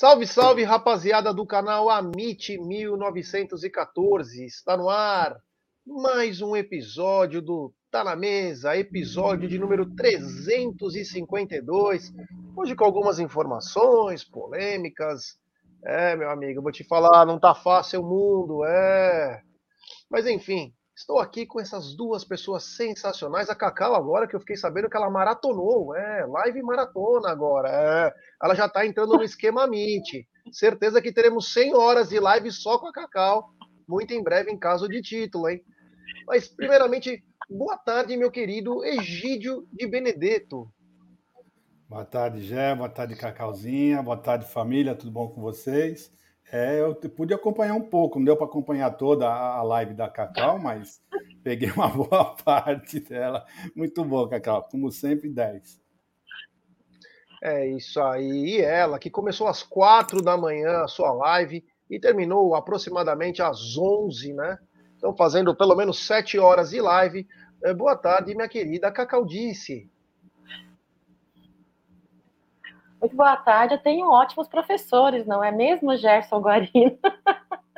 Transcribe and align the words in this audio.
Salve, 0.00 0.26
salve, 0.26 0.64
rapaziada 0.64 1.32
do 1.32 1.46
canal 1.46 1.88
Amit 1.90 2.58
1914. 2.58 4.44
Está 4.44 4.76
no 4.76 4.88
ar 4.88 5.40
mais 5.86 6.40
um 6.40 6.56
episódio 6.56 7.42
do 7.42 7.72
Tá 7.90 8.04
na 8.04 8.14
Mesa, 8.14 8.76
episódio 8.76 9.48
de 9.48 9.58
número 9.58 9.84
352. 9.96 12.14
Hoje 12.54 12.76
com 12.76 12.84
algumas 12.84 13.18
informações, 13.18 14.22
polêmicas. 14.22 15.36
É, 15.84 16.14
meu 16.14 16.30
amigo, 16.30 16.62
vou 16.62 16.70
te 16.70 16.84
falar, 16.84 17.26
não 17.26 17.36
tá 17.36 17.52
fácil 17.52 18.02
o 18.02 18.06
mundo, 18.06 18.64
é. 18.64 19.42
Mas 20.08 20.24
enfim, 20.28 20.72
Estou 21.00 21.18
aqui 21.18 21.46
com 21.46 21.58
essas 21.58 21.96
duas 21.96 22.24
pessoas 22.24 22.76
sensacionais. 22.76 23.48
A 23.48 23.54
Cacau, 23.54 23.94
agora 23.94 24.28
que 24.28 24.36
eu 24.36 24.40
fiquei 24.40 24.56
sabendo 24.56 24.90
que 24.90 24.96
ela 24.98 25.08
maratonou, 25.08 25.96
é, 25.96 26.26
live 26.26 26.62
maratona 26.62 27.30
agora. 27.30 27.70
É, 27.70 28.14
ela 28.42 28.54
já 28.54 28.66
está 28.66 28.84
entrando 28.84 29.16
no 29.16 29.22
esquema 29.22 29.66
Meet. 29.66 30.26
Certeza 30.52 31.00
que 31.00 31.10
teremos 31.10 31.54
100 31.54 31.74
horas 31.74 32.10
de 32.10 32.20
live 32.20 32.52
só 32.52 32.78
com 32.78 32.86
a 32.86 32.92
Cacau, 32.92 33.48
muito 33.88 34.12
em 34.12 34.22
breve, 34.22 34.52
em 34.52 34.58
caso 34.58 34.86
de 34.86 35.00
título, 35.00 35.48
hein? 35.48 35.62
Mas, 36.26 36.48
primeiramente, 36.48 37.24
boa 37.50 37.76
tarde, 37.76 38.16
meu 38.16 38.30
querido 38.30 38.84
Egídio 38.84 39.66
de 39.72 39.86
Benedetto. 39.86 40.72
Boa 41.88 42.04
tarde, 42.04 42.40
Gé. 42.42 42.74
Boa 42.76 42.88
tarde, 42.88 43.16
Cacauzinha. 43.16 44.00
Boa 44.00 44.16
tarde, 44.16 44.46
família. 44.46 44.94
Tudo 44.94 45.10
bom 45.10 45.28
com 45.28 45.40
vocês? 45.40 46.12
É, 46.52 46.80
eu 46.80 46.94
pude 46.94 47.34
acompanhar 47.34 47.74
um 47.74 47.82
pouco, 47.82 48.18
não 48.18 48.24
deu 48.24 48.36
para 48.36 48.46
acompanhar 48.46 48.90
toda 48.92 49.28
a 49.28 49.62
live 49.62 49.94
da 49.94 50.08
Cacau, 50.08 50.58
mas 50.62 51.02
peguei 51.42 51.70
uma 51.70 51.88
boa 51.88 52.36
parte 52.44 53.00
dela. 53.00 53.44
Muito 53.74 54.04
bom, 54.04 54.28
Cacau, 54.28 54.68
como 54.70 54.90
sempre, 54.92 55.28
10. 55.28 55.80
É 57.42 57.66
isso 57.66 58.00
aí. 58.00 58.58
E 58.58 58.60
ela, 58.60 58.98
que 58.98 59.10
começou 59.10 59.48
às 59.48 59.62
quatro 59.62 60.22
da 60.22 60.36
manhã 60.36 60.82
a 60.82 60.88
sua 60.88 61.12
live 61.12 61.64
e 61.88 61.98
terminou 61.98 62.54
aproximadamente 62.54 63.42
às 63.42 63.76
11, 63.76 64.32
né? 64.34 64.58
Então, 65.00 65.16
fazendo 65.16 65.56
pelo 65.56 65.74
menos 65.74 66.06
sete 66.06 66.38
horas 66.38 66.70
de 66.70 66.80
live. 66.80 67.26
É, 67.62 67.74
boa 67.74 67.96
tarde, 67.96 68.34
minha 68.34 68.48
querida 68.48 68.90
Cacau 68.90 69.24
Disse. 69.24 69.90
Muito 73.00 73.16
boa 73.16 73.36
tarde. 73.36 73.74
Eu 73.74 73.78
tenho 73.78 74.10
ótimos 74.10 74.48
professores, 74.48 75.26
não 75.26 75.42
é 75.42 75.50
mesmo, 75.50 75.96
Gerson 75.96 76.40
Guarino? 76.40 76.98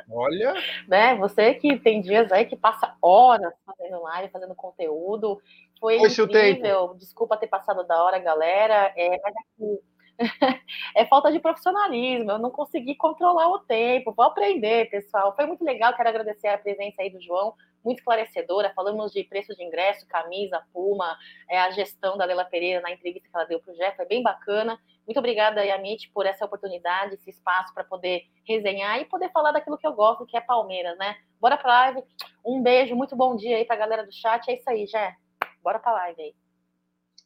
Olha. 0.09 0.53
né? 0.87 1.15
Você 1.15 1.53
que 1.53 1.77
tem 1.79 2.01
dias 2.01 2.31
aí 2.31 2.45
que 2.45 2.55
passa 2.55 2.95
horas 3.01 3.53
fazendo 3.65 4.01
live, 4.03 4.31
fazendo 4.31 4.55
conteúdo. 4.55 5.41
Foi 5.79 5.95
Esse 5.95 6.21
incrível. 6.21 6.93
Desculpa 6.95 7.37
ter 7.37 7.47
passado 7.47 7.83
da 7.85 8.03
hora, 8.03 8.19
galera. 8.19 8.93
É, 8.95 9.19
mas 9.21 9.33
aqui 9.35 9.79
é 10.95 11.05
falta 11.05 11.31
de 11.31 11.39
profissionalismo, 11.39 12.31
eu 12.31 12.39
não 12.39 12.51
consegui 12.51 12.95
controlar 12.95 13.47
o 13.49 13.59
tempo, 13.59 14.13
vou 14.15 14.25
aprender, 14.25 14.89
pessoal. 14.89 15.35
Foi 15.35 15.45
muito 15.45 15.63
legal, 15.63 15.93
quero 15.95 16.09
agradecer 16.09 16.47
a 16.47 16.57
presença 16.57 17.01
aí 17.01 17.09
do 17.09 17.21
João, 17.21 17.53
muito 17.83 17.99
esclarecedora. 17.99 18.73
Falamos 18.75 19.11
de 19.11 19.23
preço 19.23 19.55
de 19.55 19.63
ingresso, 19.63 20.07
camisa, 20.07 20.63
puma, 20.71 21.17
é, 21.49 21.59
a 21.59 21.71
gestão 21.71 22.17
da 22.17 22.25
Lela 22.25 22.45
Pereira 22.45 22.81
na 22.81 22.91
entrevista 22.91 23.27
que 23.27 23.35
ela 23.35 23.45
deu 23.45 23.59
para 23.59 23.73
o 23.73 23.75
Jeff, 23.75 23.95
foi 23.95 24.05
bem 24.05 24.21
bacana. 24.21 24.79
Muito 25.05 25.17
obrigada, 25.17 25.65
Yamit, 25.65 26.09
por 26.13 26.25
essa 26.25 26.45
oportunidade, 26.45 27.15
esse 27.15 27.29
espaço 27.29 27.73
para 27.73 27.83
poder 27.83 28.23
resenhar 28.47 28.99
e 28.99 29.05
poder 29.05 29.29
falar 29.31 29.51
daquilo 29.51 29.77
que 29.77 29.87
eu 29.87 29.93
gosto, 29.93 30.25
que 30.25 30.37
é 30.37 30.41
Palmeiras, 30.41 30.97
né? 30.97 31.17
Bora 31.41 31.57
para 31.57 31.71
live. 31.71 32.03
Um 32.45 32.61
beijo, 32.61 32.95
muito 32.95 33.15
bom 33.15 33.35
dia 33.35 33.57
aí 33.57 33.65
para 33.65 33.75
a 33.75 33.79
galera 33.79 34.05
do 34.05 34.13
chat. 34.13 34.49
É 34.49 34.55
isso 34.55 34.69
aí, 34.69 34.85
Jé. 34.87 35.15
Bora 35.61 35.79
para 35.79 35.91
live 35.91 36.21
aí. 36.21 36.42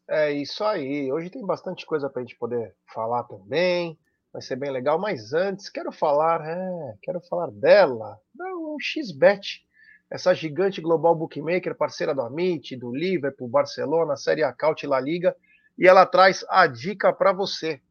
É 0.09 0.31
isso 0.31 0.63
aí. 0.63 1.11
Hoje 1.11 1.29
tem 1.29 1.45
bastante 1.45 1.85
coisa 1.85 2.09
para 2.09 2.21
a 2.21 2.25
gente 2.25 2.37
poder 2.37 2.73
falar 2.93 3.25
também. 3.25 3.99
Vai 4.31 4.41
ser 4.41 4.55
bem 4.55 4.71
legal. 4.71 4.97
Mas 4.97 5.33
antes, 5.33 5.67
quero 5.69 5.91
falar, 5.91 6.39
é, 6.47 6.95
quero 7.01 7.19
falar 7.21 7.51
dela, 7.51 8.17
da 8.33 8.45
XBet, 8.79 9.67
essa 10.09 10.33
gigante 10.33 10.79
global 10.79 11.13
bookmaker, 11.13 11.75
parceira 11.75 12.15
do 12.15 12.21
Amit, 12.21 12.77
do 12.77 12.95
Liverpool, 12.95 13.49
Barcelona, 13.49 14.15
Série 14.15 14.43
A, 14.43 14.53
Caut 14.53 14.87
La 14.87 14.97
Liga. 14.99 15.35
E 15.77 15.85
ela 15.85 16.05
traz 16.05 16.45
a 16.49 16.65
dica 16.67 17.11
para 17.11 17.33
você. 17.33 17.81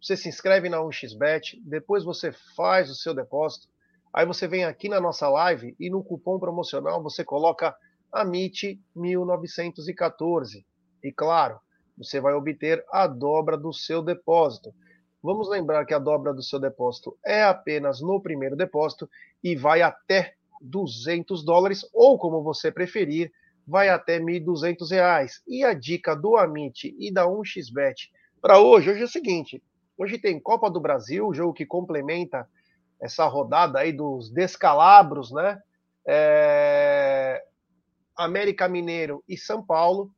Você 0.00 0.16
se 0.16 0.28
inscreve 0.28 0.68
na 0.68 0.78
1xBet, 0.78 1.60
depois 1.64 2.02
você 2.02 2.32
faz 2.56 2.90
o 2.90 2.96
seu 2.96 3.14
depósito. 3.14 3.68
Aí 4.12 4.26
você 4.26 4.48
vem 4.48 4.64
aqui 4.64 4.88
na 4.88 5.00
nossa 5.00 5.28
live 5.28 5.76
e 5.78 5.88
no 5.88 6.02
cupom 6.02 6.40
promocional 6.40 7.00
você 7.00 7.24
coloca 7.24 7.72
AMIT1914 8.12 10.64
e 11.02 11.12
claro, 11.12 11.58
você 11.96 12.20
vai 12.20 12.34
obter 12.34 12.84
a 12.90 13.06
dobra 13.06 13.56
do 13.56 13.72
seu 13.72 14.02
depósito. 14.02 14.74
Vamos 15.22 15.48
lembrar 15.48 15.84
que 15.84 15.94
a 15.94 15.98
dobra 15.98 16.32
do 16.32 16.42
seu 16.42 16.58
depósito 16.58 17.16
é 17.24 17.44
apenas 17.44 18.00
no 18.00 18.20
primeiro 18.20 18.56
depósito 18.56 19.08
e 19.42 19.54
vai 19.54 19.82
até 19.82 20.34
200 20.60 21.44
dólares, 21.44 21.88
ou 21.92 22.18
como 22.18 22.42
você 22.42 22.70
preferir, 22.70 23.32
vai 23.66 23.88
até 23.88 24.18
1.200 24.18 24.90
reais. 24.90 25.42
E 25.46 25.64
a 25.64 25.74
dica 25.74 26.14
do 26.14 26.36
Amit 26.36 26.94
e 26.98 27.12
da 27.12 27.26
1xBet 27.26 28.10
para 28.40 28.58
hoje, 28.58 28.90
hoje 28.90 29.02
é 29.02 29.04
o 29.04 29.08
seguinte, 29.08 29.62
hoje 29.96 30.18
tem 30.18 30.40
Copa 30.40 30.68
do 30.68 30.80
Brasil, 30.80 31.32
jogo 31.32 31.52
que 31.52 31.64
complementa 31.64 32.48
essa 33.00 33.24
rodada 33.26 33.78
aí 33.78 33.92
dos 33.92 34.30
descalabros, 34.30 35.30
né? 35.30 35.60
É... 36.04 37.40
América 38.16 38.68
Mineiro 38.68 39.22
e 39.28 39.36
São 39.36 39.64
Paulo. 39.64 40.10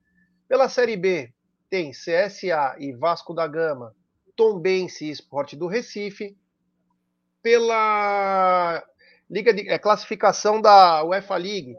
Pela 0.47 0.69
Série 0.69 0.97
B, 0.97 1.33
tem 1.71 1.91
CSA 1.91 2.77
e 2.79 2.93
Vasco 2.93 3.33
da 3.33 3.47
Gama, 3.47 3.95
Tombense 4.37 5.07
e 5.07 5.11
Esporte 5.11 5.57
do 5.57 5.67
Recife. 5.67 6.37
Pela 7.43 8.85
Liga 9.31 9.55
de 9.55 9.69
é, 9.69 9.79
classificação 9.79 10.61
da 10.61 11.03
UEFA 11.03 11.37
League, 11.37 11.75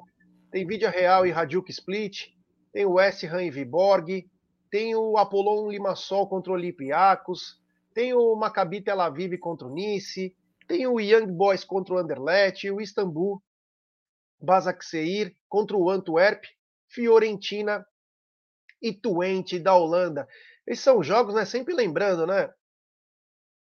tem 0.52 0.66
Vídeo 0.66 0.90
Real 0.90 1.28
e 1.28 1.32
Radjuk 1.32 1.70
Split, 1.70 2.30
tem 2.74 2.86
o 2.86 2.94
West 2.94 3.24
Ham 3.24 3.44
e 3.44 3.52
Viborg, 3.52 4.28
tem 4.72 4.96
o 4.96 5.16
Apollon 5.18 5.70
Limassol 5.70 6.28
contra 6.28 6.52
o 6.52 6.56
Olympiacos, 6.56 7.62
tem 7.94 8.14
o 8.14 8.36
Maccabi 8.36 8.82
Tel 8.82 9.00
Aviv 9.00 9.38
contra 9.38 9.68
o 9.68 9.74
Nice, 9.74 10.36
tem 10.68 10.88
o 10.88 11.00
Young 11.00 11.28
Boys 11.28 11.64
contra 11.64 11.94
o 11.94 11.98
Anderlecht, 11.98 12.70
o 12.72 12.82
Istambul 12.82 13.42
Basaksehir 14.42 15.36
contra 15.48 15.78
o 15.78 15.90
Antwerp, 15.90 16.44
Fiorentina 16.88 17.86
e 18.82 18.94
Twente 18.94 19.60
da 19.60 19.76
Holanda. 19.76 20.28
Esses 20.68 20.84
são 20.84 21.04
jogos, 21.04 21.36
né? 21.36 21.46
Sempre 21.46 21.74
lembrando, 21.74 22.26
né? 22.26 22.52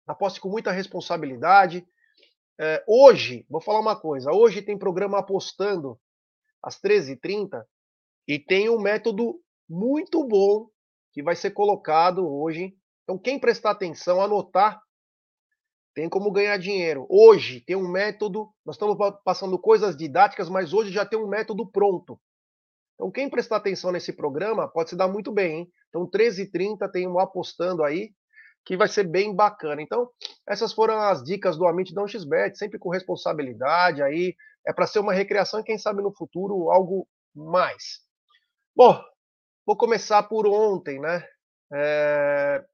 Aposte 0.07 0.41
com 0.41 0.49
muita 0.49 0.71
responsabilidade. 0.71 1.87
É, 2.59 2.83
hoje, 2.87 3.45
vou 3.49 3.61
falar 3.61 3.79
uma 3.79 3.99
coisa: 3.99 4.31
hoje 4.31 4.61
tem 4.61 4.77
programa 4.77 5.19
apostando 5.19 5.99
às 6.61 6.79
13h30 6.79 7.63
e 8.27 8.37
tem 8.37 8.69
um 8.69 8.79
método 8.79 9.41
muito 9.69 10.25
bom 10.27 10.69
que 11.11 11.23
vai 11.23 11.35
ser 11.35 11.51
colocado 11.51 12.27
hoje. 12.27 12.75
Então, 13.03 13.17
quem 13.17 13.39
prestar 13.39 13.71
atenção, 13.71 14.21
anotar, 14.21 14.81
tem 15.93 16.07
como 16.07 16.31
ganhar 16.31 16.57
dinheiro. 16.57 17.05
Hoje 17.09 17.61
tem 17.61 17.75
um 17.75 17.89
método, 17.89 18.49
nós 18.65 18.75
estamos 18.75 18.97
passando 19.23 19.57
coisas 19.59 19.97
didáticas, 19.97 20.49
mas 20.49 20.73
hoje 20.73 20.91
já 20.91 21.05
tem 21.05 21.17
um 21.17 21.27
método 21.27 21.69
pronto. 21.69 22.19
Então, 22.99 23.09
quem 23.09 23.29
prestar 23.29 23.55
atenção 23.55 23.93
nesse 23.93 24.11
programa 24.11 24.67
pode 24.67 24.89
se 24.89 24.95
dar 24.97 25.07
muito 25.07 25.31
bem, 25.31 25.59
hein? 25.59 25.71
Então, 25.87 26.05
13h30 26.05 26.91
tem 26.91 27.07
um 27.07 27.17
apostando 27.17 27.81
aí, 27.81 28.11
que 28.65 28.75
vai 28.75 28.89
ser 28.89 29.05
bem 29.05 29.33
bacana. 29.33 29.81
Então, 29.81 30.09
essas 30.45 30.73
foram 30.73 30.99
as 30.99 31.23
dicas 31.23 31.55
do 31.55 31.65
Amit 31.65 31.93
Dão 31.93 32.05
XBet, 32.05 32.57
sempre 32.57 32.77
com 32.77 32.89
responsabilidade 32.89 34.03
aí. 34.03 34.35
É 34.67 34.73
para 34.73 34.85
ser 34.85 34.99
uma 34.99 35.13
recreação 35.13 35.61
e, 35.61 35.63
quem 35.63 35.77
sabe, 35.77 36.01
no 36.01 36.13
futuro, 36.13 36.69
algo 36.69 37.07
mais. 37.33 38.01
Bom, 38.75 39.01
vou 39.65 39.77
começar 39.77 40.23
por 40.23 40.45
ontem, 40.45 40.99
né? 40.99 41.25
É... 41.71 42.65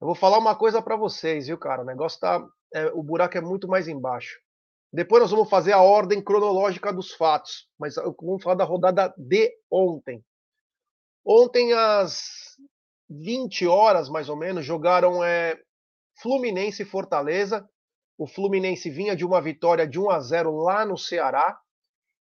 Eu 0.00 0.06
vou 0.06 0.14
falar 0.14 0.38
uma 0.38 0.54
coisa 0.54 0.80
para 0.80 0.94
vocês, 0.94 1.48
viu, 1.48 1.58
cara? 1.58 1.82
O 1.82 1.84
negócio 1.84 2.20
tá. 2.20 2.46
É, 2.72 2.86
o 2.92 3.02
buraco 3.02 3.36
é 3.36 3.40
muito 3.40 3.66
mais 3.66 3.88
embaixo. 3.88 4.38
Depois 4.92 5.22
nós 5.22 5.30
vamos 5.30 5.50
fazer 5.50 5.72
a 5.72 5.82
ordem 5.82 6.22
cronológica 6.22 6.92
dos 6.92 7.12
fatos, 7.12 7.68
mas 7.78 7.96
vamos 7.96 8.42
falar 8.42 8.56
da 8.56 8.64
rodada 8.64 9.14
de 9.18 9.52
ontem. 9.70 10.24
Ontem, 11.24 11.74
às 11.74 12.56
20 13.10 13.66
horas, 13.66 14.08
mais 14.08 14.28
ou 14.28 14.36
menos, 14.36 14.64
jogaram 14.64 15.22
é, 15.22 15.60
Fluminense 16.22 16.82
e 16.82 16.86
Fortaleza. 16.86 17.68
O 18.16 18.26
Fluminense 18.26 18.88
vinha 18.88 19.14
de 19.14 19.24
uma 19.24 19.40
vitória 19.40 19.86
de 19.86 20.00
1 20.00 20.10
a 20.10 20.20
0 20.20 20.56
lá 20.56 20.86
no 20.86 20.96
Ceará 20.96 21.58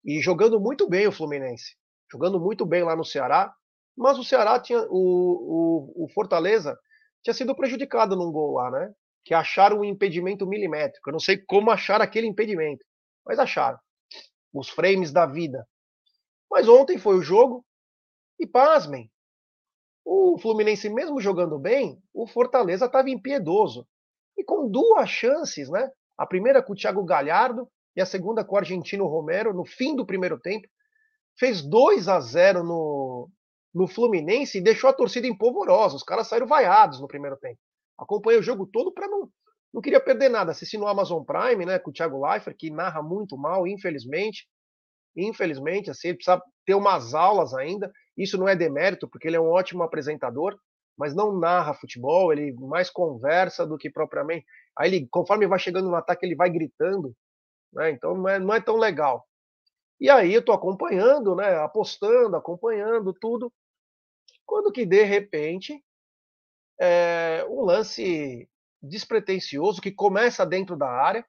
e 0.05 0.21
jogando 0.21 0.59
muito 0.59 0.87
bem 0.87 1.07
o 1.07 1.11
Fluminense. 1.11 1.75
Jogando 2.11 2.39
muito 2.39 2.65
bem 2.65 2.83
lá 2.83 2.95
no 2.95 3.03
Ceará. 3.03 3.53
Mas 3.97 4.17
o 4.17 4.23
Ceará 4.23 4.59
tinha. 4.59 4.85
O, 4.89 5.95
o, 5.97 6.05
o 6.05 6.09
Fortaleza 6.09 6.77
tinha 7.23 7.33
sido 7.33 7.55
prejudicado 7.55 8.15
num 8.15 8.31
gol 8.31 8.53
lá, 8.53 8.71
né? 8.71 8.93
Que 9.23 9.33
acharam 9.33 9.79
um 9.79 9.85
impedimento 9.85 10.47
milimétrico. 10.47 11.09
Eu 11.09 11.13
não 11.13 11.19
sei 11.19 11.37
como 11.37 11.71
acharam 11.71 12.03
aquele 12.03 12.27
impedimento, 12.27 12.85
mas 13.25 13.39
acharam. 13.39 13.79
Os 14.53 14.69
frames 14.69 15.11
da 15.11 15.25
vida. 15.25 15.65
Mas 16.49 16.67
ontem 16.67 16.97
foi 16.97 17.15
o 17.15 17.21
jogo, 17.21 17.65
e 18.41 18.47
pasmem, 18.47 19.09
o 20.03 20.37
Fluminense, 20.39 20.89
mesmo 20.89 21.21
jogando 21.21 21.59
bem, 21.59 22.01
o 22.11 22.25
Fortaleza 22.25 22.85
estava 22.87 23.09
impiedoso. 23.09 23.87
E 24.35 24.43
com 24.43 24.67
duas 24.67 25.07
chances, 25.09 25.69
né? 25.69 25.89
A 26.17 26.25
primeira 26.25 26.63
com 26.63 26.73
o 26.73 26.75
Thiago 26.75 27.03
Galhardo 27.03 27.69
e 27.95 28.01
a 28.01 28.05
segunda 28.05 28.43
com 28.43 28.55
o 28.55 28.57
argentino 28.57 29.05
Romero, 29.05 29.53
no 29.53 29.63
fim 29.63 29.95
do 29.95 30.05
primeiro 30.05 30.39
tempo. 30.39 30.67
Fez 31.37 31.61
2 31.61 32.07
a 32.07 32.19
0 32.19 32.63
no, 32.63 33.29
no 33.73 33.87
Fluminense 33.87 34.57
e 34.57 34.63
deixou 34.63 34.89
a 34.89 34.93
torcida 34.93 35.27
empolvorosa. 35.27 35.95
Os 35.95 36.03
caras 36.03 36.27
saíram 36.27 36.47
vaiados 36.47 36.99
no 36.99 37.07
primeiro 37.07 37.37
tempo. 37.37 37.59
Acompanhei 38.01 38.39
o 38.39 38.43
jogo 38.43 38.65
todo 38.65 38.91
para 38.91 39.07
não. 39.07 39.29
Não 39.71 39.81
queria 39.81 40.01
perder 40.01 40.29
nada. 40.29 40.51
Assisti 40.51 40.77
no 40.77 40.87
Amazon 40.87 41.23
Prime, 41.23 41.65
né, 41.65 41.77
com 41.77 41.91
o 41.91 41.93
Thiago 41.93 42.25
Leifert, 42.25 42.57
que 42.57 42.71
narra 42.71 43.01
muito 43.01 43.37
mal, 43.37 43.67
infelizmente. 43.67 44.47
Infelizmente, 45.15 45.91
assim, 45.91 46.09
ele 46.09 46.17
precisa 46.17 46.41
ter 46.65 46.73
umas 46.73 47.13
aulas 47.13 47.53
ainda. 47.53 47.91
Isso 48.17 48.37
não 48.37 48.47
é 48.47 48.55
demérito, 48.55 49.07
porque 49.07 49.27
ele 49.27 49.37
é 49.37 49.39
um 49.39 49.51
ótimo 49.51 49.83
apresentador, 49.83 50.57
mas 50.97 51.15
não 51.15 51.37
narra 51.37 51.73
futebol, 51.73 52.33
ele 52.33 52.53
mais 52.53 52.89
conversa 52.89 53.65
do 53.65 53.77
que 53.77 53.89
propriamente. 53.89 54.45
Aí 54.77 54.89
ele, 54.89 55.07
conforme 55.09 55.47
vai 55.47 55.59
chegando 55.59 55.89
no 55.89 55.95
ataque, 55.95 56.25
ele 56.25 56.35
vai 56.35 56.49
gritando, 56.49 57.15
né? 57.73 57.91
Então 57.91 58.15
não 58.15 58.27
é, 58.27 58.39
não 58.39 58.53
é 58.53 58.61
tão 58.61 58.77
legal. 58.77 59.25
E 59.99 60.09
aí 60.09 60.33
eu 60.33 60.43
tô 60.43 60.51
acompanhando, 60.51 61.35
né? 61.35 61.55
Apostando, 61.57 62.35
acompanhando 62.35 63.13
tudo. 63.13 63.51
Quando 64.45 64.71
que 64.71 64.85
de 64.85 65.03
repente 65.03 65.81
é 66.83 67.45
um 67.47 67.61
lance 67.61 68.49
despretensioso 68.81 69.79
que 69.79 69.91
começa 69.91 70.43
dentro 70.43 70.75
da 70.75 70.89
área. 70.89 71.23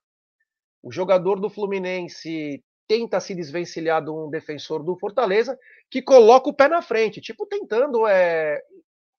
O 0.83 0.91
jogador 0.91 1.39
do 1.39 1.51
Fluminense 1.51 2.65
tenta 2.89 3.21
se 3.21 3.35
desvencilhar 3.35 4.03
de 4.03 4.11
um 4.11 4.31
defensor 4.31 4.83
do 4.83 4.97
Fortaleza, 4.97 5.59
que 5.91 6.01
coloca 6.01 6.49
o 6.49 6.55
pé 6.55 6.69
na 6.69 6.81
frente, 6.81 7.21
tipo 7.21 7.47
tentando 7.47 8.07
é, 8.07 8.63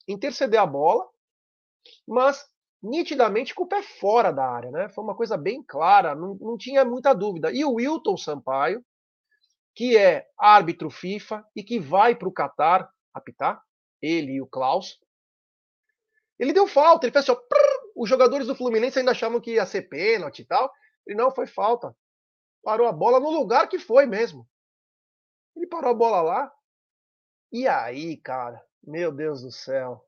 interceder 0.07 0.59
a 0.59 0.65
bola, 0.65 1.07
mas 2.07 2.43
nitidamente 2.81 3.53
com 3.53 3.63
o 3.63 3.67
pé 3.67 3.83
fora 3.83 4.31
da 4.31 4.45
área, 4.45 4.71
né? 4.71 4.89
Foi 4.89 5.03
uma 5.03 5.15
coisa 5.15 5.37
bem 5.37 5.63
clara, 5.63 6.15
não, 6.15 6.35
não 6.41 6.57
tinha 6.57 6.83
muita 6.83 7.13
dúvida. 7.13 7.51
E 7.51 7.63
o 7.63 7.73
Wilton 7.73 8.17
Sampaio, 8.17 8.83
que 9.75 9.95
é 9.95 10.27
árbitro 10.37 10.89
FIFA 10.89 11.45
e 11.55 11.63
que 11.63 11.79
vai 11.79 12.15
para 12.15 12.27
o 12.27 12.33
Catar 12.33 12.89
apitar, 13.13 13.61
ele 14.01 14.33
e 14.33 14.41
o 14.41 14.47
Klaus, 14.47 14.99
ele 16.39 16.53
deu 16.53 16.67
falta, 16.67 17.05
ele 17.05 17.13
fez 17.13 17.23
assim, 17.23 17.31
ó, 17.31 17.35
prrr, 17.35 17.91
os 17.95 18.09
jogadores 18.09 18.47
do 18.47 18.55
Fluminense 18.55 18.99
ainda 18.99 19.11
achavam 19.11 19.39
que 19.39 19.53
ia 19.53 19.65
ser 19.65 19.83
pênalti 19.83 20.39
e 20.39 20.45
tal. 20.45 20.71
Ele 21.05 21.17
não 21.17 21.31
foi 21.31 21.47
falta 21.47 21.95
parou 22.63 22.87
a 22.87 22.91
bola 22.91 23.19
no 23.19 23.29
lugar 23.29 23.67
que 23.67 23.77
foi 23.77 24.05
mesmo. 24.05 24.47
Ele 25.55 25.67
parou 25.67 25.91
a 25.91 25.93
bola 25.93 26.21
lá. 26.21 26.51
E 27.51 27.67
aí, 27.67 28.17
cara, 28.17 28.63
meu 28.81 29.11
Deus 29.11 29.43
do 29.43 29.51
céu. 29.51 30.03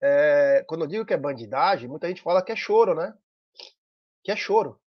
É, 0.00 0.64
quando 0.66 0.84
eu 0.84 0.86
digo 0.86 1.04
que 1.04 1.12
é 1.12 1.18
bandidagem, 1.18 1.88
muita 1.88 2.08
gente 2.08 2.22
fala 2.22 2.42
que 2.42 2.52
é 2.52 2.56
choro, 2.56 2.94
né? 2.94 3.12
Que 4.22 4.30
é 4.30 4.36
choro. 4.36 4.80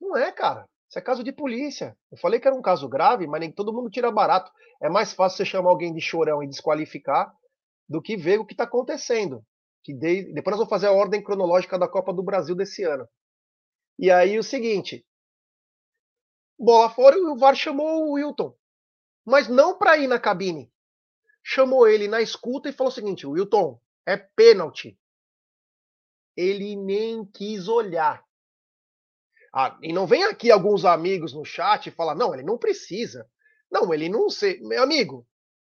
Não 0.00 0.16
é, 0.16 0.32
cara. 0.32 0.68
Isso 0.90 0.98
é 0.98 1.02
caso 1.02 1.24
de 1.24 1.32
polícia. 1.32 1.96
Eu 2.10 2.18
falei 2.18 2.38
que 2.38 2.46
era 2.46 2.56
um 2.56 2.60
caso 2.60 2.88
grave, 2.88 3.26
mas 3.26 3.40
nem 3.40 3.50
todo 3.50 3.72
mundo 3.72 3.88
tira 3.88 4.10
barato. 4.10 4.52
É 4.82 4.90
mais 4.90 5.12
fácil 5.14 5.38
você 5.38 5.44
chamar 5.46 5.70
alguém 5.70 5.94
de 5.94 6.00
chorão 6.00 6.42
e 6.42 6.48
desqualificar 6.48 7.32
do 7.88 8.02
que 8.02 8.16
ver 8.16 8.38
o 8.40 8.44
que 8.44 8.52
está 8.52 8.64
acontecendo. 8.64 9.44
Que 9.82 9.92
de... 9.92 10.32
Depois 10.32 10.52
nós 10.52 10.58
vamos 10.58 10.70
fazer 10.70 10.86
a 10.86 10.92
ordem 10.92 11.22
cronológica 11.22 11.78
da 11.78 11.88
Copa 11.88 12.12
do 12.12 12.22
Brasil 12.22 12.54
desse 12.54 12.84
ano. 12.84 13.08
E 13.98 14.10
aí 14.10 14.38
o 14.38 14.42
seguinte, 14.42 15.06
bola 16.58 16.90
fora 16.90 17.16
e 17.16 17.20
o 17.20 17.36
VAR 17.36 17.54
chamou 17.54 18.08
o 18.08 18.12
Wilton. 18.12 18.56
Mas 19.24 19.48
não 19.48 19.78
para 19.78 19.96
ir 19.98 20.06
na 20.06 20.18
cabine. 20.18 20.72
Chamou 21.42 21.88
ele 21.88 22.08
na 22.08 22.20
escuta 22.20 22.68
e 22.68 22.72
falou 22.72 22.90
o 22.90 22.94
seguinte: 22.94 23.26
Wilton, 23.26 23.80
é 24.06 24.16
pênalti. 24.16 24.98
Ele 26.36 26.76
nem 26.76 27.24
quis 27.26 27.68
olhar. 27.68 28.24
Ah, 29.54 29.78
e 29.82 29.92
não 29.92 30.06
vem 30.06 30.24
aqui 30.24 30.50
alguns 30.50 30.84
amigos 30.84 31.34
no 31.34 31.44
chat 31.44 31.86
e 31.86 31.92
falar, 31.92 32.14
não, 32.14 32.32
ele 32.32 32.42
não 32.42 32.56
precisa. 32.56 33.28
Não, 33.70 33.92
ele 33.92 34.08
não 34.08 34.30
sei. 34.30 34.60
Meu 34.60 34.82
amigo, 34.82 35.26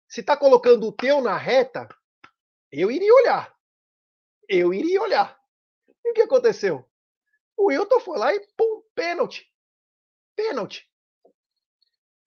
se 0.07 0.24
tá 0.24 0.38
colocando 0.38 0.88
o 0.88 0.92
teu 0.92 1.21
na 1.21 1.38
reta, 1.38 1.88
eu 2.71 2.89
iria 2.89 3.13
olhar. 3.13 3.54
Eu 4.49 4.73
iria 4.73 5.01
olhar. 5.01 5.39
E 6.03 6.11
o 6.11 6.13
que 6.13 6.21
aconteceu? 6.21 6.85
O 7.57 7.67
Wilton 7.67 7.99
foi 7.99 8.17
lá 8.17 8.33
e 8.33 8.39
pum, 8.57 8.83
pênalti 8.95 9.53
pênalti. 10.35 10.87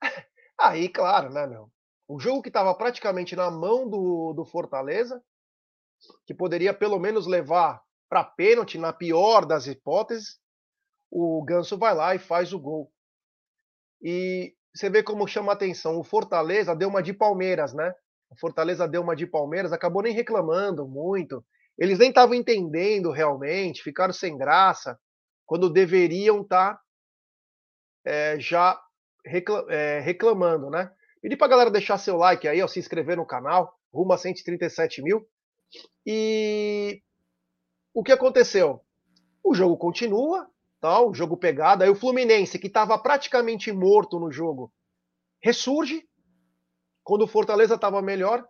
Aí, 0.59 0.89
claro, 0.89 1.33
né, 1.33 1.47
meu? 1.47 1.71
O 2.09 2.19
jogo 2.19 2.43
que 2.43 2.49
estava 2.49 2.75
praticamente 2.75 3.35
na 3.35 3.51
mão 3.51 3.89
do, 3.89 4.33
do 4.33 4.45
Fortaleza, 4.45 5.23
que 6.25 6.35
poderia 6.35 6.73
pelo 6.73 6.99
menos 6.99 7.27
levar 7.27 7.83
para 8.09 8.23
pênalti, 8.23 8.79
na 8.79 8.93
pior 8.93 9.45
das 9.45 9.67
hipóteses, 9.67 10.39
o 11.11 11.45
Ganso 11.45 11.77
vai 11.77 11.95
lá 11.95 12.15
e 12.15 12.19
faz 12.19 12.53
o 12.53 12.61
gol. 12.61 12.93
E 14.01 14.55
você 14.73 14.89
vê 14.89 15.03
como 15.03 15.27
chama 15.27 15.53
a 15.53 15.55
atenção. 15.55 15.99
O 15.99 16.05
Fortaleza 16.05 16.77
deu 16.77 16.89
uma 16.89 17.03
de 17.03 17.13
Palmeiras, 17.13 17.75
né? 17.75 17.93
O 18.31 18.39
Fortaleza 18.39 18.87
deu 18.87 19.03
uma 19.03 19.17
de 19.17 19.27
Palmeiras, 19.27 19.73
acabou 19.73 20.03
nem 20.03 20.13
reclamando 20.13 20.87
muito. 20.87 21.45
Eles 21.79 21.99
nem 21.99 22.09
estavam 22.09 22.35
entendendo 22.35 23.11
realmente, 23.11 23.83
ficaram 23.83 24.13
sem 24.13 24.37
graça, 24.37 24.99
quando 25.45 25.71
deveriam 25.71 26.43
estar 26.43 26.75
tá 26.75 26.81
é, 28.05 28.39
já 28.39 28.81
recla 29.25 29.67
é, 29.69 30.01
reclamando, 30.01 30.71
né? 30.71 30.91
Pedir 31.21 31.37
para 31.37 31.47
a 31.47 31.51
galera 31.51 31.71
deixar 31.71 31.99
seu 31.99 32.17
like 32.17 32.47
aí, 32.47 32.63
ó, 32.63 32.69
se 32.69 32.79
inscrever 32.79 33.17
no 33.17 33.27
canal, 33.27 33.77
rumo 33.93 34.13
a 34.13 34.19
137 34.19 35.03
mil. 35.03 35.27
E 36.05 37.03
o 37.93 38.03
que 38.03 38.13
aconteceu? 38.13 38.81
O 39.43 39.55
jogo 39.55 39.77
continua, 39.77 40.49
tal, 40.81 41.11
o 41.11 41.15
jogo 41.15 41.37
pegado. 41.37 41.83
Aí 41.83 41.91
o 41.91 41.97
Fluminense, 41.97 42.59
que 42.59 42.69
estava 42.69 42.97
praticamente 42.99 43.73
morto 43.73 44.21
no 44.21 44.31
jogo, 44.31 44.73
ressurge 45.43 46.09
quando 47.03 47.23
o 47.23 47.29
Fortaleza 47.29 47.75
estava 47.75 48.01
melhor. 48.01 48.47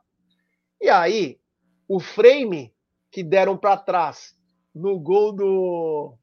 E 0.81 0.91
aí, 0.91 1.41
o 1.89 1.99
frame 1.99 2.76
que 3.11 3.23
deram 3.23 3.57
para 3.57 3.77
trás 3.77 4.35
no 4.75 4.99
gol 4.99 5.33
do, 5.33 6.19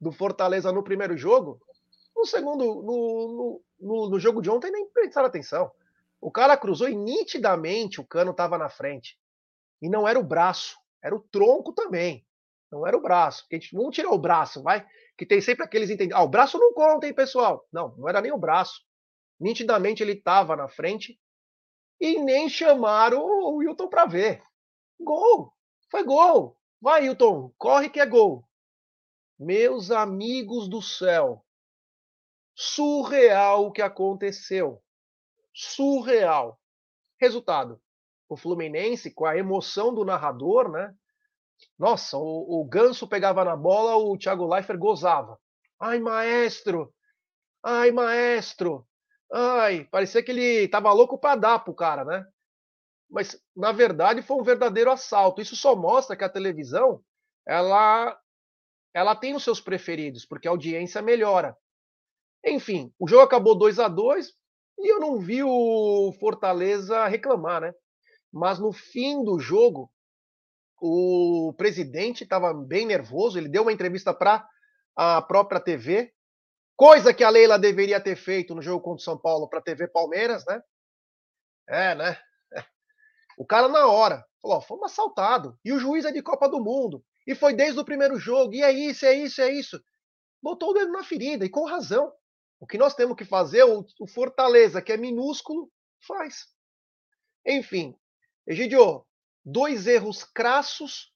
do 0.00 0.12
Fortaleza 0.12 0.70
no 0.72 0.82
primeiro 0.82 1.16
jogo 1.16 1.60
no 2.16 2.24
segundo, 2.24 2.64
no, 2.64 3.62
no, 3.78 4.10
no 4.10 4.18
jogo 4.18 4.40
de 4.40 4.48
ontem, 4.48 4.72
nem 4.72 4.88
prestaram 4.88 5.28
atenção. 5.28 5.70
O 6.20 6.30
cara 6.30 6.56
cruzou 6.56 6.88
e 6.88 6.96
nitidamente 6.96 8.00
o 8.00 8.06
cano 8.06 8.30
estava 8.30 8.56
na 8.56 8.70
frente. 8.70 9.18
E 9.82 9.88
não 9.88 10.08
era 10.08 10.18
o 10.18 10.24
braço, 10.24 10.78
era 11.04 11.14
o 11.14 11.20
tronco 11.20 11.72
também. 11.74 12.26
Não 12.72 12.86
era 12.86 12.96
o 12.96 13.02
braço. 13.02 13.44
A 13.52 13.54
gente, 13.54 13.76
vamos 13.76 13.94
tirar 13.94 14.10
o 14.10 14.18
braço, 14.18 14.62
vai? 14.62 14.84
Que 15.16 15.26
tem 15.26 15.40
sempre 15.40 15.64
aqueles 15.64 15.90
entendidos. 15.90 16.18
Ah, 16.18 16.24
o 16.24 16.28
braço 16.28 16.58
não 16.58 16.72
conta, 16.72 17.06
hein, 17.06 17.14
pessoal? 17.14 17.66
Não, 17.70 17.94
não 17.96 18.08
era 18.08 18.22
nem 18.22 18.32
o 18.32 18.38
braço. 18.38 18.80
Nitidamente 19.38 20.02
ele 20.02 20.12
estava 20.12 20.56
na 20.56 20.66
frente 20.66 21.20
e 22.00 22.18
nem 22.18 22.48
chamaram 22.48 23.22
o 23.22 23.56
Wilton 23.56 23.88
para 23.88 24.06
ver. 24.06 24.42
Gol! 24.98 25.52
Foi 25.96 26.04
gol! 26.04 26.54
Vai, 26.78 27.08
Wilton, 27.08 27.54
corre 27.56 27.88
que 27.88 27.98
é 27.98 28.04
gol. 28.04 28.46
Meus 29.38 29.90
amigos 29.90 30.68
do 30.68 30.82
céu, 30.82 31.42
surreal 32.54 33.64
o 33.64 33.72
que 33.72 33.80
aconteceu. 33.80 34.82
Surreal. 35.54 36.60
Resultado: 37.18 37.80
o 38.28 38.36
Fluminense, 38.36 39.10
com 39.10 39.24
a 39.24 39.38
emoção 39.38 39.94
do 39.94 40.04
narrador, 40.04 40.70
né? 40.70 40.94
Nossa, 41.78 42.18
o, 42.18 42.60
o 42.60 42.64
Ganso 42.66 43.08
pegava 43.08 43.42
na 43.42 43.56
bola, 43.56 43.96
o 43.96 44.18
Thiago 44.18 44.46
Leifert 44.46 44.78
gozava. 44.78 45.40
Ai, 45.80 45.98
maestro! 45.98 46.94
Ai, 47.62 47.90
maestro! 47.90 48.86
Ai, 49.32 49.84
parecia 49.84 50.22
que 50.22 50.30
ele 50.30 50.68
tava 50.68 50.92
louco 50.92 51.16
para 51.16 51.40
dar 51.40 51.58
pro 51.60 51.74
cara, 51.74 52.04
né? 52.04 52.26
Mas 53.08 53.40
na 53.54 53.72
verdade 53.72 54.22
foi 54.22 54.36
um 54.36 54.42
verdadeiro 54.42 54.90
assalto. 54.90 55.40
Isso 55.40 55.56
só 55.56 55.74
mostra 55.76 56.16
que 56.16 56.24
a 56.24 56.28
televisão 56.28 57.02
ela 57.46 58.18
ela 58.92 59.14
tem 59.14 59.34
os 59.34 59.44
seus 59.44 59.60
preferidos, 59.60 60.24
porque 60.24 60.48
a 60.48 60.50
audiência 60.50 61.02
melhora. 61.02 61.56
Enfim, 62.44 62.92
o 62.98 63.06
jogo 63.06 63.22
acabou 63.22 63.54
2 63.54 63.78
a 63.78 63.88
2 63.88 64.32
e 64.78 64.92
eu 64.92 65.00
não 65.00 65.18
vi 65.18 65.42
o 65.42 66.12
Fortaleza 66.18 67.06
reclamar, 67.06 67.60
né? 67.60 67.74
Mas 68.32 68.58
no 68.58 68.72
fim 68.72 69.22
do 69.22 69.38
jogo, 69.38 69.90
o 70.80 71.54
presidente 71.56 72.24
estava 72.24 72.54
bem 72.54 72.86
nervoso, 72.86 73.38
ele 73.38 73.48
deu 73.48 73.62
uma 73.62 73.72
entrevista 73.72 74.14
para 74.14 74.46
a 74.94 75.20
própria 75.20 75.60
TV, 75.60 76.12
coisa 76.76 77.12
que 77.12 77.24
a 77.24 77.30
Leila 77.30 77.58
deveria 77.58 78.00
ter 78.00 78.16
feito 78.16 78.54
no 78.54 78.62
jogo 78.62 78.82
contra 78.82 79.00
o 79.00 79.04
São 79.04 79.18
Paulo 79.18 79.48
para 79.48 79.58
a 79.58 79.62
TV 79.62 79.88
Palmeiras, 79.88 80.44
né? 80.46 80.62
É, 81.68 81.94
né? 81.94 82.18
O 83.36 83.44
cara 83.44 83.68
na 83.68 83.86
hora 83.86 84.24
falou: 84.40 84.60
fomos 84.60 84.92
assaltados. 84.92 85.54
E 85.64 85.72
o 85.72 85.78
juiz 85.78 86.04
é 86.04 86.12
de 86.12 86.22
Copa 86.22 86.48
do 86.48 86.62
Mundo. 86.62 87.04
E 87.26 87.34
foi 87.34 87.54
desde 87.54 87.78
o 87.78 87.84
primeiro 87.84 88.18
jogo. 88.18 88.54
E 88.54 88.62
é 88.62 88.72
isso, 88.72 89.04
é 89.04 89.14
isso, 89.14 89.42
é 89.42 89.52
isso. 89.52 89.82
Botou 90.42 90.70
o 90.70 90.74
dedo 90.74 90.92
na 90.92 91.02
ferida 91.02 91.44
e 91.44 91.50
com 91.50 91.64
razão. 91.64 92.12
O 92.58 92.66
que 92.66 92.78
nós 92.78 92.94
temos 92.94 93.16
que 93.16 93.24
fazer, 93.24 93.64
o, 93.64 93.84
Fortaleza, 94.08 94.80
que 94.80 94.92
é 94.92 94.96
minúsculo, 94.96 95.70
faz. 96.06 96.46
Enfim, 97.44 97.94
Egidio, 98.46 99.04
dois 99.44 99.86
erros 99.86 100.24
crassos 100.24 101.12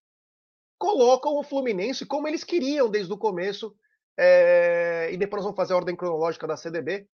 colocam 0.78 1.36
o 1.36 1.42
Fluminense 1.42 2.04
como 2.04 2.26
eles 2.26 2.44
queriam 2.44 2.90
desde 2.90 3.12
o 3.12 3.18
começo. 3.18 3.74
É, 4.18 5.10
e 5.12 5.16
depois 5.16 5.42
vamos 5.42 5.56
fazer 5.56 5.72
a 5.72 5.76
ordem 5.76 5.96
cronológica 5.96 6.46
da 6.46 6.56
CDB 6.56 7.08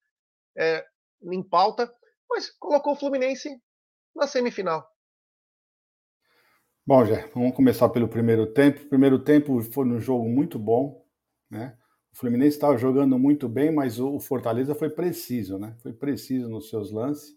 é, 0.56 0.86
em 1.22 1.42
pauta, 1.42 1.92
mas 2.30 2.50
colocou 2.50 2.92
o 2.92 2.96
Fluminense 2.96 3.60
na 4.14 4.26
semifinal. 4.26 4.91
Bom, 6.84 7.04
Jé, 7.04 7.30
vamos 7.32 7.54
começar 7.54 7.88
pelo 7.90 8.08
primeiro 8.08 8.46
tempo. 8.46 8.82
O 8.82 8.88
primeiro 8.88 9.18
tempo 9.18 9.60
foi 9.62 9.86
um 9.86 10.00
jogo 10.00 10.28
muito 10.28 10.58
bom, 10.58 11.04
né? 11.50 11.76
O 12.12 12.16
Fluminense 12.18 12.56
estava 12.56 12.76
jogando 12.76 13.18
muito 13.18 13.48
bem, 13.48 13.72
mas 13.72 14.00
o 14.00 14.18
Fortaleza 14.18 14.74
foi 14.74 14.90
preciso, 14.90 15.58
né? 15.58 15.76
Foi 15.80 15.92
preciso 15.92 16.48
nos 16.48 16.68
seus 16.68 16.90
lances 16.90 17.34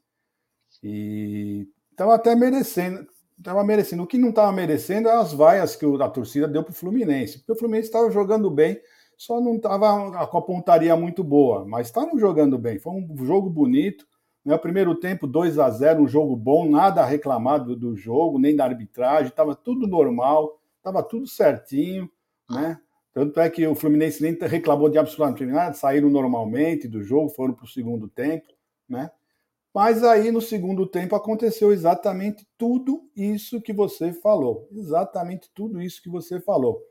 e 0.84 1.68
estava 1.92 2.16
até 2.16 2.36
merecendo, 2.36 3.08
estava 3.38 3.64
merecendo. 3.64 4.04
O 4.04 4.08
que 4.08 4.18
não 4.18 4.30
estava 4.30 4.52
merecendo 4.52 5.10
é 5.10 5.14
as 5.16 5.34
vaias 5.34 5.76
que 5.76 5.86
a 6.02 6.10
torcida 6.10 6.48
deu 6.48 6.64
para 6.64 6.72
o 6.72 6.76
Fluminense, 6.76 7.40
porque 7.40 7.54
o 7.54 7.58
Fluminense 7.58 7.90
estava 7.90 8.10
jogando 8.12 8.50
bem, 8.52 8.80
só 9.18 9.42
não 9.42 9.56
estava 9.58 10.28
com 10.28 10.38
a 10.38 10.42
pontaria 10.42 10.96
muito 10.96 11.24
boa, 11.24 11.66
mas 11.66 11.88
estavam 11.88 12.18
jogando 12.20 12.58
bem. 12.58 12.80
Foi 12.80 12.94
um 12.94 13.26
jogo 13.26 13.50
bonito. 13.50 14.06
Né? 14.46 14.54
O 14.54 14.60
primeiro 14.60 14.94
tempo 14.94 15.26
2 15.26 15.58
a 15.58 15.70
0 15.70 16.04
um 16.04 16.08
jogo 16.08 16.36
bom, 16.36 16.70
nada 16.70 17.02
a 17.02 17.06
reclamar 17.06 17.64
do, 17.66 17.96
jogo, 17.96 18.38
nem 18.38 18.56
da 18.56 18.64
arbitragem, 18.64 19.30
estava 19.30 19.56
tudo 19.56 19.88
normal, 19.88 20.62
estava 20.78 21.02
tudo 21.02 21.28
certinho, 21.28 22.10
né? 22.50 22.80
Tanto 23.12 23.40
é 23.40 23.50
que 23.50 23.66
o 23.66 23.74
Fluminense 23.74 24.22
nem 24.22 24.38
reclamou 24.42 24.90
de 24.90 24.98
absolutamente 24.98 25.46
nada, 25.46 25.74
saíram 25.74 26.10
normalmente 26.10 26.86
do 26.88 27.02
jogo, 27.02 27.30
foram 27.30 27.54
para 27.54 27.64
o 27.64 27.68
segundo 27.68 28.10
tempo, 28.10 28.54
né? 28.88 29.10
Mas 29.74 30.04
aí 30.04 30.32
no 30.32 30.42
segundo 30.42 30.86
tempo 30.86 31.16
aconteceu 31.16 31.72
exatamente 31.74 32.46
tudo 32.58 33.10
isso 33.16 33.62
que 33.62 33.74
você 33.74 34.14
falou. 34.14 34.70
Exatamente 34.72 35.50
tudo 35.54 35.82
isso 35.82 36.02
que 36.02 36.10
você 36.10 36.40
falou. 36.40 36.82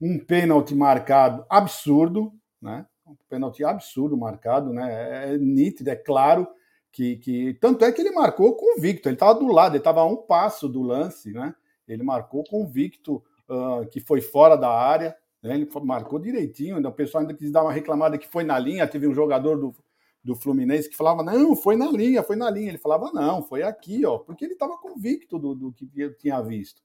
Um 0.00 0.18
pênalti 0.18 0.74
marcado 0.74 1.44
absurdo, 1.48 2.32
né? 2.60 2.86
Um 3.06 3.16
pênalti 3.28 3.62
absurdo 3.64 4.16
marcado, 4.16 4.72
né? 4.72 5.34
É 5.34 5.38
nítido, 5.38 5.90
é 5.90 5.96
claro 5.96 6.48
que, 6.92 7.16
que. 7.16 7.54
Tanto 7.54 7.84
é 7.84 7.90
que 7.90 8.00
ele 8.00 8.10
marcou 8.10 8.54
convicto, 8.54 9.08
ele 9.08 9.16
estava 9.16 9.38
do 9.38 9.46
lado, 9.46 9.72
ele 9.72 9.78
estava 9.78 10.02
a 10.02 10.06
um 10.06 10.16
passo 10.16 10.68
do 10.68 10.82
lance, 10.82 11.32
né? 11.32 11.54
Ele 11.88 12.02
marcou 12.02 12.44
convicto 12.44 13.22
uh, 13.48 13.86
que 13.90 13.98
foi 13.98 14.20
fora 14.20 14.56
da 14.56 14.70
área. 14.70 15.16
Né? 15.42 15.54
Ele 15.54 15.68
marcou 15.82 16.18
direitinho, 16.18 16.78
o 16.86 16.92
pessoal 16.92 17.22
ainda 17.22 17.34
quis 17.34 17.50
dar 17.50 17.62
uma 17.62 17.72
reclamada 17.72 18.16
que 18.16 18.28
foi 18.28 18.44
na 18.44 18.58
linha. 18.58 18.86
Teve 18.86 19.08
um 19.08 19.14
jogador 19.14 19.58
do, 19.58 19.74
do 20.22 20.36
Fluminense 20.36 20.88
que 20.88 20.96
falava: 20.96 21.22
não, 21.22 21.56
foi 21.56 21.76
na 21.76 21.90
linha, 21.90 22.22
foi 22.22 22.36
na 22.36 22.50
linha. 22.50 22.68
Ele 22.68 22.78
falava: 22.78 23.10
não, 23.12 23.42
foi 23.42 23.62
aqui, 23.62 24.04
ó, 24.04 24.18
porque 24.18 24.44
ele 24.44 24.52
estava 24.52 24.78
convicto 24.78 25.38
do, 25.38 25.54
do 25.54 25.72
que 25.72 25.90
eu 25.96 26.16
tinha 26.16 26.40
visto. 26.42 26.82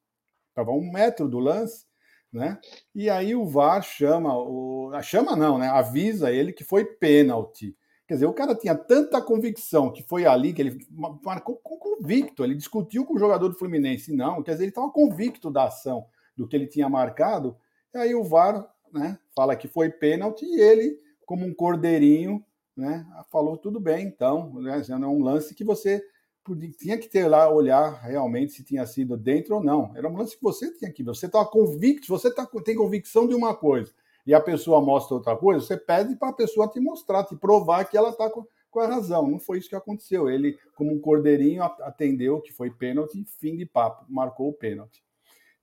Estava 0.50 0.72
um 0.72 0.92
metro 0.92 1.28
do 1.28 1.38
lance, 1.38 1.86
né? 2.32 2.60
E 2.96 3.10
aí 3.10 3.36
o 3.36 3.46
VAR 3.46 3.84
chama, 3.84 4.36
o, 4.36 4.92
chama 5.04 5.36
não, 5.36 5.58
né? 5.58 5.68
Avisa 5.68 6.32
ele 6.32 6.52
que 6.52 6.64
foi 6.64 6.84
pênalti. 6.84 7.76
Quer 8.08 8.14
dizer, 8.14 8.26
o 8.26 8.34
cara 8.34 8.56
tinha 8.56 8.74
tanta 8.74 9.22
convicção 9.22 9.92
que 9.92 10.02
foi 10.02 10.26
ali, 10.26 10.54
que 10.54 10.62
ele 10.62 10.88
marcou 11.22 11.58
convicto, 11.58 12.44
ele 12.44 12.56
discutiu 12.56 13.06
com 13.06 13.16
o 13.16 13.20
jogador 13.20 13.50
do 13.50 13.56
Fluminense, 13.56 14.16
não, 14.16 14.42
quer 14.42 14.52
dizer, 14.52 14.64
ele 14.64 14.72
estava 14.72 14.90
convicto 14.90 15.52
da 15.52 15.66
ação, 15.66 16.06
do 16.36 16.48
que 16.48 16.56
ele 16.56 16.68
tinha 16.68 16.88
marcado, 16.88 17.58
e 17.94 17.98
aí 17.98 18.16
o 18.16 18.24
VAR 18.24 18.66
né, 18.94 19.20
fala 19.36 19.58
que 19.58 19.68
foi 19.68 19.90
pênalti 19.90 20.46
e 20.46 20.62
ele, 20.62 20.98
como 21.26 21.46
um 21.46 21.54
cordeirinho, 21.54 22.42
né, 22.78 23.06
falou 23.30 23.58
tudo 23.58 23.78
bem, 23.78 24.08
então, 24.08 24.54
né, 24.54 24.82
é 24.88 24.96
um 24.96 25.22
lance 25.22 25.54
que 25.54 25.66
você 25.66 26.02
podia, 26.46 26.72
tinha 26.72 26.98
que 26.98 27.10
ter 27.10 27.28
lá, 27.28 27.52
olhar 27.52 28.02
realmente 28.04 28.54
se 28.54 28.64
tinha 28.64 28.86
sido 28.86 29.18
dentro 29.18 29.56
ou 29.56 29.64
não. 29.64 29.92
Era 29.98 30.08
um 30.08 30.16
lance 30.16 30.38
que 30.38 30.44
você 30.44 30.74
tinha 30.74 30.90
que 30.90 31.04
ver. 31.04 31.10
Você 31.10 31.26
estava 31.26 31.46
convicto, 31.46 32.08
você 32.08 32.34
tá, 32.34 32.48
tem 32.64 32.76
convicção 32.76 33.28
de 33.28 33.36
uma 33.36 33.54
coisa 33.54 33.92
e 34.28 34.34
a 34.34 34.42
pessoa 34.42 34.82
mostra 34.82 35.16
outra 35.16 35.38
coisa, 35.38 35.66
você 35.66 35.78
pede 35.78 36.14
para 36.18 36.30
a 36.30 36.34
pessoa 36.34 36.68
te 36.68 36.82
mostrar, 36.82 37.24
te 37.24 37.34
provar 37.38 37.86
que 37.86 37.96
ela 37.96 38.10
está 38.10 38.30
com, 38.30 38.46
com, 38.70 38.80
a 38.82 38.86
razão. 38.86 39.26
Não 39.26 39.40
foi 39.40 39.58
isso 39.58 39.70
que 39.70 39.76
aconteceu. 39.76 40.30
Ele, 40.30 40.58
como 40.76 40.94
um 40.94 41.00
cordeirinho, 41.00 41.64
atendeu 41.64 42.42
que 42.42 42.52
foi 42.52 42.70
pênalti, 42.70 43.24
fim 43.40 43.56
de 43.56 43.66
papo, 43.66 44.06
marcou 44.10 44.50
o 44.50 44.54
pênalti. 44.54 45.02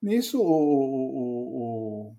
Nisso, 0.01 0.41
o, 0.41 0.43
o, 0.43 2.09
o, 2.09 2.15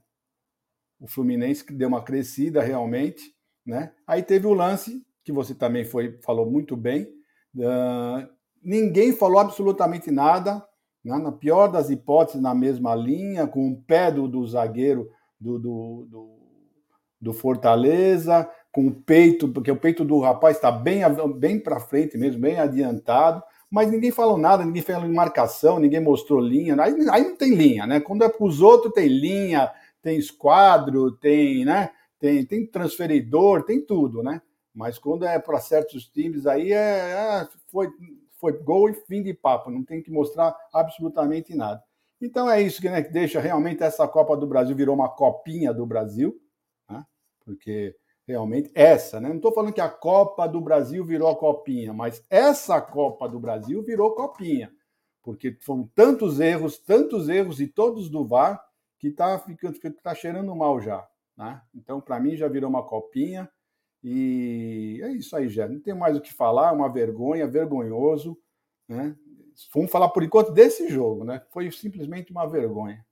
o 1.01 1.09
Fluminense 1.09 1.65
deu 1.73 1.89
uma 1.89 2.03
crescida 2.03 2.63
realmente, 2.63 3.35
né? 3.67 3.93
Aí 4.07 4.23
teve 4.23 4.47
o 4.47 4.55
lance 4.55 5.05
que 5.25 5.33
você 5.33 5.53
também 5.53 5.85
foi 5.85 6.17
falou 6.23 6.49
muito 6.49 6.77
bem. 6.77 7.09
Uh, 7.57 8.25
ninguém 8.63 9.13
falou 9.13 9.41
absolutamente 9.41 10.13
nada, 10.13 10.65
né? 11.05 11.19
na 11.19 11.33
pior 11.33 11.67
das 11.67 11.91
hipóteses, 11.91 12.41
na 12.41 12.55
mesma 12.55 12.95
linha, 12.95 13.49
com 13.49 13.69
o 13.69 13.83
pé 13.83 14.13
do, 14.13 14.29
do 14.29 14.47
zagueiro 14.47 15.11
do, 15.39 15.59
do, 15.59 16.07
do, 16.09 16.39
do, 17.21 17.33
Fortaleza, 17.33 18.49
com 18.73 18.87
o 18.87 18.95
peito, 18.95 19.49
porque 19.49 19.71
o 19.71 19.77
peito 19.77 20.05
do 20.05 20.21
rapaz 20.21 20.57
está 20.57 20.71
bem, 20.71 21.01
bem 21.37 21.59
para 21.59 21.81
frente 21.81 22.17
mesmo, 22.17 22.41
bem 22.41 22.59
adiantado 22.59 23.43
mas 23.71 23.91
ninguém 23.91 24.11
falou 24.11 24.39
nada, 24.39 24.65
ninguém 24.65 24.83
fez 24.83 25.03
marcação, 25.05 25.79
ninguém 25.79 26.01
mostrou 26.01 26.41
linha. 26.41 26.77
Aí, 26.81 26.95
aí 27.11 27.25
não 27.25 27.37
tem 27.37 27.55
linha, 27.55 27.87
né? 27.87 28.01
Quando 28.01 28.23
é 28.23 28.29
para 28.29 28.47
os 28.47 28.63
outros, 28.63 28.93
tem 28.93 29.09
linha, 29.09 29.73
tem 30.01 30.19
esquadro, 30.19 31.13
tem, 31.13 31.65
né? 31.65 31.91
Tem, 32.19 32.45
tem 32.47 32.67
transferidor, 32.67 33.65
tem 33.65 33.85
tudo, 33.85 34.23
né? 34.23 34.41
Mas 34.75 34.99
quando 34.99 35.25
é 35.25 35.39
para 35.39 35.59
certos 35.59 36.07
times, 36.07 36.47
aí 36.47 36.73
é, 36.73 36.77
é, 36.77 37.49
foi, 37.69 37.89
foi 38.39 38.53
gol 38.53 38.89
e 38.89 38.95
fim 38.95 39.23
de 39.23 39.35
papo, 39.35 39.71
não 39.71 39.83
tem 39.83 40.03
que 40.03 40.11
mostrar 40.11 40.57
absolutamente 40.73 41.55
nada. 41.55 41.83
Então 42.21 42.51
é 42.51 42.61
isso 42.61 42.81
que, 42.81 42.89
né, 42.89 43.03
que 43.03 43.13
deixa 43.13 43.41
realmente 43.41 43.83
essa 43.83 44.07
Copa 44.09 44.37
do 44.37 44.47
Brasil 44.47 44.75
virou 44.75 44.95
uma 44.95 45.09
copinha 45.09 45.73
do 45.73 45.85
Brasil, 45.85 46.35
né? 46.89 47.05
porque 47.45 47.95
realmente 48.27 48.71
essa, 48.75 49.21
né? 49.21 49.29
Não 49.29 49.37
estou 49.37 49.53
falando 49.53 49.73
que 49.73 49.81
a 49.81 49.89
Copa 49.89 50.49
do 50.49 50.61
Brasil 50.61 51.05
virou 51.05 51.35
copinha, 51.37 51.93
mas 51.93 52.25
essa 52.29 52.81
Copa 52.81 53.29
do 53.29 53.39
Brasil 53.39 53.83
virou 53.83 54.15
copinha, 54.15 54.73
porque 55.23 55.57
foram 55.61 55.87
tantos 55.95 56.41
erros, 56.41 56.79
tantos 56.79 57.29
erros 57.29 57.61
e 57.61 57.69
todos 57.69 58.09
do 58.09 58.27
VAR 58.27 58.65
que 58.99 59.09
está 59.09 59.39
ficando, 59.39 59.79
tá 60.03 60.15
cheirando 60.15 60.57
mal 60.57 60.81
já, 60.81 61.07
né? 61.37 61.61
Então 61.75 62.01
para 62.01 62.19
mim 62.19 62.37
já 62.37 62.49
virou 62.49 62.71
uma 62.71 62.83
copinha 62.83 63.49
e 64.03 65.01
é 65.03 65.11
isso 65.13 65.37
aí, 65.37 65.49
já. 65.49 65.69
Não 65.69 65.81
tem 65.81 65.95
mais 65.95 66.17
o 66.17 66.21
que 66.21 66.33
falar, 66.33 66.73
uma 66.73 66.89
vergonha, 66.89 67.47
vergonhoso, 67.47 68.39
né? 68.89 69.17
Vamos 69.75 69.91
falar 69.91 70.11
por 70.11 70.23
enquanto 70.23 70.53
desse 70.53 70.89
jogo, 70.89 71.25
né? 71.25 71.43
Foi 71.51 71.71
simplesmente 71.71 72.31
uma 72.31 72.47
vergonha. 72.47 73.05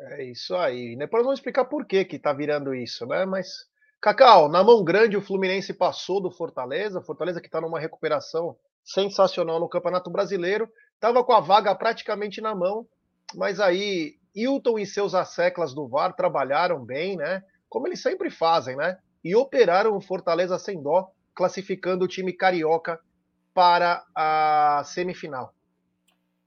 É 0.00 0.24
isso 0.24 0.54
aí. 0.56 0.96
Depois 0.96 1.24
vamos 1.24 1.38
explicar 1.38 1.64
por 1.64 1.84
que 1.84 2.04
que 2.04 2.18
tá 2.18 2.32
virando 2.32 2.74
isso, 2.74 3.04
né? 3.06 3.26
Mas, 3.26 3.66
Cacau, 4.00 4.48
na 4.48 4.62
mão 4.62 4.82
grande 4.82 5.16
o 5.16 5.22
Fluminense 5.22 5.74
passou 5.74 6.20
do 6.20 6.30
Fortaleza. 6.30 7.02
Fortaleza 7.02 7.40
que 7.40 7.48
está 7.48 7.60
numa 7.60 7.80
recuperação 7.80 8.56
sensacional 8.84 9.60
no 9.60 9.68
Campeonato 9.68 10.10
Brasileiro. 10.10 10.70
Tava 10.98 11.22
com 11.22 11.32
a 11.32 11.40
vaga 11.40 11.74
praticamente 11.74 12.40
na 12.40 12.54
mão, 12.54 12.86
mas 13.34 13.60
aí 13.60 14.16
Hilton 14.34 14.78
e 14.78 14.86
seus 14.86 15.14
asseclas 15.14 15.74
do 15.74 15.86
VAR 15.86 16.14
trabalharam 16.14 16.84
bem, 16.84 17.16
né? 17.16 17.42
Como 17.68 17.86
eles 17.86 18.00
sempre 18.00 18.30
fazem, 18.30 18.76
né? 18.76 18.98
E 19.22 19.36
operaram 19.36 19.96
o 19.96 20.00
Fortaleza 20.00 20.58
sem 20.58 20.82
dó, 20.82 21.10
classificando 21.34 22.04
o 22.04 22.08
time 22.08 22.32
carioca 22.32 23.00
para 23.58 24.04
a 24.14 24.84
semifinal. 24.84 25.52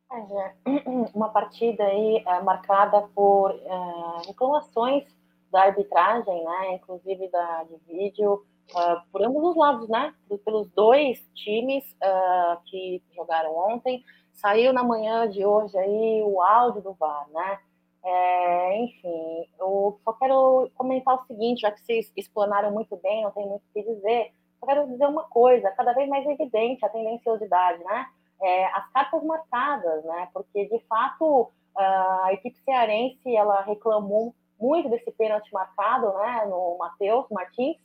É, 0.09 0.53
uma 1.13 1.27
partida 1.27 1.83
aí 1.83 2.23
é, 2.25 2.41
marcada 2.41 3.01
por 3.13 3.51
é, 3.51 4.27
reclamações 4.27 5.03
da 5.51 5.63
arbitragem, 5.63 6.41
né, 6.41 6.75
inclusive 6.75 7.27
da, 7.27 7.65
de 7.65 7.75
vídeo, 7.85 8.45
uh, 8.73 9.11
por 9.11 9.21
ambos 9.21 9.43
os 9.43 9.57
lados, 9.57 9.89
né, 9.89 10.13
pelos 10.45 10.69
dois 10.69 11.19
times 11.35 11.83
uh, 11.95 12.57
que 12.67 13.03
jogaram 13.13 13.53
ontem. 13.57 14.01
Saiu 14.31 14.71
na 14.71 14.81
manhã 14.81 15.29
de 15.29 15.45
hoje 15.45 15.77
aí 15.77 16.23
o 16.23 16.41
áudio 16.41 16.81
do 16.81 16.93
VAR, 16.93 17.27
né? 17.31 17.59
É, 18.05 18.83
enfim, 18.83 19.49
eu 19.59 19.99
só 20.05 20.13
quero 20.13 20.71
comentar 20.75 21.15
o 21.15 21.25
seguinte, 21.25 21.59
já 21.59 21.71
que 21.71 21.81
vocês 21.81 22.09
explanaram 22.15 22.71
muito 22.71 22.95
bem, 22.95 23.23
não 23.23 23.31
tem 23.31 23.45
muito 23.45 23.63
o 23.63 23.73
que 23.73 23.83
dizer, 23.83 24.31
só 24.61 24.65
quero 24.65 24.87
dizer 24.87 25.05
uma 25.07 25.23
coisa, 25.23 25.69
cada 25.71 25.91
vez 25.91 26.07
mais 26.07 26.25
evidente 26.25 26.85
a 26.85 26.89
tendenciosidade, 26.89 27.83
né? 27.83 28.07
é, 28.41 28.65
as 28.73 28.91
cartas 28.91 29.23
marcadas, 29.23 30.03
né? 30.03 30.27
Porque 30.33 30.65
de 30.65 30.79
fato 30.87 31.51
a 31.75 32.33
equipe 32.33 32.57
cearense 32.65 33.33
ela 33.33 33.61
reclamou 33.61 34.35
muito 34.59 34.89
desse 34.89 35.09
pênalti 35.11 35.51
marcado, 35.53 36.11
né? 36.17 36.45
No 36.49 36.77
Matheus 36.77 37.25
Martins 37.29 37.77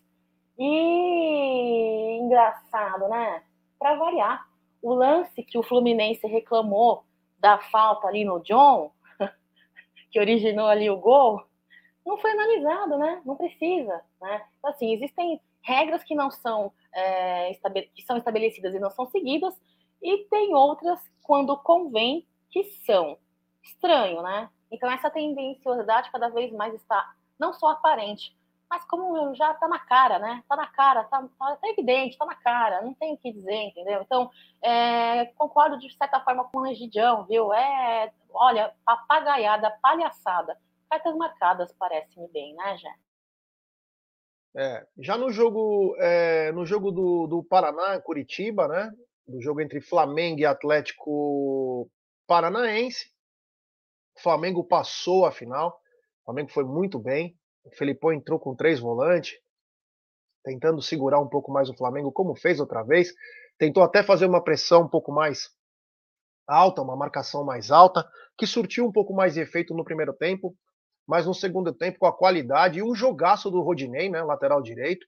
e 0.59 2.19
engraçado, 2.21 3.09
né? 3.09 3.43
Para 3.79 3.97
variar, 3.97 4.47
o 4.83 4.95
lance 4.95 5.43
que 5.43 5.59
o 5.59 5.63
Fluminense 5.63 6.27
reclamou 6.27 7.05
da 7.39 7.59
falta 7.59 8.09
ali 8.09 8.25
no 8.25 8.41
John, 8.41 8.91
que 10.11 10.19
originou 10.19 10.67
ali 10.67 10.89
o 10.89 10.97
gol, 10.97 11.45
não 12.05 12.17
foi 12.17 12.31
analisado, 12.31 12.97
né? 12.97 13.21
Não 13.27 13.37
precisa, 13.37 14.01
né? 14.21 14.43
Então, 14.59 14.71
assim, 14.71 14.95
existem 14.95 15.41
regras 15.67 16.05
que 16.05 16.15
não 16.15 16.31
são 16.31 16.73
é, 16.95 17.53
que 17.95 18.03
são 18.03 18.17
estabelecidas 18.17 18.73
e 18.73 18.79
não 18.79 18.91
são 18.91 19.05
seguidas, 19.07 19.55
e 20.01 20.25
tem 20.31 20.55
outras 20.55 21.01
quando 21.23 21.57
convém 21.59 22.27
que 22.51 22.63
são. 22.87 23.19
Estranho, 23.63 24.23
né? 24.23 24.49
Então 24.71 24.89
essa 24.89 25.11
tendenciosidade 25.11 26.11
cada 26.13 26.29
vez 26.29 26.53
mais 26.53 26.73
está 26.75 27.15
não 27.37 27.53
só 27.53 27.71
aparente, 27.71 28.35
mas 28.71 28.85
como 28.85 29.35
já 29.35 29.51
está 29.53 29.67
na 29.67 29.79
cara, 29.81 30.21
né? 30.21 30.39
Está 30.41 30.55
na 30.55 30.69
cara, 30.69 31.03
está 31.03 31.21
tá, 31.21 31.57
tá 31.57 31.69
evidente, 31.69 32.13
está 32.13 32.25
na 32.25 32.37
cara, 32.37 32.83
não 32.83 32.95
tem 32.95 33.15
o 33.15 33.19
que 33.19 33.33
dizer, 33.33 33.65
entendeu? 33.65 34.03
Então, 34.03 34.31
é, 34.63 35.27
concordo 35.37 35.79
de 35.79 35.93
certa 35.97 36.21
forma 36.21 36.45
com 36.45 36.61
o 36.61 36.67
Egidião, 36.67 37.25
viu? 37.25 37.53
É, 37.53 38.13
olha, 38.33 38.73
papagaiada, 38.85 39.77
palhaçada. 39.83 40.57
Cartas 40.89 41.17
marcadas, 41.17 41.73
parece-me 41.73 42.29
bem, 42.29 42.55
né, 42.55 42.77
Jé? 42.79 42.95
É, 44.59 44.87
já 44.99 45.19
no 45.19 45.31
jogo, 45.31 45.95
é, 45.99 46.51
no 46.53 46.65
jogo 46.65 46.91
do, 46.91 47.27
do 47.27 47.45
Paraná, 47.45 48.01
Curitiba, 48.01 48.67
né? 48.67 48.91
Do 49.29 49.39
jogo 49.43 49.61
entre 49.61 49.83
Flamengo 49.83 50.41
e 50.41 50.47
Atlético 50.47 51.91
Paranaense, 52.27 53.13
o 54.17 54.23
Flamengo 54.23 54.65
passou 54.65 55.27
a 55.27 55.31
final. 55.31 55.79
O 56.23 56.25
Flamengo 56.25 56.51
foi 56.51 56.65
muito 56.65 56.99
bem. 56.99 57.37
O 57.65 57.71
Felipão 57.77 58.15
entrou 58.15 58.39
com 58.39 58.57
três 58.57 58.81
volantes, 58.81 59.39
tentando 60.43 60.81
segurar 60.81 61.21
um 61.21 61.29
pouco 61.29 61.53
mais 61.53 61.69
o 61.69 61.77
Flamengo, 61.77 62.11
como 62.11 62.35
fez 62.35 62.59
outra 62.59 62.83
vez. 62.83 63.13
Tentou 63.59 63.83
até 63.83 64.03
fazer 64.03 64.25
uma 64.25 64.43
pressão 64.43 64.85
um 64.85 64.89
pouco 64.89 65.13
mais 65.13 65.51
alta, 66.47 66.81
uma 66.81 66.97
marcação 66.97 67.45
mais 67.45 67.71
alta, 67.71 68.09
que 68.39 68.47
surtiu 68.47 68.87
um 68.87 68.93
pouco 68.93 69.13
mais 69.13 69.35
de 69.35 69.41
efeito 69.41 69.75
no 69.75 69.85
primeiro 69.85 70.15
tempo 70.15 70.57
mas 71.07 71.27
no 71.27 71.35
segundo 71.35 71.73
tempo, 71.73 71.99
com 71.99 72.07
a 72.07 72.17
qualidade 72.17 72.79
e 72.79 72.83
um 72.83 72.95
jogaço 72.95 73.51
do 73.51 73.61
Rodinei, 73.61 74.11
né, 74.11 74.23
lateral 74.23 74.61
direito. 74.61 75.07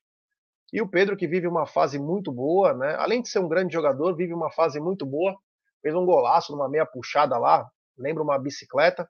E 0.72 0.80
o 0.80 0.88
Pedro, 0.88 1.16
que 1.16 1.26
vive 1.26 1.46
uma 1.46 1.66
fase 1.66 1.98
muito 1.98 2.30
boa, 2.30 2.74
né? 2.74 2.94
Além 2.96 3.22
de 3.22 3.28
ser 3.28 3.38
um 3.38 3.48
grande 3.48 3.72
jogador, 3.72 4.14
vive 4.14 4.34
uma 4.34 4.50
fase 4.50 4.78
muito 4.78 5.06
boa. 5.06 5.34
Fez 5.80 5.94
um 5.94 6.04
golaço 6.04 6.52
numa 6.52 6.68
meia 6.68 6.84
puxada 6.84 7.38
lá, 7.38 7.66
lembra 7.96 8.22
uma 8.22 8.38
bicicleta. 8.38 9.08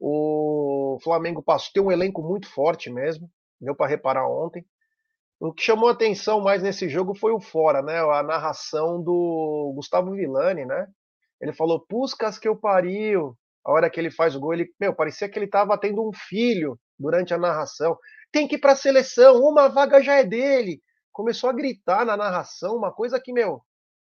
O 0.00 0.98
Flamengo 1.02 1.42
passou, 1.42 1.72
tem 1.74 1.82
um 1.82 1.92
elenco 1.92 2.22
muito 2.22 2.48
forte 2.48 2.90
mesmo, 2.90 3.28
deu 3.60 3.74
para 3.74 3.90
reparar 3.90 4.28
ontem. 4.28 4.64
O 5.40 5.52
que 5.52 5.62
chamou 5.62 5.88
atenção 5.88 6.40
mais 6.40 6.62
nesse 6.62 6.88
jogo 6.88 7.14
foi 7.14 7.32
o 7.32 7.40
fora, 7.40 7.82
né? 7.82 7.98
A 7.98 8.22
narração 8.22 9.02
do 9.02 9.72
Gustavo 9.76 10.12
Villani, 10.12 10.64
né? 10.64 10.86
Ele 11.40 11.52
falou: 11.52 11.84
Puscas 11.86 12.38
que 12.38 12.48
eu 12.48 12.56
pariu, 12.56 13.36
a 13.68 13.72
hora 13.72 13.90
que 13.90 14.00
ele 14.00 14.10
faz 14.10 14.34
o 14.34 14.40
gol, 14.40 14.54
ele, 14.54 14.74
meu, 14.80 14.94
parecia 14.94 15.28
que 15.28 15.38
ele 15.38 15.44
estava 15.44 15.76
tendo 15.76 16.02
um 16.02 16.10
filho 16.10 16.80
durante 16.98 17.34
a 17.34 17.38
narração. 17.38 17.98
Tem 18.32 18.48
que 18.48 18.54
ir 18.54 18.58
para 18.58 18.72
a 18.72 18.76
seleção, 18.76 19.42
uma 19.42 19.68
vaga 19.68 20.02
já 20.02 20.14
é 20.14 20.24
dele. 20.24 20.80
Começou 21.12 21.50
a 21.50 21.52
gritar 21.52 22.06
na 22.06 22.16
narração, 22.16 22.74
uma 22.74 22.90
coisa 22.90 23.20
que, 23.20 23.30
meu, 23.30 23.60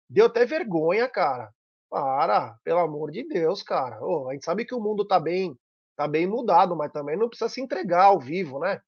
deu 0.10 0.26
até 0.26 0.46
vergonha, 0.46 1.08
cara. 1.08 1.50
Para, 1.90 2.58
pelo 2.62 2.80
amor 2.80 3.10
de 3.10 3.26
Deus, 3.26 3.64
cara. 3.64 4.00
Oh, 4.02 4.28
a 4.28 4.34
gente 4.34 4.44
sabe 4.44 4.66
que 4.66 4.76
o 4.76 4.82
mundo 4.82 5.08
tá 5.08 5.18
bem, 5.18 5.58
tá 5.96 6.10
bem 6.10 6.28
mudado, 6.28 6.76
mas 6.76 6.92
também 6.92 7.16
não 7.16 7.30
precisa 7.30 7.50
se 7.50 7.62
entregar 7.62 8.06
ao 8.08 8.20
vivo, 8.20 8.60
né? 8.60 8.82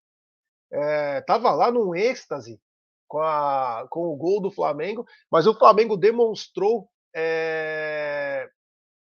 É, 0.74 1.22
tava 1.22 1.54
lá 1.54 1.72
num 1.72 1.96
êxtase 1.96 2.60
com, 3.08 3.20
a, 3.20 3.88
com 3.90 4.02
o 4.10 4.16
gol 4.18 4.42
do 4.42 4.52
Flamengo, 4.52 5.06
mas 5.32 5.48
o 5.48 5.58
Flamengo 5.58 5.96
demonstrou 5.96 6.90
é, 7.16 8.05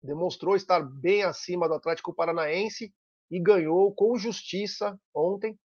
demonstrou 0.03 0.57
estar 0.57 0.81
bem 0.81 1.23
acima 1.23 1.69
do 1.69 1.75
Atlético 1.75 2.15
Paranaense 2.15 2.93
e 3.31 3.41
ganhou 3.41 3.95
com 3.95 4.17
justiça 4.17 4.99
ontem. 5.15 5.59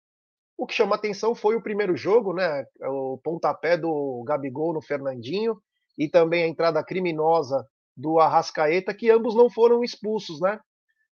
O 0.58 0.65
que 0.65 0.74
chama 0.74 0.95
atenção 0.95 1.34
foi 1.34 1.56
o 1.56 1.62
primeiro 1.62 1.95
jogo, 1.95 2.34
né? 2.34 2.65
O 2.82 3.17
pontapé 3.24 3.78
do 3.78 4.24
Gabigol 4.26 4.74
no 4.74 4.82
Fernandinho 4.82 5.60
e 5.98 6.08
também 6.08 6.43
a 6.43 6.48
entrada 6.48 6.84
criminosa 6.84 7.65
do 7.95 8.19
Arrascaeta, 8.19 8.93
que 8.93 9.10
ambos 9.10 9.36
não 9.36 9.50
foram 9.50 9.84
expulsos, 9.84 10.39
né? 10.39 10.60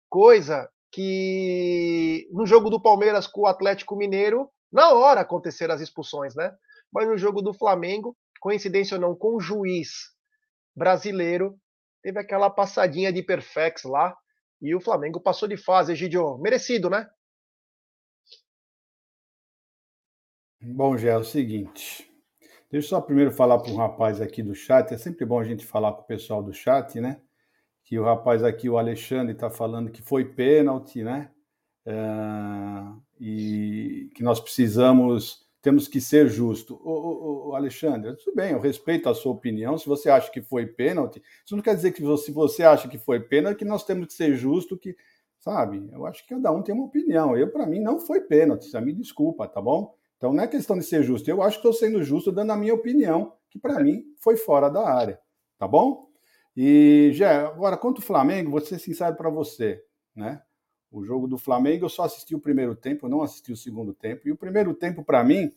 Coisa 0.08 0.68
que 0.90 2.26
no 2.32 2.46
jogo 2.46 2.68
do 2.68 2.82
Palmeiras 2.82 3.26
com 3.26 3.42
o 3.42 3.46
Atlético 3.46 3.96
Mineiro, 3.96 4.50
na 4.72 4.92
hora 4.92 5.20
aconteceram 5.20 5.74
as 5.74 5.80
expulsões, 5.80 6.34
né? 6.34 6.52
Mas 6.92 7.06
no 7.06 7.16
jogo 7.16 7.40
do 7.40 7.54
Flamengo, 7.54 8.16
coincidência 8.40 8.96
ou 8.96 9.00
não, 9.00 9.14
com 9.14 9.36
o 9.36 9.40
juiz 9.40 9.90
brasileiro, 10.74 11.56
teve 12.02 12.18
aquela 12.18 12.50
passadinha 12.50 13.12
de 13.12 13.22
perfex 13.22 13.84
lá 13.84 14.16
e 14.60 14.74
o 14.74 14.80
Flamengo 14.80 15.20
passou 15.20 15.48
de 15.48 15.56
fase, 15.56 15.92
Egidio. 15.92 16.38
Merecido, 16.38 16.90
né? 16.90 17.08
Bom, 20.62 20.96
já 20.98 21.12
é 21.12 21.16
o 21.16 21.24
seguinte. 21.24 22.06
Deixa 22.70 22.86
eu 22.86 22.88
só 22.88 23.00
primeiro 23.00 23.32
falar 23.32 23.58
para 23.58 23.72
um 23.72 23.76
rapaz 23.76 24.20
aqui 24.20 24.42
do 24.42 24.54
chat. 24.54 24.92
É 24.92 24.98
sempre 24.98 25.24
bom 25.24 25.40
a 25.40 25.44
gente 25.44 25.64
falar 25.64 25.92
com 25.92 26.02
o 26.02 26.06
pessoal 26.06 26.42
do 26.42 26.52
chat, 26.52 27.00
né? 27.00 27.20
Que 27.82 27.98
o 27.98 28.04
rapaz 28.04 28.44
aqui, 28.44 28.68
o 28.68 28.76
Alexandre, 28.76 29.32
está 29.32 29.50
falando 29.50 29.90
que 29.90 30.02
foi 30.02 30.24
pênalti, 30.24 31.02
né? 31.02 31.30
É, 31.86 31.94
e 33.18 34.10
que 34.14 34.22
nós 34.22 34.38
precisamos 34.38 35.49
temos 35.62 35.86
que 35.86 36.00
ser 36.00 36.28
justo. 36.28 36.80
O, 36.82 37.54
Alexandre, 37.54 38.16
tudo 38.16 38.34
bem, 38.34 38.52
eu 38.52 38.60
respeito 38.60 39.08
a 39.08 39.14
sua 39.14 39.32
opinião. 39.32 39.76
Se 39.76 39.86
você 39.86 40.08
acha 40.08 40.30
que 40.30 40.40
foi 40.40 40.66
pênalti, 40.66 41.22
isso 41.44 41.54
não 41.54 41.62
quer 41.62 41.74
dizer 41.74 41.92
que 41.92 42.02
se 42.18 42.32
você 42.32 42.62
acha 42.62 42.88
que 42.88 42.98
foi 42.98 43.20
pênalti, 43.20 43.58
que 43.58 43.64
nós 43.64 43.84
temos 43.84 44.06
que 44.06 44.12
ser 44.14 44.34
justo, 44.34 44.78
que 44.78 44.96
sabe? 45.40 45.88
Eu 45.92 46.06
acho 46.06 46.22
que 46.22 46.34
cada 46.34 46.52
um 46.52 46.62
tem 46.62 46.74
uma 46.74 46.84
opinião. 46.84 47.36
Eu, 47.36 47.50
para 47.50 47.66
mim, 47.66 47.80
não 47.80 47.98
foi 47.98 48.20
pênalti. 48.20 48.66
Você 48.66 48.80
me 48.80 48.92
desculpa, 48.92 49.48
tá 49.48 49.60
bom? 49.60 49.94
Então 50.16 50.32
não 50.32 50.44
é 50.44 50.46
questão 50.46 50.78
de 50.78 50.84
ser 50.84 51.02
justo. 51.02 51.28
Eu 51.28 51.42
acho 51.42 51.60
que 51.60 51.66
estou 51.66 51.72
sendo 51.72 52.02
justo 52.02 52.30
dando 52.30 52.52
a 52.52 52.56
minha 52.56 52.74
opinião, 52.74 53.34
que 53.48 53.58
para 53.58 53.80
mim 53.80 54.04
foi 54.18 54.36
fora 54.36 54.68
da 54.68 54.86
área, 54.86 55.18
tá 55.58 55.66
bom? 55.66 56.10
E 56.54 57.10
já 57.14 57.46
agora 57.46 57.76
quanto 57.76 57.98
o 57.98 58.02
Flamengo, 58.02 58.50
vou 58.50 58.60
ser 58.60 58.78
sincero 58.78 59.16
para 59.16 59.30
você, 59.30 59.82
né? 60.14 60.42
O 60.90 61.04
jogo 61.04 61.28
do 61.28 61.38
Flamengo, 61.38 61.84
eu 61.84 61.88
só 61.88 62.02
assisti 62.02 62.34
o 62.34 62.40
primeiro 62.40 62.74
tempo, 62.74 63.08
não 63.08 63.22
assisti 63.22 63.52
o 63.52 63.56
segundo 63.56 63.94
tempo. 63.94 64.26
E 64.26 64.32
o 64.32 64.36
primeiro 64.36 64.74
tempo, 64.74 65.04
para 65.04 65.22
mim, 65.22 65.52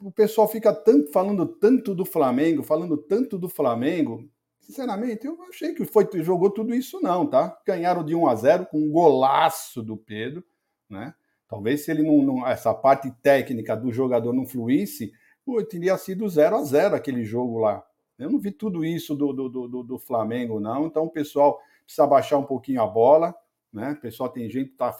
o 0.00 0.10
pessoal 0.10 0.48
fica 0.48 0.74
tanto 0.74 1.12
falando 1.12 1.46
tanto 1.46 1.94
do 1.94 2.04
Flamengo, 2.04 2.62
falando 2.62 2.96
tanto 2.96 3.38
do 3.38 3.48
Flamengo. 3.48 4.28
Sinceramente, 4.60 5.26
eu 5.26 5.40
achei 5.44 5.74
que 5.74 5.84
foi 5.84 6.08
jogou 6.24 6.50
tudo 6.50 6.74
isso 6.74 7.00
não, 7.00 7.24
tá? 7.24 7.56
Ganharam 7.64 8.04
de 8.04 8.16
1 8.16 8.26
a 8.26 8.34
0 8.34 8.66
com 8.66 8.78
um 8.78 8.90
golaço 8.90 9.80
do 9.80 9.96
Pedro, 9.96 10.44
né? 10.90 11.14
Talvez 11.48 11.84
se 11.84 11.92
ele 11.92 12.02
não, 12.02 12.20
não 12.22 12.46
essa 12.46 12.74
parte 12.74 13.08
técnica 13.22 13.76
do 13.76 13.92
jogador 13.92 14.32
não 14.32 14.44
fluísse, 14.44 15.12
pô, 15.44 15.62
teria 15.64 15.96
sido 15.96 16.28
0 16.28 16.56
a 16.56 16.64
0 16.64 16.96
aquele 16.96 17.22
jogo 17.22 17.58
lá. 17.58 17.84
Eu 18.18 18.28
não 18.28 18.40
vi 18.40 18.50
tudo 18.50 18.84
isso 18.84 19.14
do, 19.14 19.32
do, 19.32 19.48
do, 19.48 19.82
do 19.84 19.98
Flamengo, 20.00 20.58
não. 20.58 20.86
Então 20.86 21.04
o 21.04 21.10
pessoal 21.10 21.60
precisa 21.84 22.06
baixar 22.08 22.38
um 22.38 22.44
pouquinho 22.44 22.82
a 22.82 22.86
bola 22.86 23.32
né? 23.76 23.92
O 23.92 24.00
pessoal 24.00 24.30
tem 24.30 24.48
gente 24.48 24.68
que 24.68 24.72
está 24.72 24.96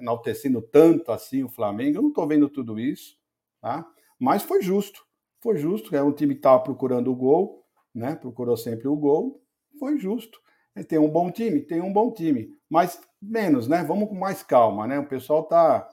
enaltecendo 0.00 0.60
tanto 0.60 1.12
assim 1.12 1.44
o 1.44 1.48
Flamengo. 1.48 1.98
Eu 1.98 2.02
não 2.02 2.08
estou 2.08 2.26
vendo 2.26 2.48
tudo 2.48 2.78
isso, 2.78 3.16
tá? 3.60 3.88
Mas 4.18 4.42
foi 4.42 4.60
justo. 4.60 5.06
Foi 5.40 5.56
justo. 5.56 5.94
É 5.94 6.02
um 6.02 6.12
time 6.12 6.34
que 6.34 6.40
estava 6.40 6.60
procurando 6.60 7.10
o 7.10 7.14
gol, 7.14 7.64
né? 7.94 8.16
Procurou 8.16 8.56
sempre 8.56 8.88
o 8.88 8.96
gol. 8.96 9.40
Foi 9.78 9.96
justo. 9.96 10.40
Tem 10.88 10.98
um 10.98 11.08
bom 11.08 11.30
time, 11.30 11.60
tem 11.62 11.80
um 11.80 11.90
bom 11.90 12.12
time, 12.12 12.54
mas 12.68 13.00
menos, 13.22 13.66
né? 13.66 13.82
Vamos 13.82 14.10
com 14.10 14.14
mais 14.14 14.42
calma, 14.42 14.86
né? 14.86 14.98
O 14.98 15.06
pessoal 15.06 15.44
tá 15.44 15.88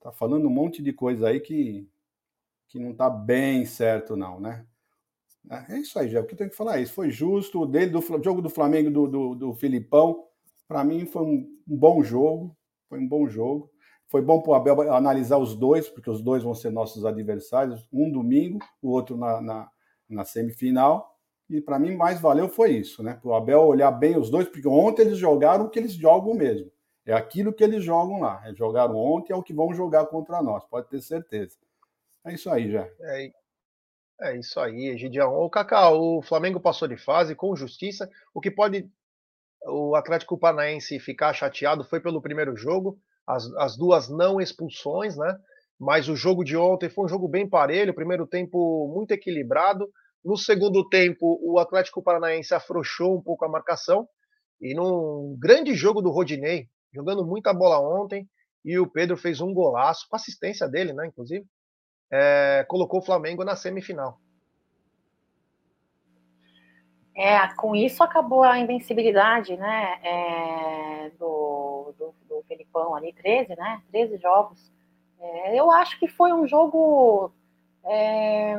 tá 0.00 0.12
falando 0.12 0.46
um 0.46 0.50
monte 0.50 0.80
de 0.80 0.92
coisa 0.92 1.28
aí 1.28 1.40
que 1.40 1.88
que 2.68 2.78
não 2.78 2.94
tá 2.94 3.08
bem 3.08 3.64
certo 3.64 4.14
não, 4.14 4.38
né? 4.38 4.64
É 5.68 5.78
isso 5.78 5.98
aí, 5.98 6.10
já. 6.10 6.20
O 6.20 6.26
que 6.26 6.36
tem 6.36 6.48
que 6.48 6.54
falar 6.54 6.78
é 6.78 6.82
isso. 6.82 6.92
Foi 6.92 7.10
justo. 7.10 7.62
O 7.62 7.66
dele 7.66 7.90
do 7.90 8.02
jogo 8.22 8.42
do 8.42 8.50
Flamengo 8.50 8.90
do, 8.90 9.08
do, 9.08 9.34
do 9.34 9.54
Filipão 9.54 10.28
para 10.68 10.84
mim 10.84 11.06
foi 11.06 11.22
um, 11.22 11.48
um, 11.66 11.76
bom 11.76 12.02
jogo, 12.02 12.54
foi 12.88 13.00
um 13.00 13.08
bom 13.08 13.26
jogo. 13.26 13.70
Foi 14.06 14.22
bom 14.22 14.40
para 14.40 14.52
o 14.52 14.54
Abel 14.54 14.92
analisar 14.92 15.36
os 15.38 15.54
dois, 15.54 15.88
porque 15.88 16.08
os 16.08 16.22
dois 16.22 16.42
vão 16.42 16.54
ser 16.54 16.70
nossos 16.70 17.04
adversários, 17.04 17.86
um 17.92 18.10
domingo, 18.10 18.58
o 18.80 18.90
outro 18.90 19.16
na, 19.16 19.40
na, 19.40 19.70
na 20.08 20.24
semifinal. 20.24 21.14
E 21.48 21.60
para 21.60 21.78
mim 21.78 21.94
mais 21.94 22.20
valeu 22.20 22.48
foi 22.48 22.72
isso, 22.72 23.02
né? 23.02 23.18
Para 23.20 23.30
o 23.30 23.34
Abel 23.34 23.60
olhar 23.60 23.90
bem 23.90 24.16
os 24.16 24.30
dois, 24.30 24.48
porque 24.48 24.66
ontem 24.68 25.02
eles 25.02 25.18
jogaram 25.18 25.64
o 25.66 25.70
que 25.70 25.78
eles 25.78 25.92
jogam 25.92 26.34
mesmo. 26.34 26.70
É 27.04 27.12
aquilo 27.12 27.52
que 27.52 27.64
eles 27.64 27.82
jogam 27.82 28.20
lá. 28.20 28.42
Eles 28.44 28.58
jogaram 28.58 28.96
ontem, 28.96 29.32
é 29.32 29.36
o 29.36 29.42
que 29.42 29.52
vão 29.52 29.72
jogar 29.74 30.06
contra 30.06 30.42
nós, 30.42 30.64
pode 30.64 30.88
ter 30.88 31.00
certeza. 31.00 31.56
É 32.24 32.34
isso 32.34 32.50
aí 32.50 32.70
já. 32.70 32.86
É, 33.00 33.32
é 34.22 34.36
isso 34.38 34.58
aí, 34.60 34.88
Egidião. 34.88 35.34
O 35.34 35.48
Cacau, 35.48 36.18
o 36.18 36.22
Flamengo 36.22 36.60
passou 36.60 36.88
de 36.88 36.96
fase 36.96 37.34
com 37.34 37.56
justiça, 37.56 38.10
o 38.34 38.40
que 38.40 38.50
pode 38.50 38.90
o 39.66 39.94
Atlético 39.96 40.38
Paranaense 40.38 40.98
ficar 41.00 41.32
chateado 41.32 41.84
foi 41.84 42.00
pelo 42.00 42.22
primeiro 42.22 42.56
jogo, 42.56 42.98
as, 43.26 43.44
as 43.56 43.76
duas 43.76 44.08
não 44.08 44.40
expulsões, 44.40 45.16
né? 45.16 45.38
Mas 45.78 46.08
o 46.08 46.16
jogo 46.16 46.42
de 46.42 46.56
ontem 46.56 46.88
foi 46.88 47.04
um 47.04 47.08
jogo 47.08 47.28
bem 47.28 47.48
parelho, 47.48 47.94
primeiro 47.94 48.26
tempo 48.26 48.92
muito 48.92 49.12
equilibrado. 49.12 49.88
No 50.24 50.36
segundo 50.36 50.88
tempo, 50.88 51.38
o 51.42 51.58
Atlético 51.58 52.02
Paranaense 52.02 52.54
afrouxou 52.54 53.16
um 53.16 53.22
pouco 53.22 53.44
a 53.44 53.48
marcação 53.48 54.08
e 54.60 54.74
num 54.74 55.36
grande 55.38 55.74
jogo 55.74 56.02
do 56.02 56.10
Rodinei, 56.10 56.66
jogando 56.92 57.24
muita 57.24 57.54
bola 57.54 57.78
ontem, 57.78 58.28
e 58.64 58.78
o 58.78 58.90
Pedro 58.90 59.16
fez 59.16 59.40
um 59.40 59.54
golaço, 59.54 60.06
com 60.08 60.16
assistência 60.16 60.68
dele, 60.68 60.92
né, 60.92 61.06
inclusive, 61.06 61.46
é, 62.12 62.64
colocou 62.68 63.00
o 63.00 63.04
Flamengo 63.04 63.44
na 63.44 63.54
semifinal. 63.54 64.18
É, 67.18 67.48
com 67.54 67.74
isso 67.74 68.00
acabou 68.04 68.44
a 68.44 68.60
invencibilidade, 68.60 69.56
né, 69.56 69.98
é, 70.04 71.10
do, 71.18 71.92
do, 71.98 72.14
do 72.28 72.44
Felipão 72.46 72.94
ali, 72.94 73.12
13, 73.12 73.56
né, 73.56 73.82
13 73.90 74.18
jogos. 74.18 74.70
É, 75.18 75.58
eu 75.58 75.68
acho 75.68 75.98
que 75.98 76.06
foi 76.06 76.32
um 76.32 76.46
jogo... 76.46 77.32
É, 77.84 78.54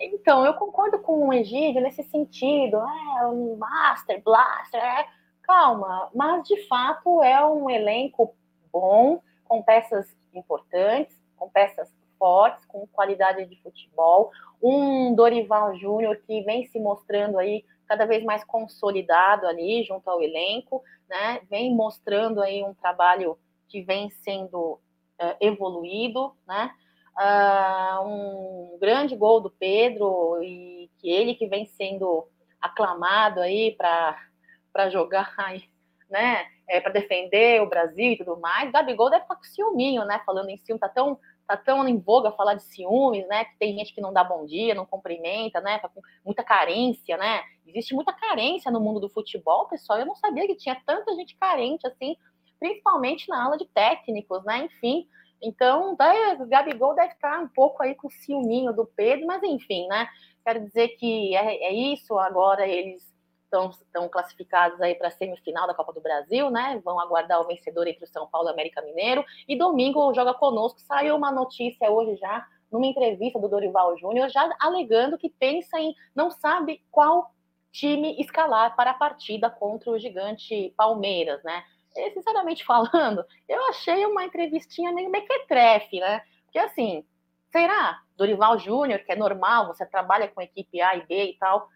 então, 0.00 0.44
eu 0.44 0.54
concordo 0.54 0.98
com 0.98 1.28
o 1.28 1.32
Egídio 1.32 1.80
nesse 1.80 2.02
sentido, 2.02 2.78
é 2.78 3.26
um 3.26 3.56
Master, 3.56 4.20
Blaster, 4.20 4.82
é, 4.82 5.06
calma, 5.42 6.10
mas 6.12 6.42
de 6.42 6.66
fato 6.66 7.22
é 7.22 7.44
um 7.46 7.70
elenco 7.70 8.34
bom, 8.72 9.22
com 9.44 9.62
peças 9.62 10.12
importantes, 10.34 11.16
com 11.36 11.48
peças 11.48 11.88
fortes, 12.18 12.64
com 12.66 12.86
qualidade 12.88 13.44
de 13.46 13.60
futebol, 13.62 14.30
um 14.62 15.14
Dorival 15.14 15.76
Júnior 15.76 16.16
que 16.26 16.42
vem 16.42 16.66
se 16.66 16.78
mostrando 16.80 17.38
aí 17.38 17.64
cada 17.86 18.04
vez 18.04 18.22
mais 18.22 18.44
consolidado 18.44 19.46
ali 19.46 19.82
junto 19.84 20.08
ao 20.10 20.22
elenco, 20.22 20.82
né? 21.08 21.40
Vem 21.48 21.74
mostrando 21.74 22.42
aí 22.42 22.62
um 22.62 22.74
trabalho 22.74 23.38
que 23.66 23.80
vem 23.82 24.10
sendo 24.10 24.72
uh, 25.20 25.36
evoluído, 25.40 26.34
né? 26.46 26.70
Uh, 27.18 28.06
um 28.06 28.78
grande 28.78 29.16
gol 29.16 29.40
do 29.40 29.50
Pedro 29.50 30.40
e 30.42 30.90
que 30.98 31.10
ele 31.10 31.34
que 31.34 31.46
vem 31.46 31.66
sendo 31.66 32.28
aclamado 32.60 33.40
aí 33.40 33.74
para 33.76 34.90
jogar 34.90 35.32
aí, 35.38 35.64
né? 36.10 36.46
É, 36.68 36.80
para 36.80 36.92
defender 36.92 37.62
o 37.62 37.68
Brasil 37.68 38.12
e 38.12 38.18
tudo 38.18 38.38
mais. 38.38 38.70
Gabigol 38.70 39.08
deve 39.08 39.22
estar 39.22 39.34
com 39.34 39.44
ciúminho, 39.44 40.04
né? 40.04 40.20
Falando 40.26 40.50
em 40.50 40.58
ciúme, 40.58 40.78
tá 40.78 40.88
tão 40.88 41.18
tá 41.48 41.56
tão 41.56 41.88
em 41.88 41.98
voga 41.98 42.30
falar 42.30 42.54
de 42.54 42.62
ciúmes, 42.62 43.26
né? 43.26 43.46
Que 43.46 43.58
tem 43.58 43.76
gente 43.76 43.94
que 43.94 44.02
não 44.02 44.12
dá 44.12 44.22
bom 44.22 44.44
dia, 44.44 44.74
não 44.74 44.84
cumprimenta, 44.84 45.62
né? 45.62 45.78
Tá 45.78 45.88
com 45.88 46.02
muita 46.22 46.44
carência, 46.44 47.16
né? 47.16 47.40
Existe 47.66 47.94
muita 47.94 48.12
carência 48.12 48.70
no 48.70 48.78
mundo 48.78 49.00
do 49.00 49.08
futebol, 49.08 49.66
pessoal. 49.66 49.98
Eu 49.98 50.04
não 50.04 50.14
sabia 50.14 50.46
que 50.46 50.54
tinha 50.54 50.78
tanta 50.86 51.14
gente 51.14 51.34
carente 51.36 51.86
assim, 51.86 52.16
principalmente 52.60 53.30
na 53.30 53.42
aula 53.42 53.56
de 53.56 53.64
técnicos, 53.64 54.44
né? 54.44 54.66
Enfim. 54.66 55.08
Então, 55.40 55.94
o 55.94 56.46
Gabigol 56.46 56.94
deve 56.94 57.14
estar 57.14 57.40
um 57.40 57.48
pouco 57.48 57.82
aí 57.82 57.94
com 57.94 58.08
o 58.08 58.12
ciúminho 58.12 58.72
do 58.72 58.84
Pedro, 58.84 59.26
mas 59.26 59.42
enfim, 59.42 59.86
né? 59.86 60.06
Quero 60.44 60.60
dizer 60.60 60.88
que 60.98 61.34
é, 61.34 61.64
é 61.64 61.72
isso. 61.72 62.18
Agora 62.18 62.68
eles 62.68 63.07
estão 63.50 64.08
classificados 64.08 64.80
aí 64.80 64.94
para 64.94 65.08
a 65.08 65.10
semifinal 65.10 65.66
da 65.66 65.74
Copa 65.74 65.92
do 65.92 66.00
Brasil, 66.00 66.50
né? 66.50 66.80
Vão 66.84 67.00
aguardar 67.00 67.40
o 67.40 67.46
vencedor 67.46 67.86
entre 67.86 68.04
o 68.04 68.08
São 68.08 68.26
Paulo 68.28 68.48
e 68.48 68.50
o 68.50 68.52
América 68.52 68.82
Mineiro. 68.82 69.24
E 69.46 69.56
domingo 69.56 70.12
joga 70.14 70.34
conosco. 70.34 70.80
Saiu 70.80 71.16
uma 71.16 71.32
notícia 71.32 71.90
hoje 71.90 72.16
já, 72.16 72.46
numa 72.70 72.86
entrevista 72.86 73.38
do 73.38 73.48
Dorival 73.48 73.96
Júnior, 73.98 74.28
já 74.28 74.54
alegando 74.60 75.18
que 75.18 75.30
pensa 75.30 75.78
em 75.80 75.94
não 76.14 76.30
sabe 76.30 76.82
qual 76.90 77.32
time 77.72 78.20
escalar 78.20 78.76
para 78.76 78.90
a 78.90 78.94
partida 78.94 79.50
contra 79.50 79.90
o 79.90 79.98
gigante 79.98 80.72
Palmeiras, 80.76 81.42
né? 81.42 81.64
E, 81.96 82.10
sinceramente 82.12 82.64
falando, 82.64 83.24
eu 83.48 83.62
achei 83.68 84.04
uma 84.06 84.24
entrevistinha 84.24 84.92
meio 84.92 85.10
mequetrefe, 85.10 86.00
né? 86.00 86.22
Porque 86.44 86.58
assim, 86.58 87.04
será? 87.50 88.00
Dorival 88.16 88.58
Júnior, 88.58 89.00
que 89.00 89.12
é 89.12 89.16
normal, 89.16 89.68
você 89.68 89.86
trabalha 89.86 90.28
com 90.28 90.42
equipe 90.42 90.80
A 90.80 90.96
e 90.96 91.06
B 91.06 91.30
e 91.30 91.38
tal, 91.38 91.68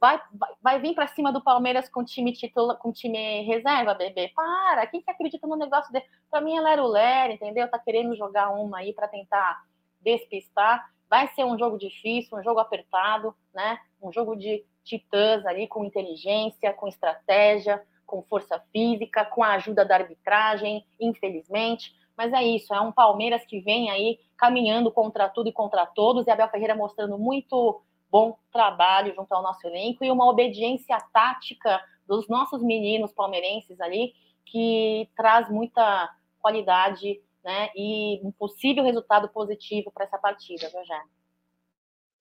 vai, 0.00 0.20
vai, 0.62 0.80
vir 0.80 0.94
para 0.94 1.06
cima 1.06 1.32
do 1.32 1.42
Palmeiras 1.42 1.88
com 1.88 2.04
time 2.04 2.32
titular, 2.32 2.76
com 2.76 2.92
time 2.92 3.42
reserva, 3.42 3.94
bebê? 3.94 4.28
Para, 4.34 4.86
quem 4.86 5.02
que 5.02 5.10
acredita 5.10 5.46
no 5.46 5.56
negócio 5.56 5.92
dele? 5.92 6.04
Para 6.30 6.40
mim 6.40 6.56
é 6.56 6.60
Lero 6.60 6.86
Lero, 6.86 7.32
entendeu? 7.32 7.70
Tá 7.70 7.78
querendo 7.78 8.16
jogar 8.16 8.50
uma 8.50 8.78
aí 8.78 8.92
para 8.92 9.08
tentar 9.08 9.62
despistar. 10.00 10.90
Vai 11.08 11.28
ser 11.28 11.44
um 11.44 11.58
jogo 11.58 11.78
difícil, 11.78 12.38
um 12.38 12.42
jogo 12.42 12.60
apertado, 12.60 13.34
né? 13.54 13.78
Um 14.02 14.12
jogo 14.12 14.36
de 14.36 14.64
titãs 14.84 15.44
ali 15.46 15.66
com 15.66 15.84
inteligência, 15.84 16.72
com 16.72 16.86
estratégia, 16.86 17.82
com 18.06 18.22
força 18.22 18.58
física, 18.72 19.24
com 19.24 19.42
a 19.42 19.54
ajuda 19.54 19.84
da 19.84 19.96
arbitragem, 19.96 20.86
infelizmente. 21.00 21.92
Mas 22.16 22.32
é 22.32 22.42
isso, 22.42 22.72
é 22.72 22.80
um 22.80 22.92
Palmeiras 22.92 23.44
que 23.44 23.60
vem 23.60 23.90
aí 23.90 24.18
caminhando 24.36 24.90
contra 24.90 25.28
tudo 25.28 25.48
e 25.48 25.52
contra 25.52 25.84
todos, 25.84 26.26
e 26.26 26.30
Abel 26.30 26.48
Ferreira 26.48 26.74
mostrando 26.74 27.18
muito 27.18 27.82
bom 28.16 28.38
trabalho 28.50 29.14
junto 29.14 29.30
ao 29.34 29.42
nosso 29.42 29.66
elenco 29.66 30.02
e 30.02 30.10
uma 30.10 30.26
obediência 30.26 30.98
tática 31.12 31.84
dos 32.06 32.26
nossos 32.28 32.62
meninos 32.62 33.12
palmeirenses 33.12 33.78
ali, 33.78 34.14
que 34.46 35.06
traz 35.14 35.50
muita 35.50 36.08
qualidade 36.40 37.20
né, 37.44 37.68
e 37.76 38.18
um 38.24 38.32
possível 38.32 38.82
resultado 38.82 39.28
positivo 39.28 39.90
para 39.92 40.04
essa 40.04 40.16
partida, 40.16 40.70
viu? 40.70 40.80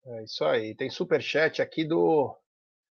É 0.07 0.23
isso 0.23 0.43
aí. 0.43 0.75
Tem 0.75 0.89
super 0.89 1.21
chat 1.21 1.61
aqui 1.61 1.85
do 1.85 2.35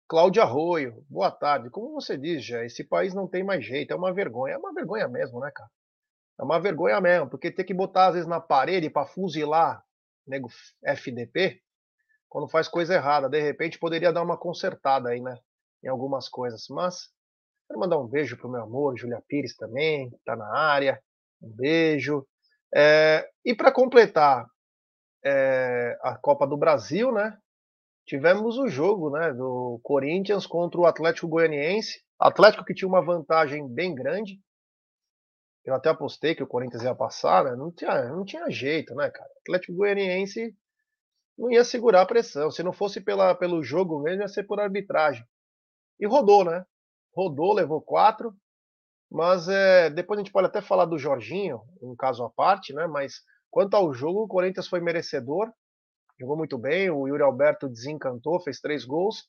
Cláudio 0.06 0.42
Arroio. 0.42 1.02
Boa 1.08 1.30
tarde. 1.30 1.70
Como 1.70 1.94
você 1.94 2.18
diz, 2.18 2.44
já 2.44 2.62
esse 2.66 2.84
país 2.84 3.14
não 3.14 3.26
tem 3.26 3.42
mais 3.42 3.64
jeito. 3.64 3.92
É 3.92 3.96
uma 3.96 4.12
vergonha. 4.12 4.54
É 4.54 4.58
uma 4.58 4.74
vergonha 4.74 5.08
mesmo, 5.08 5.40
né, 5.40 5.50
cara? 5.54 5.70
É 6.38 6.44
uma 6.44 6.60
vergonha 6.60 7.00
mesmo, 7.00 7.30
porque 7.30 7.50
ter 7.50 7.64
que 7.64 7.72
botar 7.72 8.08
às 8.08 8.14
vezes 8.14 8.28
na 8.28 8.40
parede 8.40 8.90
para 8.90 9.06
fuzilar 9.06 9.82
nego 10.26 10.48
FDP, 10.84 11.62
quando 12.30 12.48
faz 12.48 12.68
coisa 12.68 12.94
errada. 12.94 13.28
De 13.28 13.40
repente 13.40 13.78
poderia 13.78 14.12
dar 14.12 14.22
uma 14.22 14.38
consertada 14.38 15.10
aí, 15.10 15.20
né? 15.20 15.36
Em 15.84 15.88
algumas 15.88 16.28
coisas. 16.28 16.66
Mas 16.70 17.08
quero 17.66 17.80
mandar 17.80 17.98
um 17.98 18.06
beijo 18.06 18.38
pro 18.38 18.48
meu 18.48 18.62
amor, 18.62 18.96
Julia 18.96 19.22
Pires 19.28 19.56
também, 19.56 20.10
tá 20.24 20.36
na 20.36 20.56
área. 20.56 21.02
Um 21.42 21.50
beijo. 21.50 22.26
É, 22.72 23.28
e 23.44 23.54
para 23.54 23.72
completar 23.72 24.46
é, 25.24 25.98
a 26.02 26.16
Copa 26.16 26.46
do 26.46 26.56
Brasil, 26.56 27.12
né? 27.12 27.36
Tivemos 28.06 28.56
o 28.58 28.66
jogo 28.66 29.10
né, 29.10 29.32
do 29.32 29.78
Corinthians 29.82 30.46
contra 30.46 30.80
o 30.80 30.86
Atlético 30.86 31.28
Goianiense. 31.28 32.02
Atlético 32.18 32.64
que 32.64 32.74
tinha 32.74 32.88
uma 32.88 33.04
vantagem 33.04 33.68
bem 33.68 33.94
grande. 33.94 34.40
Eu 35.64 35.74
até 35.74 35.90
apostei 35.90 36.34
que 36.34 36.42
o 36.42 36.46
Corinthians 36.46 36.82
ia 36.82 36.94
passar, 36.94 37.44
né? 37.44 37.54
Não 37.54 37.70
tinha, 37.70 38.08
não 38.08 38.24
tinha 38.24 38.50
jeito, 38.50 38.94
né, 38.94 39.10
cara? 39.10 39.30
Atlético 39.42 39.74
Goianiense 39.74 40.56
não 41.40 41.50
ia 41.50 41.64
segurar 41.64 42.03
a 42.03 42.07
pressão. 42.07 42.50
Se 42.50 42.62
não 42.62 42.72
fosse 42.72 43.00
pela, 43.00 43.35
pelo 43.35 43.62
jogo 43.62 44.03
mesmo, 44.03 44.20
ia 44.20 44.29
ser 44.29 44.44
por 44.44 44.61
arbitragem. 44.61 45.24
E 45.98 46.07
rodou, 46.07 46.44
né? 46.44 46.66
Rodou, 47.16 47.55
levou 47.55 47.81
quatro. 47.81 48.35
Mas 49.11 49.48
é, 49.48 49.88
depois 49.88 50.18
a 50.18 50.22
gente 50.22 50.33
pode 50.33 50.46
até 50.46 50.61
falar 50.61 50.85
do 50.85 50.98
Jorginho, 50.98 51.62
um 51.83 51.96
caso 51.96 52.22
à 52.22 52.31
parte, 52.31 52.74
né? 52.74 52.87
Mas 52.87 53.22
quanto 53.50 53.74
ao 53.74 53.92
jogo, 53.94 54.22
o 54.22 54.29
Corinthians 54.29 54.68
foi 54.68 54.81
merecedor. 54.81 55.50
Jogou 56.20 56.37
muito 56.37 56.59
bem. 56.59 56.90
O 56.90 57.09
Yuri 57.09 57.22
Alberto 57.22 57.70
desencantou, 57.70 58.38
fez 58.40 58.61
três 58.61 58.85
gols. 58.85 59.24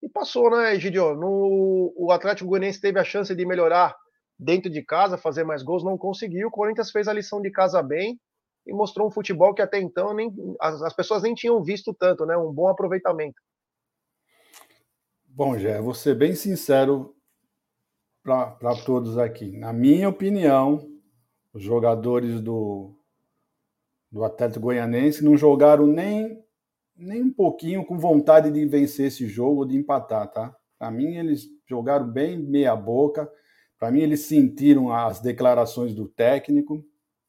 E 0.00 0.08
passou, 0.08 0.48
né, 0.50 0.76
Egidio? 0.76 1.16
No, 1.16 1.92
o 1.96 2.12
Atlético 2.12 2.48
Goianiense 2.48 2.80
teve 2.80 3.00
a 3.00 3.04
chance 3.04 3.34
de 3.34 3.44
melhorar 3.44 3.96
dentro 4.38 4.70
de 4.70 4.80
casa, 4.84 5.18
fazer 5.18 5.42
mais 5.42 5.64
gols, 5.64 5.82
não 5.82 5.98
conseguiu. 5.98 6.46
O 6.46 6.52
Corinthians 6.52 6.92
fez 6.92 7.08
a 7.08 7.12
lição 7.12 7.42
de 7.42 7.50
casa 7.50 7.82
bem 7.82 8.16
e 8.68 8.72
mostrou 8.72 9.08
um 9.08 9.10
futebol 9.10 9.54
que 9.54 9.62
até 9.62 9.80
então 9.80 10.12
nem, 10.12 10.30
as, 10.60 10.82
as 10.82 10.92
pessoas 10.92 11.22
nem 11.22 11.34
tinham 11.34 11.62
visto 11.62 11.94
tanto, 11.94 12.26
né? 12.26 12.36
Um 12.36 12.52
bom 12.52 12.68
aproveitamento. 12.68 13.40
Bom, 15.26 15.56
Jé, 15.56 15.80
vou 15.80 15.94
ser 15.94 16.14
bem 16.14 16.34
sincero 16.34 17.16
para 18.22 18.76
todos 18.84 19.16
aqui. 19.16 19.56
Na 19.56 19.72
minha 19.72 20.08
opinião, 20.08 20.86
os 21.50 21.62
jogadores 21.62 22.42
do, 22.42 22.94
do 24.12 24.22
Atlético 24.22 24.66
Goianense 24.66 25.24
não 25.24 25.34
jogaram 25.34 25.86
nem, 25.86 26.44
nem 26.94 27.22
um 27.22 27.32
pouquinho 27.32 27.86
com 27.86 27.98
vontade 27.98 28.50
de 28.50 28.66
vencer 28.66 29.06
esse 29.06 29.26
jogo 29.26 29.60
ou 29.60 29.66
de 29.66 29.78
empatar, 29.78 30.30
tá? 30.30 30.54
Para 30.78 30.90
mim, 30.90 31.16
eles 31.16 31.46
jogaram 31.66 32.06
bem 32.06 32.36
meia 32.36 32.76
boca. 32.76 33.30
Para 33.78 33.90
mim, 33.90 34.00
eles 34.00 34.26
sentiram 34.26 34.92
as 34.92 35.20
declarações 35.20 35.94
do 35.94 36.06
técnico, 36.06 36.84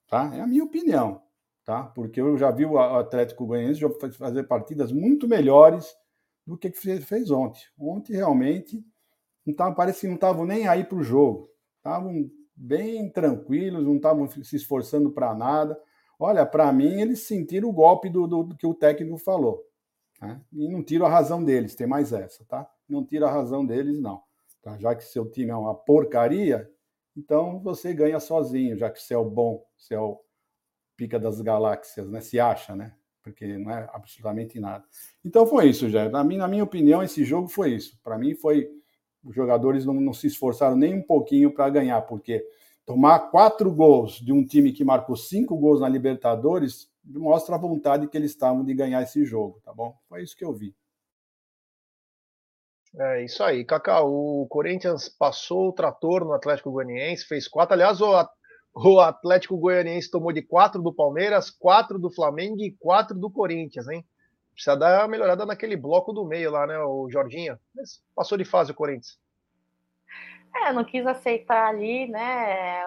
tá? 0.09 0.35
É 0.35 0.41
a 0.41 0.47
minha 0.47 0.65
opinião 0.65 1.28
tá? 1.69 1.83
Porque 1.83 2.19
eu 2.19 2.35
já 2.35 2.49
vi 2.49 2.65
o 2.65 2.79
Atlético 2.79 3.45
Goianiense 3.45 3.79
fazer 4.17 4.41
partidas 4.45 4.91
muito 4.91 5.27
melhores 5.27 5.95
do 6.43 6.57
que 6.57 6.71
fez 6.71 7.29
ontem. 7.29 7.61
Ontem 7.77 8.13
realmente 8.13 8.83
não 9.45 9.53
tava, 9.53 9.75
parece 9.75 10.01
que 10.01 10.07
não 10.07 10.15
estavam 10.15 10.47
nem 10.47 10.67
aí 10.67 10.83
para 10.83 10.97
o 10.97 11.03
jogo, 11.03 11.47
estavam 11.77 12.27
bem 12.55 13.07
tranquilos, 13.11 13.85
não 13.85 13.97
estavam 13.97 14.27
se 14.27 14.55
esforçando 14.55 15.11
para 15.11 15.35
nada. 15.35 15.79
Olha, 16.17 16.43
para 16.43 16.73
mim 16.73 17.01
eles 17.01 17.27
sentiram 17.27 17.69
o 17.69 17.73
golpe 17.73 18.09
do, 18.09 18.25
do, 18.25 18.41
do 18.45 18.57
que 18.57 18.65
o 18.65 18.73
técnico 18.73 19.19
falou. 19.19 19.63
Né? 20.19 20.41
E 20.51 20.67
não 20.67 20.83
tiro 20.83 21.05
a 21.05 21.09
razão 21.09 21.43
deles, 21.43 21.75
tem 21.75 21.85
mais 21.85 22.11
essa, 22.11 22.43
tá? 22.45 22.67
Não 22.89 23.05
tiro 23.05 23.27
a 23.27 23.31
razão 23.31 23.63
deles, 23.63 23.99
não. 23.99 24.23
Tá? 24.63 24.75
Já 24.79 24.95
que 24.95 25.03
seu 25.03 25.29
time 25.29 25.51
é 25.51 25.55
uma 25.55 25.75
porcaria, 25.75 26.67
então 27.15 27.59
você 27.59 27.93
ganha 27.93 28.19
sozinho, 28.19 28.75
já 28.75 28.89
que 28.89 28.99
você 28.99 29.13
é 29.13 29.17
o 29.19 29.29
bom, 29.29 29.63
você 29.77 29.93
é 29.93 29.99
o 29.99 30.19
pica 30.99 31.17
das 31.17 31.39
galáxias, 31.39 32.09
né? 32.09 32.19
Se 32.19 32.41
acha, 32.41 32.75
né? 32.75 32.93
porque 33.23 33.57
não 33.57 33.71
é 33.71 33.87
absolutamente 33.93 34.59
nada. 34.59 34.83
Então 35.23 35.45
foi 35.45 35.69
isso, 35.69 35.89
já. 35.89 36.09
Na 36.09 36.23
minha, 36.23 36.41
na 36.41 36.47
minha 36.47 36.63
opinião, 36.63 37.01
esse 37.03 37.23
jogo 37.23 37.47
foi 37.47 37.73
isso. 37.73 37.97
Para 38.03 38.17
mim, 38.17 38.35
foi. 38.35 38.67
Os 39.23 39.35
jogadores 39.35 39.85
não, 39.85 39.93
não 39.95 40.13
se 40.13 40.27
esforçaram 40.27 40.77
nem 40.77 40.95
um 40.95 41.01
pouquinho 41.01 41.53
para 41.53 41.69
ganhar, 41.69 42.01
porque 42.03 42.45
tomar 42.85 43.29
quatro 43.31 43.69
gols 43.69 44.13
de 44.13 44.31
um 44.31 44.45
time 44.45 44.71
que 44.71 44.83
marcou 44.83 45.15
cinco 45.15 45.57
gols 45.57 45.81
na 45.81 45.89
Libertadores 45.89 46.89
mostra 47.03 47.55
a 47.55 47.57
vontade 47.57 48.07
que 48.07 48.17
eles 48.17 48.31
estavam 48.31 48.63
de 48.63 48.73
ganhar 48.73 49.01
esse 49.01 49.25
jogo, 49.25 49.59
tá 49.63 49.73
bom? 49.73 49.93
Foi 50.07 50.23
isso 50.23 50.37
que 50.37 50.45
eu 50.45 50.53
vi. 50.53 50.73
É 52.97 53.25
isso 53.25 53.43
aí, 53.43 53.65
Cacau. 53.65 54.09
O 54.09 54.47
Corinthians 54.47 55.09
passou 55.09 55.67
o 55.67 55.73
trator 55.73 56.23
no 56.23 56.33
Atlético 56.33 56.71
Goianiense, 56.71 57.25
fez 57.25 57.45
quatro. 57.47 57.73
Aliás, 57.73 57.99
o 57.99 58.15
o 58.73 58.99
Atlético 58.99 59.57
Goianiense 59.57 60.09
tomou 60.09 60.31
de 60.31 60.41
quatro 60.41 60.81
do 60.81 60.93
Palmeiras, 60.93 61.49
quatro 61.49 61.99
do 61.99 62.11
Flamengo 62.11 62.61
e 62.61 62.75
quatro 62.79 63.17
do 63.17 63.29
Corinthians, 63.29 63.87
hein? 63.87 64.05
Precisa 64.53 64.75
dar 64.75 65.01
uma 65.01 65.07
melhorada 65.07 65.45
naquele 65.45 65.75
bloco 65.75 66.11
do 66.13 66.25
meio 66.25 66.51
lá, 66.51 66.67
né, 66.67 66.77
o 66.79 67.09
Jorginho? 67.09 67.57
Mas 67.75 68.03
passou 68.15 68.37
de 68.37 68.45
fase 68.45 68.71
o 68.71 68.75
Corinthians. 68.75 69.17
É, 70.55 70.73
não 70.73 70.83
quis 70.83 71.05
aceitar 71.05 71.67
ali, 71.67 72.07
né, 72.07 72.83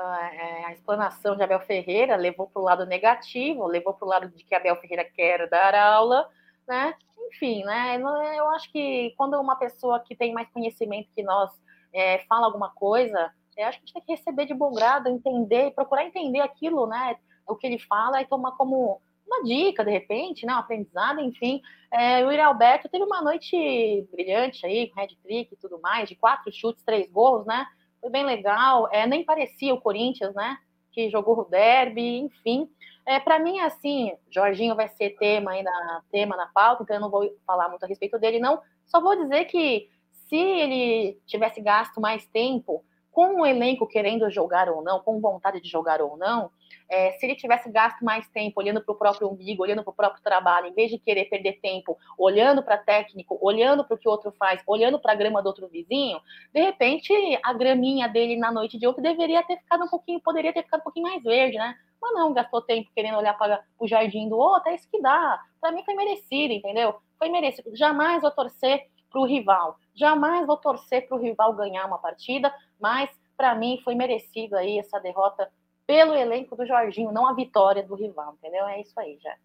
a 0.66 0.73
explanação 0.73 1.37
de 1.37 1.42
Abel 1.42 1.61
Ferreira, 1.61 2.16
levou 2.16 2.49
para 2.49 2.61
o 2.61 2.64
lado 2.64 2.85
negativo, 2.85 3.66
levou 3.66 3.95
para 3.95 4.05
o 4.05 4.09
lado 4.09 4.29
de 4.29 4.45
que 4.45 4.55
Abel 4.55 4.77
Ferreira 4.81 5.05
quer 5.05 5.49
dar 5.49 5.75
aula, 5.75 6.29
né? 6.66 6.95
Enfim, 7.29 7.64
né? 7.64 7.99
Eu 8.37 8.51
acho 8.51 8.71
que 8.71 9.14
quando 9.16 9.40
uma 9.40 9.57
pessoa 9.57 10.01
que 10.01 10.14
tem 10.14 10.35
mais 10.35 10.51
conhecimento 10.51 11.09
que 11.14 11.23
nós 11.23 11.51
é, 11.92 12.18
fala 12.27 12.47
alguma 12.47 12.71
coisa, 12.71 13.33
eu 13.57 13.67
acho 13.67 13.79
que 13.79 13.85
a 13.85 13.87
gente 13.87 13.93
tem 13.95 14.03
que 14.03 14.12
receber 14.12 14.47
de 14.47 14.55
bom 14.55 14.73
grado, 14.73 15.09
entender, 15.09 15.73
procurar 15.73 16.05
entender 16.05 16.41
aquilo, 16.41 16.87
né? 16.87 17.17
O 17.47 17.57
que 17.57 17.67
ele 17.67 17.79
fala 17.79 18.21
e 18.21 18.27
tomar 18.27 18.53
como 18.53 19.01
uma 19.27 19.43
dica, 19.43 19.85
de 19.85 19.91
repente, 19.91 20.47
né? 20.47 20.55
Um 20.55 20.59
aprendizado, 20.59 21.21
enfim. 21.21 21.61
É, 21.91 22.25
o 22.25 22.31
Yuri 22.31 22.41
Alberto 22.41 22.88
teve 22.88 23.05
uma 23.05 23.23
noite 23.23 24.07
brilhante 24.11 24.65
aí, 24.67 24.88
com 24.88 25.01
head 25.01 25.17
trick 25.23 25.53
e 25.53 25.57
tudo 25.57 25.81
mais, 25.81 26.09
de 26.09 26.15
quatro 26.15 26.53
chutes, 26.53 26.85
três 26.85 27.11
gols, 27.11 27.47
né? 27.47 27.67
Foi 28.01 28.11
bem 28.11 28.25
legal. 28.25 28.88
É, 28.93 29.07
nem 29.07 29.25
parecia 29.25 29.75
o 29.75 29.81
Corinthians, 29.81 30.35
né? 30.35 30.59
Que 30.91 31.11
jogou 31.11 31.38
o 31.38 31.45
derby, 31.45 32.19
enfim. 32.19 32.69
É, 33.07 33.19
para 33.19 33.38
mim, 33.38 33.59
assim, 33.61 34.12
Jorginho 34.31 34.77
vai 34.77 34.88
ser 34.88 35.11
tema 35.17 35.53
aí 35.53 35.62
na, 35.62 36.03
tema 36.11 36.37
na 36.37 36.47
pauta, 36.47 36.83
então 36.83 36.97
eu 36.97 37.01
não 37.01 37.11
vou 37.11 37.29
falar 37.47 37.69
muito 37.69 37.83
a 37.85 37.87
respeito 37.87 38.19
dele, 38.19 38.38
não. 38.38 38.61
Só 38.87 39.01
vou 39.01 39.17
dizer 39.17 39.47
que 39.47 39.88
se 40.29 40.37
ele 40.37 41.21
tivesse 41.27 41.61
gasto 41.61 42.01
mais 42.01 42.27
tempo 42.27 42.85
com 43.12 43.42
o 43.42 43.46
elenco 43.46 43.87
querendo 43.87 44.29
jogar 44.31 44.68
ou 44.70 44.83
não, 44.83 44.98
com 44.98 45.20
vontade 45.20 45.61
de 45.61 45.68
jogar 45.68 46.01
ou 46.01 46.16
não, 46.16 46.51
é, 46.88 47.12
se 47.12 47.27
ele 47.27 47.37
tivesse 47.37 47.70
gasto 47.70 48.03
mais 48.03 48.27
tempo 48.29 48.61
olhando 48.61 48.81
para 48.83 48.92
o 48.92 48.98
próprio 48.98 49.29
umbigo, 49.29 49.62
olhando 49.62 49.83
para 49.85 49.90
o 49.90 49.94
próprio 49.94 50.22
trabalho, 50.22 50.68
em 50.68 50.72
vez 50.72 50.90
de 50.90 50.98
querer 50.98 51.27
perder 51.27 51.61
tempo 51.61 51.96
olhando 52.18 52.62
para 52.62 52.79
técnico, 52.79 53.38
olhando 53.40 53.85
para 53.85 53.94
o 53.94 53.98
que 53.98 54.09
o 54.09 54.11
outro 54.11 54.33
faz, 54.33 54.62
olhando 54.66 54.98
para 54.98 55.12
a 55.12 55.14
grama 55.14 55.42
do 55.42 55.46
outro 55.46 55.68
vizinho, 55.68 56.20
de 56.53 56.61
repente 56.61 57.12
a 57.44 57.53
graminha 57.53 58.09
dele 58.09 58.37
na 58.37 58.51
noite 58.51 58.79
de 58.79 58.87
ontem 58.87 59.03
deveria 59.03 59.42
ter 59.42 59.59
ficado 59.59 59.85
um 59.85 59.88
pouquinho, 59.88 60.20
poderia 60.20 60.53
ter 60.53 60.62
ficado 60.62 60.81
um 60.81 60.85
pouquinho 60.85 61.09
mais 61.09 61.22
verde, 61.22 61.59
né? 61.59 61.77
Mas 62.01 62.14
não, 62.14 62.33
gastou 62.33 62.62
tempo 62.62 62.90
querendo 62.94 63.18
olhar 63.18 63.37
para 63.38 63.62
o 63.79 63.87
jardim 63.87 64.29
do 64.29 64.37
outro, 64.37 64.70
é 64.70 64.75
isso 64.75 64.88
que 64.90 65.01
dá. 65.01 65.40
Para 65.61 65.70
mim 65.70 65.85
foi 65.85 65.94
merecido, 65.94 66.53
entendeu? 66.53 66.96
Foi 67.18 67.29
merecido. 67.29 67.77
Jamais 67.77 68.20
vou 68.20 68.31
torcer 68.31 68.87
para 69.12 69.20
o 69.20 69.27
rival. 69.27 69.77
Jamais 69.94 70.46
vou 70.46 70.57
torcer 70.57 71.07
para 71.07 71.16
o 71.16 71.20
rival 71.20 71.55
ganhar 71.55 71.87
uma 71.87 71.98
partida, 71.98 72.53
mas 72.81 73.11
para 73.37 73.55
mim 73.55 73.81
foi 73.85 73.94
merecido 73.94 74.57
aí 74.57 74.79
essa 74.79 74.98
derrota 74.98 75.51
pelo 75.87 76.14
elenco 76.14 76.57
do 76.57 76.66
Jorginho, 76.66 77.12
não 77.12 77.27
a 77.27 77.35
vitória 77.35 77.83
do 77.83 77.94
rival, 77.94 78.35
entendeu? 78.35 78.66
É 78.66 78.81
isso 78.81 78.98
aí 78.98 79.18
já. 79.20 79.37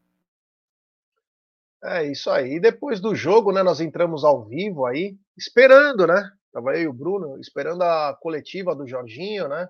É 1.83 2.03
isso 2.05 2.29
aí. 2.29 2.53
E 2.53 2.59
depois 2.59 2.99
do 2.99 3.13
jogo, 3.13 3.51
né, 3.51 3.61
nós 3.61 3.79
entramos 3.79 4.23
ao 4.23 4.45
vivo 4.45 4.85
aí, 4.85 5.15
esperando, 5.37 6.07
né? 6.07 6.31
Tava 6.51 6.71
aí 6.71 6.87
o 6.87 6.93
Bruno 6.93 7.39
esperando 7.39 7.83
a 7.83 8.17
coletiva 8.19 8.75
do 8.75 8.87
Jorginho, 8.87 9.47
né? 9.47 9.69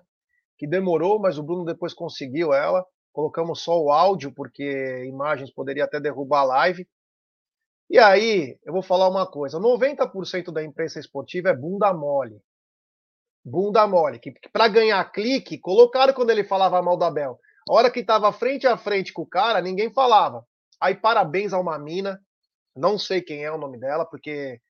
Que 0.56 0.66
demorou, 0.66 1.18
mas 1.18 1.38
o 1.38 1.42
Bruno 1.42 1.64
depois 1.64 1.92
conseguiu 1.92 2.52
ela. 2.52 2.84
Colocamos 3.12 3.62
só 3.62 3.78
o 3.78 3.90
áudio, 3.90 4.32
porque 4.32 5.04
imagens 5.06 5.52
poderia 5.52 5.84
até 5.84 6.00
derrubar 6.00 6.40
a 6.40 6.44
live. 6.44 6.88
E 7.90 7.98
aí, 7.98 8.58
eu 8.64 8.72
vou 8.72 8.82
falar 8.82 9.08
uma 9.08 9.26
coisa: 9.26 9.58
90% 9.58 10.52
da 10.52 10.62
imprensa 10.62 11.00
esportiva 11.00 11.48
é 11.50 11.56
bunda 11.56 11.92
mole. 11.94 12.40
Bunda 13.44 13.86
mole. 13.86 14.18
Que, 14.18 14.32
que 14.32 14.48
para 14.50 14.68
ganhar 14.68 15.02
clique, 15.10 15.58
colocaram 15.58 16.12
quando 16.12 16.30
ele 16.30 16.44
falava 16.44 16.82
mal 16.82 16.96
da 16.96 17.10
Bel. 17.10 17.38
A 17.68 17.72
hora 17.72 17.90
que 17.90 18.00
estava 18.00 18.32
frente 18.32 18.66
a 18.66 18.76
frente 18.76 19.12
com 19.12 19.22
o 19.22 19.26
cara, 19.26 19.60
ninguém 19.62 19.92
falava. 19.92 20.44
Aí, 20.80 20.94
parabéns 20.94 21.52
a 21.52 21.58
uma 21.58 21.78
mina. 21.78 22.20
Não 22.76 22.98
sei 22.98 23.22
quem 23.22 23.44
é 23.44 23.50
o 23.50 23.58
nome 23.58 23.78
dela, 23.78 24.04
porque 24.04 24.60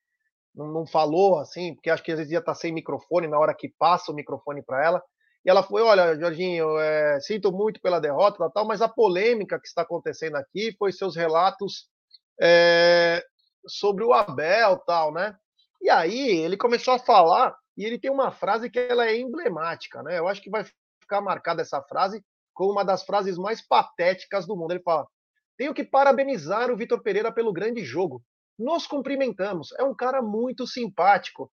não, 0.55 0.67
não 0.71 0.87
falou 0.87 1.37
assim, 1.39 1.75
porque 1.75 1.89
acho 1.89 2.03
que 2.03 2.11
às 2.11 2.17
vezes 2.17 2.31
ia 2.31 2.39
estar 2.39 2.53
tá 2.53 2.59
sem 2.59 2.73
microfone 2.73 3.27
na 3.27 3.37
hora 3.37 3.53
que 3.53 3.69
passa 3.77 4.11
o 4.11 4.15
microfone 4.15 4.63
para 4.63 4.83
ela. 4.83 5.03
E 5.45 5.49
ela 5.49 5.61
foi: 5.61 5.81
Olha, 5.81 6.17
Jorginho, 6.17 6.77
é, 6.79 7.19
sinto 7.19 7.51
muito 7.51 7.81
pela 7.81 7.99
derrota, 7.99 8.49
tal, 8.53 8.65
mas 8.65 8.81
a 8.81 8.87
polêmica 8.87 9.59
que 9.59 9.67
está 9.67 9.81
acontecendo 9.81 10.37
aqui 10.37 10.73
foi 10.77 10.93
seus 10.93 11.15
relatos 11.17 11.89
é, 12.41 13.23
sobre 13.67 14.03
o 14.03 14.13
Abel 14.13 14.77
tal, 14.85 15.11
né? 15.11 15.35
E 15.81 15.89
aí 15.89 16.29
ele 16.39 16.57
começou 16.57 16.93
a 16.93 16.99
falar 16.99 17.55
e 17.77 17.85
ele 17.85 17.99
tem 17.99 18.11
uma 18.11 18.31
frase 18.31 18.69
que 18.69 18.79
ela 18.79 19.07
é 19.07 19.17
emblemática, 19.17 20.03
né? 20.03 20.19
Eu 20.19 20.27
acho 20.27 20.41
que 20.41 20.49
vai 20.49 20.65
ficar 21.01 21.21
marcada 21.21 21.61
essa 21.61 21.81
frase 21.81 22.23
como 22.53 22.71
uma 22.71 22.83
das 22.83 23.03
frases 23.03 23.37
mais 23.37 23.65
patéticas 23.65 24.45
do 24.45 24.55
mundo. 24.55 24.71
Ele 24.71 24.83
fala: 24.83 25.07
Tenho 25.57 25.73
que 25.73 25.83
parabenizar 25.83 26.69
o 26.69 26.75
Vitor 26.75 27.01
Pereira 27.01 27.31
pelo 27.31 27.53
grande 27.53 27.83
jogo. 27.83 28.21
Nos 28.57 28.85
cumprimentamos. 28.85 29.71
É 29.79 29.83
um 29.83 29.95
cara 29.95 30.21
muito 30.21 30.67
simpático, 30.67 31.49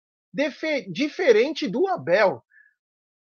diferente 0.90 1.68
do 1.68 1.86
Abel. 1.86 2.42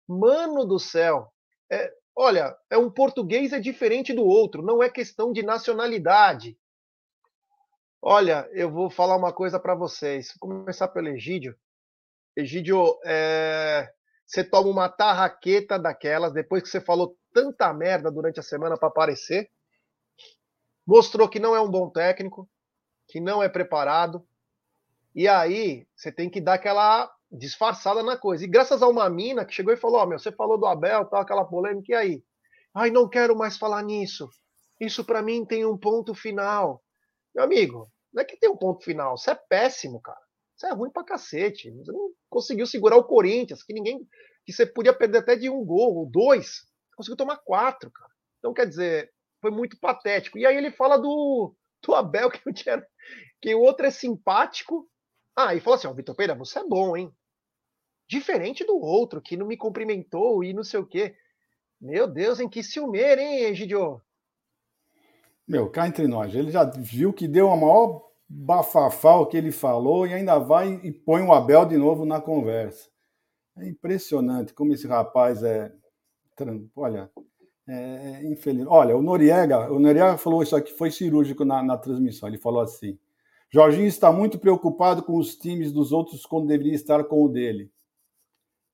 Mano 0.07 0.65
do 0.65 0.77
céu. 0.77 1.31
É, 1.71 1.89
olha, 2.13 2.53
é 2.69 2.77
um 2.77 2.91
português 2.91 3.53
é 3.53 3.59
diferente 3.61 4.11
do 4.11 4.25
outro. 4.25 4.61
Não 4.61 4.83
é 4.83 4.89
questão 4.89 5.31
de 5.31 5.41
nacionalidade. 5.41 6.57
Olha, 8.01 8.49
eu 8.51 8.71
vou 8.71 8.89
falar 8.89 9.15
uma 9.15 9.31
coisa 9.31 9.59
para 9.59 9.75
vocês. 9.75 10.33
Vou 10.41 10.49
começar 10.49 10.87
pelo 10.87 11.09
Egídio. 11.09 11.55
Egídio, 12.35 12.97
é... 13.05 13.93
você 14.25 14.43
toma 14.43 14.69
uma 14.69 14.89
tarraqueta 14.89 15.77
daquelas, 15.77 16.33
depois 16.33 16.63
que 16.63 16.69
você 16.69 16.81
falou 16.81 17.15
tanta 17.31 17.71
merda 17.71 18.11
durante 18.11 18.39
a 18.39 18.43
semana 18.43 18.75
para 18.75 18.87
aparecer. 18.87 19.51
Mostrou 20.85 21.29
que 21.29 21.39
não 21.39 21.55
é 21.55 21.61
um 21.61 21.69
bom 21.69 21.91
técnico, 21.91 22.49
que 23.07 23.19
não 23.19 23.43
é 23.43 23.47
preparado. 23.47 24.25
E 25.13 25.27
aí, 25.27 25.87
você 25.95 26.11
tem 26.11 26.27
que 26.27 26.41
dar 26.41 26.55
aquela 26.55 27.13
disfarçada 27.31 28.01
na 28.01 28.17
coisa. 28.17 28.43
E 28.43 28.47
graças 28.47 28.81
a 28.81 28.87
uma 28.87 29.07
mina 29.11 29.45
que 29.45 29.53
chegou 29.53 29.73
e 29.73 29.77
falou: 29.77 29.99
Ó, 29.99 30.03
oh, 30.03 30.07
meu, 30.07 30.17
você 30.17 30.31
falou 30.31 30.57
do 30.57 30.65
Abel, 30.65 31.05
tal, 31.05 31.21
aquela 31.21 31.45
polêmica, 31.45 31.91
e 31.91 31.93
aí? 31.93 32.23
Ai, 32.73 32.89
não 32.89 33.07
quero 33.07 33.37
mais 33.37 33.57
falar 33.57 33.83
nisso. 33.83 34.27
Isso 34.79 35.05
para 35.05 35.21
mim 35.21 35.45
tem 35.45 35.65
um 35.65 35.77
ponto 35.77 36.15
final. 36.15 36.81
Meu 37.35 37.43
amigo, 37.43 37.90
não 38.13 38.21
é 38.21 38.25
que 38.25 38.37
tem 38.37 38.49
um 38.49 38.57
ponto 38.57 38.83
final. 38.83 39.17
Você 39.17 39.31
é 39.31 39.35
péssimo, 39.35 40.01
cara. 40.01 40.19
Você 40.55 40.67
é 40.67 40.73
ruim 40.73 40.91
pra 40.91 41.03
cacete. 41.03 41.71
Você 41.71 41.91
não 41.91 42.11
conseguiu 42.29 42.67
segurar 42.67 42.97
o 42.97 43.03
Corinthians, 43.03 43.63
que 43.63 43.73
ninguém. 43.73 43.99
que 44.45 44.53
você 44.53 44.65
podia 44.65 44.93
perder 44.93 45.19
até 45.19 45.35
de 45.35 45.49
um 45.49 45.63
gol 45.65 45.95
ou 45.95 46.09
dois. 46.09 46.67
Conseguiu 46.95 47.17
tomar 47.17 47.37
quatro, 47.37 47.89
cara. 47.91 48.11
Então, 48.39 48.53
quer 48.53 48.67
dizer, 48.67 49.11
foi 49.39 49.51
muito 49.51 49.79
patético. 49.79 50.37
E 50.37 50.45
aí 50.45 50.55
ele 50.55 50.71
fala 50.71 50.97
do, 50.97 51.55
do 51.83 51.95
Abel, 51.95 52.29
que 52.31 52.53
tinha. 52.53 52.85
que 53.41 53.55
o 53.55 53.61
outro 53.61 53.85
é 53.85 53.91
simpático. 53.91 54.87
Ah, 55.35 55.55
e 55.55 55.59
fala 55.59 55.77
assim: 55.77 55.87
ó, 55.87 55.93
Vitor 55.93 56.15
Pereira, 56.15 56.37
você 56.37 56.59
é 56.59 56.63
bom, 56.63 56.95
hein? 56.95 57.11
Diferente 58.07 58.65
do 58.65 58.77
outro, 58.77 59.21
que 59.21 59.37
não 59.37 59.47
me 59.47 59.55
cumprimentou 59.55 60.43
e 60.43 60.53
não 60.53 60.63
sei 60.63 60.79
o 60.79 60.85
quê. 60.85 61.15
Meu 61.79 62.07
Deus, 62.07 62.39
em 62.39 62.49
que 62.49 62.61
ciumeiro, 62.61 63.21
hein, 63.21 63.45
Egidio? 63.45 64.01
Meu, 65.51 65.69
cá 65.69 65.85
entre 65.85 66.07
nós, 66.07 66.33
ele 66.33 66.49
já 66.49 66.63
viu 66.63 67.11
que 67.11 67.27
deu 67.27 67.51
a 67.51 67.57
maior 67.57 68.09
bafafá 68.25 69.17
o 69.17 69.25
que 69.25 69.35
ele 69.35 69.51
falou 69.51 70.07
e 70.07 70.13
ainda 70.13 70.39
vai 70.39 70.79
e 70.81 70.93
põe 70.93 71.21
o 71.23 71.33
Abel 71.33 71.65
de 71.65 71.75
novo 71.75 72.05
na 72.05 72.21
conversa. 72.21 72.89
É 73.57 73.67
impressionante 73.67 74.53
como 74.53 74.71
esse 74.73 74.87
rapaz 74.87 75.43
é. 75.43 75.69
Olha, 76.73 77.11
é 77.67 78.25
infeliz. 78.31 78.65
Olha, 78.65 78.95
o 78.95 79.01
Noriega, 79.01 79.69
o 79.69 79.77
Noriega 79.77 80.17
falou 80.17 80.41
isso 80.41 80.55
aqui, 80.55 80.71
foi 80.71 80.89
cirúrgico 80.89 81.43
na, 81.43 81.61
na 81.61 81.77
transmissão. 81.77 82.29
Ele 82.29 82.37
falou 82.37 82.61
assim: 82.61 82.97
Jorginho 83.49 83.87
está 83.87 84.09
muito 84.09 84.39
preocupado 84.39 85.03
com 85.03 85.17
os 85.17 85.35
times 85.35 85.73
dos 85.73 85.91
outros 85.91 86.25
quando 86.25 86.47
deveria 86.47 86.75
estar 86.75 87.03
com 87.03 87.25
o 87.25 87.27
dele. 87.27 87.69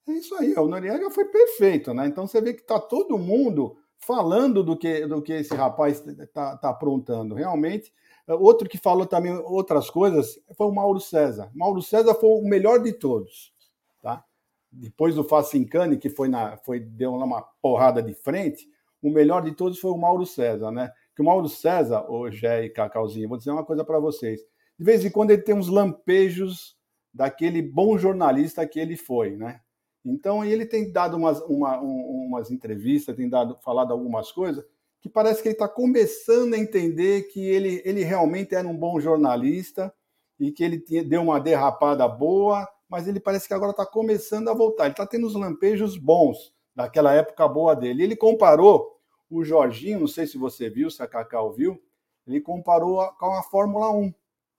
É 0.08 0.12
isso 0.12 0.36
aí, 0.36 0.54
o 0.54 0.68
Noriega 0.68 1.10
foi 1.10 1.26
perfeito, 1.26 1.92
né? 1.92 2.06
Então 2.06 2.28
você 2.28 2.40
vê 2.40 2.54
que 2.54 2.62
está 2.62 2.80
todo 2.80 3.18
mundo 3.18 3.78
falando 4.00 4.64
do 4.64 4.78
que, 4.78 5.06
do 5.06 5.22
que 5.22 5.34
esse 5.34 5.54
rapaz 5.54 6.06
está 6.06 6.58
tá 6.58 6.70
aprontando. 6.70 7.36
Realmente, 7.36 7.94
outro 8.28 8.70
que 8.70 8.78
falou 8.78 9.06
também 9.06 9.34
outras 9.34 9.90
coisas 9.90 10.40
foi 10.56 10.68
o 10.68 10.74
Mauro 10.74 11.00
César. 11.00 11.50
Mauro 11.54 11.82
César 11.82 12.14
foi 12.16 12.30
o 12.30 12.48
melhor 12.48 12.82
de 12.82 12.94
todos. 12.94 13.54
Tá? 14.02 14.24
Depois 14.72 15.16
do 15.16 15.24
Facincani, 15.24 15.98
que 15.98 16.10
foi 16.10 16.28
na, 16.28 16.58
foi, 16.58 16.80
deu 16.80 17.14
uma 17.14 17.42
porrada 17.62 18.02
de 18.02 18.14
frente, 18.14 18.68
o 19.02 19.10
melhor 19.10 19.44
de 19.44 19.54
todos 19.54 19.80
foi 19.80 19.92
o 19.92 19.98
Mauro 19.98 20.26
César. 20.26 20.72
Né? 20.72 20.92
que 21.18 21.22
o 21.24 21.26
Mauro 21.26 21.50
César, 21.50 22.06
o 22.12 22.30
Gé 22.30 22.66
e 22.66 22.70
Cacauzinho, 22.70 23.28
vou 23.28 23.40
dizer 23.40 23.50
uma 23.50 23.66
coisa 23.66 23.84
para 23.84 24.00
vocês. 24.00 24.40
De 24.78 24.86
vez 24.86 25.04
em 25.04 25.10
quando 25.10 25.32
ele 25.32 25.42
tem 25.42 25.56
uns 25.56 25.68
lampejos 25.68 26.78
daquele 27.12 27.60
bom 27.60 27.98
jornalista 27.98 28.68
que 28.68 28.80
ele 28.80 28.96
foi, 28.96 29.36
né? 29.36 29.60
Então 30.08 30.43
ele 30.43 30.65
tem 30.65 30.91
dado 30.91 31.17
umas, 31.17 31.41
uma, 31.41 31.82
um, 31.82 32.28
umas 32.28 32.50
entrevistas, 32.50 33.15
tem 33.15 33.30
dado, 33.30 33.58
falado 33.62 33.91
algumas 33.91 34.32
coisas 34.32 34.63
que 35.00 35.10
parece 35.10 35.41
que 35.41 35.50
ele 35.50 35.56
está 35.56 35.67
começando 35.67 36.54
a 36.54 36.58
entender 36.58 37.24
que 37.24 37.39
ele, 37.39 37.82
ele 37.86 38.04
realmente 38.04 38.56
era 38.56 38.67
um 38.67 38.76
bom 38.76 39.00
jornalista 39.00 39.93
e 40.39 40.52
que 40.52 40.63
ele 40.63 40.80
tinha, 40.80 41.04
deu 41.04 41.22
uma 41.22 41.39
derrapada 41.39 42.08
boa, 42.08 42.67
mas 42.89 43.08
ele 43.08 43.20
parece 43.20 43.48
que 43.48 43.54
agora 43.54 43.72
está 43.72 43.86
começando 43.86 44.50
a 44.50 44.54
voltar. 44.54 44.86
Ele 44.86 44.93
está 44.93 45.06
tendo 45.06 45.28
os 45.28 45.36
lampejos 45.36 45.98
bons 45.98 46.54
daquela 46.76 47.13
época 47.13 47.48
boa 47.48 47.76
dele. 47.76 48.04
Ele 48.04 48.15
comparou 48.15 49.00
o 49.30 49.43
Jorginho, 49.43 50.00
não 50.00 50.08
sei 50.08 50.26
se 50.26 50.38
você 50.38 50.70
viu, 50.70 50.89
se 50.89 51.04
a 51.04 51.08
Cacau 51.08 51.52
viu, 51.52 51.82
ele 52.26 52.41
comparou 52.41 53.06
com 53.20 53.34
a 53.34 53.43
Fórmula 53.43 53.91
1, 53.91 54.13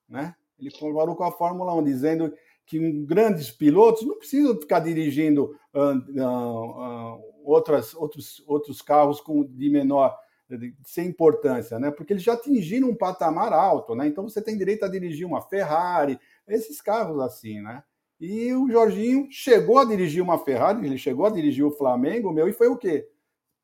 né? 0.09 0.35
Ele 0.59 0.71
comparou 0.71 1.15
com 1.15 1.25
a 1.25 1.33
Fórmula 1.33 1.75
1, 1.75 1.85
dizendo 1.85 2.35
que 2.69 2.79
grandes 3.05 3.51
pilotos 3.51 4.07
não 4.07 4.19
precisam 4.19 4.55
ficar 4.61 4.81
dirigindo 4.81 5.57
uh, 5.75 5.97
uh, 6.23 7.23
outras, 7.43 7.95
outros, 7.95 8.45
outros 8.47 8.83
carros 8.83 9.21
com, 9.21 9.43
de 9.43 9.71
menor 9.71 10.15
sem 10.85 11.09
importância, 11.09 11.79
né? 11.79 11.91
Porque 11.91 12.13
eles 12.13 12.23
já 12.23 12.35
atingiram 12.35 12.89
um 12.89 12.95
patamar 12.95 13.53
alto, 13.53 13.95
né? 13.95 14.07
Então 14.07 14.27
você 14.27 14.41
tem 14.41 14.57
direito 14.57 14.85
a 14.85 14.89
dirigir 14.89 15.27
uma 15.27 15.43
Ferrari, 15.43 16.19
esses 16.47 16.81
carros 16.81 17.21
assim, 17.21 17.61
né? 17.61 17.83
E 18.21 18.53
o 18.53 18.69
Jorginho 18.71 19.29
chegou 19.31 19.79
a 19.79 19.85
dirigir 19.85 20.23
uma 20.23 20.39
Ferrari, 20.39 20.85
ele 20.85 20.99
chegou 20.99 21.27
a 21.27 21.31
dirigir 21.31 21.65
o 21.65 21.71
Flamengo, 21.71 22.33
meu, 22.33 22.49
e 22.49 22.53
foi 22.53 22.67
o 22.69 22.77
quê? 22.77 23.09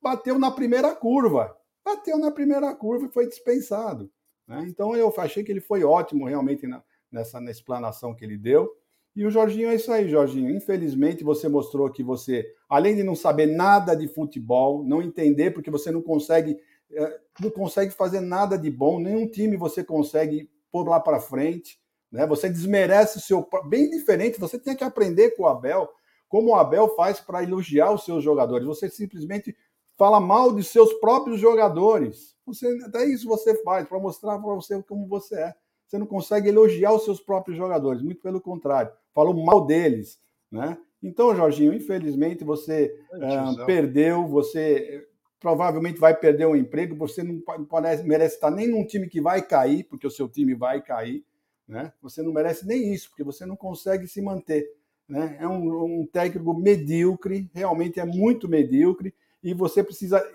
Bateu 0.00 0.38
na 0.38 0.50
primeira 0.50 0.94
curva. 0.94 1.56
Bateu 1.84 2.18
na 2.18 2.30
primeira 2.30 2.74
curva 2.74 3.06
e 3.06 3.12
foi 3.12 3.26
dispensado. 3.26 4.10
Né? 4.46 4.64
Então 4.68 4.94
eu 4.94 5.12
achei 5.18 5.42
que 5.42 5.50
ele 5.50 5.60
foi 5.60 5.84
ótimo 5.84 6.26
realmente 6.26 6.66
na, 6.66 6.82
nessa 7.10 7.40
na 7.40 7.50
explanação 7.50 8.14
que 8.14 8.24
ele 8.24 8.36
deu. 8.36 8.70
E 9.16 9.24
o 9.24 9.30
Jorginho 9.30 9.68
é 9.68 9.76
isso 9.76 9.92
aí, 9.92 10.08
Jorginho. 10.08 10.50
Infelizmente, 10.50 11.22
você 11.22 11.48
mostrou 11.48 11.88
que 11.90 12.02
você, 12.02 12.44
além 12.68 12.96
de 12.96 13.04
não 13.04 13.14
saber 13.14 13.46
nada 13.46 13.94
de 13.94 14.08
futebol, 14.08 14.82
não 14.82 15.00
entender, 15.00 15.52
porque 15.52 15.70
você 15.70 15.90
não 15.92 16.02
consegue, 16.02 16.58
é, 16.90 17.20
não 17.40 17.50
consegue 17.50 17.92
fazer 17.92 18.20
nada 18.20 18.58
de 18.58 18.70
bom, 18.70 18.98
nenhum 18.98 19.28
time 19.28 19.56
você 19.56 19.84
consegue 19.84 20.50
pôr 20.72 20.88
lá 20.88 20.98
para 20.98 21.20
frente. 21.20 21.78
Né? 22.10 22.26
Você 22.26 22.48
desmerece 22.48 23.18
o 23.18 23.20
seu. 23.20 23.48
Bem 23.68 23.88
diferente, 23.88 24.40
você 24.40 24.58
tem 24.58 24.74
que 24.74 24.82
aprender 24.82 25.30
com 25.36 25.44
o 25.44 25.46
Abel, 25.46 25.88
como 26.28 26.50
o 26.50 26.54
Abel 26.56 26.88
faz 26.96 27.20
para 27.20 27.42
elogiar 27.44 27.92
os 27.92 28.04
seus 28.04 28.24
jogadores. 28.24 28.66
Você 28.66 28.90
simplesmente 28.90 29.56
fala 29.96 30.18
mal 30.18 30.52
de 30.52 30.64
seus 30.64 30.92
próprios 30.94 31.38
jogadores. 31.38 32.34
Você, 32.46 32.66
até 32.84 33.04
isso 33.04 33.28
você 33.28 33.54
faz, 33.62 33.86
para 33.86 34.00
mostrar 34.00 34.38
para 34.40 34.54
você 34.54 34.82
como 34.82 35.06
você 35.06 35.36
é 35.36 35.54
você 35.86 35.98
não 35.98 36.06
consegue 36.06 36.48
elogiar 36.48 36.92
os 36.92 37.04
seus 37.04 37.20
próprios 37.20 37.56
jogadores, 37.56 38.02
muito 38.02 38.20
pelo 38.20 38.40
contrário, 38.40 38.92
falou 39.12 39.34
mal 39.44 39.66
deles, 39.66 40.18
né? 40.50 40.78
Então, 41.02 41.36
Jorginho, 41.36 41.74
infelizmente 41.74 42.44
você 42.44 42.98
uh, 43.12 43.66
perdeu, 43.66 44.26
você 44.26 45.06
provavelmente 45.38 46.00
vai 46.00 46.16
perder 46.16 46.46
o 46.46 46.56
emprego, 46.56 46.96
você 46.96 47.22
não 47.22 47.42
parece, 47.66 48.02
merece 48.02 48.36
estar 48.36 48.50
nem 48.50 48.66
num 48.66 48.86
time 48.86 49.06
que 49.06 49.20
vai 49.20 49.42
cair, 49.42 49.84
porque 49.84 50.06
o 50.06 50.10
seu 50.10 50.26
time 50.26 50.54
vai 50.54 50.80
cair, 50.80 51.22
né? 51.68 51.92
Você 52.00 52.22
não 52.22 52.32
merece 52.32 52.66
nem 52.66 52.94
isso, 52.94 53.10
porque 53.10 53.22
você 53.22 53.44
não 53.44 53.54
consegue 53.54 54.06
se 54.06 54.22
manter, 54.22 54.66
né? 55.06 55.36
É 55.38 55.46
um, 55.46 56.00
um 56.00 56.06
técnico 56.06 56.54
medíocre, 56.54 57.50
realmente 57.52 58.00
é 58.00 58.06
muito 58.06 58.48
medíocre, 58.48 59.14
e 59.42 59.52
você 59.52 59.84
precisa 59.84 60.26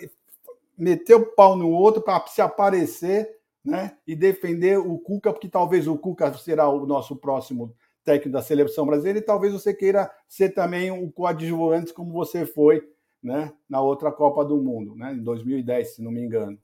meter 0.77 1.15
o 1.15 1.25
pau 1.25 1.55
no 1.55 1.71
outro 1.71 2.03
para 2.03 2.25
se 2.27 2.41
aparecer 2.41 3.38
né? 3.63 3.97
E 4.07 4.15
defender 4.15 4.77
o 4.79 4.97
Cuca, 4.97 5.31
porque 5.31 5.49
talvez 5.49 5.87
o 5.87 5.97
Cuca 5.97 6.33
será 6.33 6.69
o 6.69 6.85
nosso 6.85 7.15
próximo 7.15 7.75
técnico 8.03 8.31
da 8.31 8.41
seleção 8.41 8.85
brasileira 8.85 9.19
e 9.19 9.23
talvez 9.23 9.53
você 9.53 9.73
queira 9.73 10.09
ser 10.27 10.49
também 10.49 10.89
um 10.91 11.11
coadjuvante 11.11 11.93
como 11.93 12.11
você 12.11 12.45
foi, 12.45 12.81
né, 13.21 13.53
na 13.69 13.81
outra 13.81 14.11
Copa 14.11 14.43
do 14.45 14.57
Mundo, 14.57 14.95
né, 14.95 15.13
em 15.13 15.21
2010, 15.21 15.95
se 15.95 16.01
não 16.01 16.11
me 16.11 16.21
engano. 16.21 16.57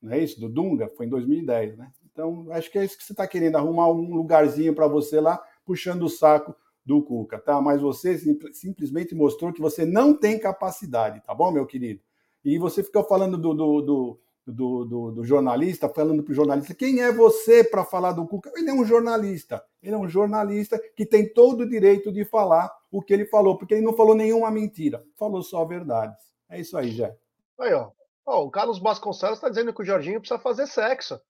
Não 0.00 0.12
é 0.12 0.18
isso? 0.18 0.38
Do 0.38 0.50
Dunga? 0.50 0.88
Foi 0.96 1.06
em 1.06 1.08
2010, 1.08 1.78
né? 1.78 1.90
Então, 2.12 2.46
acho 2.50 2.70
que 2.70 2.78
é 2.78 2.84
isso 2.84 2.96
que 2.96 3.02
você 3.02 3.14
está 3.14 3.26
querendo, 3.26 3.56
arrumar 3.56 3.88
um 3.88 4.14
lugarzinho 4.14 4.74
para 4.74 4.86
você 4.86 5.18
lá, 5.18 5.42
puxando 5.64 6.02
o 6.02 6.08
saco 6.10 6.54
do 6.84 7.02
Cuca, 7.02 7.38
tá? 7.38 7.60
Mas 7.60 7.80
você 7.80 8.18
simplesmente 8.52 9.14
mostrou 9.14 9.52
que 9.52 9.60
você 9.60 9.86
não 9.86 10.14
tem 10.14 10.38
capacidade, 10.38 11.22
tá 11.24 11.34
bom, 11.34 11.50
meu 11.50 11.66
querido? 11.66 12.00
E 12.44 12.58
você 12.58 12.84
ficou 12.84 13.02
falando 13.02 13.38
do, 13.38 13.54
do, 13.54 13.80
do 13.80 14.20
do, 14.46 14.84
do, 14.84 15.10
do 15.12 15.24
jornalista, 15.24 15.88
falando 15.88 16.22
para 16.22 16.32
o 16.32 16.34
jornalista: 16.34 16.74
quem 16.74 17.00
é 17.00 17.12
você 17.12 17.64
para 17.64 17.84
falar 17.84 18.12
do 18.12 18.26
Cuca? 18.26 18.52
Ele 18.56 18.70
é 18.70 18.72
um 18.72 18.84
jornalista. 18.84 19.64
Ele 19.82 19.94
é 19.94 19.98
um 19.98 20.08
jornalista 20.08 20.78
que 20.96 21.06
tem 21.06 21.32
todo 21.32 21.62
o 21.62 21.68
direito 21.68 22.12
de 22.12 22.24
falar 22.24 22.70
o 22.90 23.02
que 23.02 23.12
ele 23.12 23.24
falou, 23.24 23.56
porque 23.56 23.74
ele 23.74 23.84
não 23.84 23.94
falou 23.94 24.14
nenhuma 24.14 24.50
mentira, 24.50 25.04
falou 25.16 25.42
só 25.42 25.64
verdades. 25.64 26.22
É 26.48 26.60
isso 26.60 26.76
aí, 26.76 26.90
Jé. 26.90 27.16
Aí, 27.58 27.72
ó. 27.72 27.90
o 28.26 28.50
Carlos 28.50 28.78
Vasconcelos 28.78 29.38
está 29.38 29.48
dizendo 29.48 29.72
que 29.72 29.82
o 29.82 29.84
Jorginho 29.84 30.20
precisa 30.20 30.40
fazer 30.40 30.66
sexo. 30.66 31.20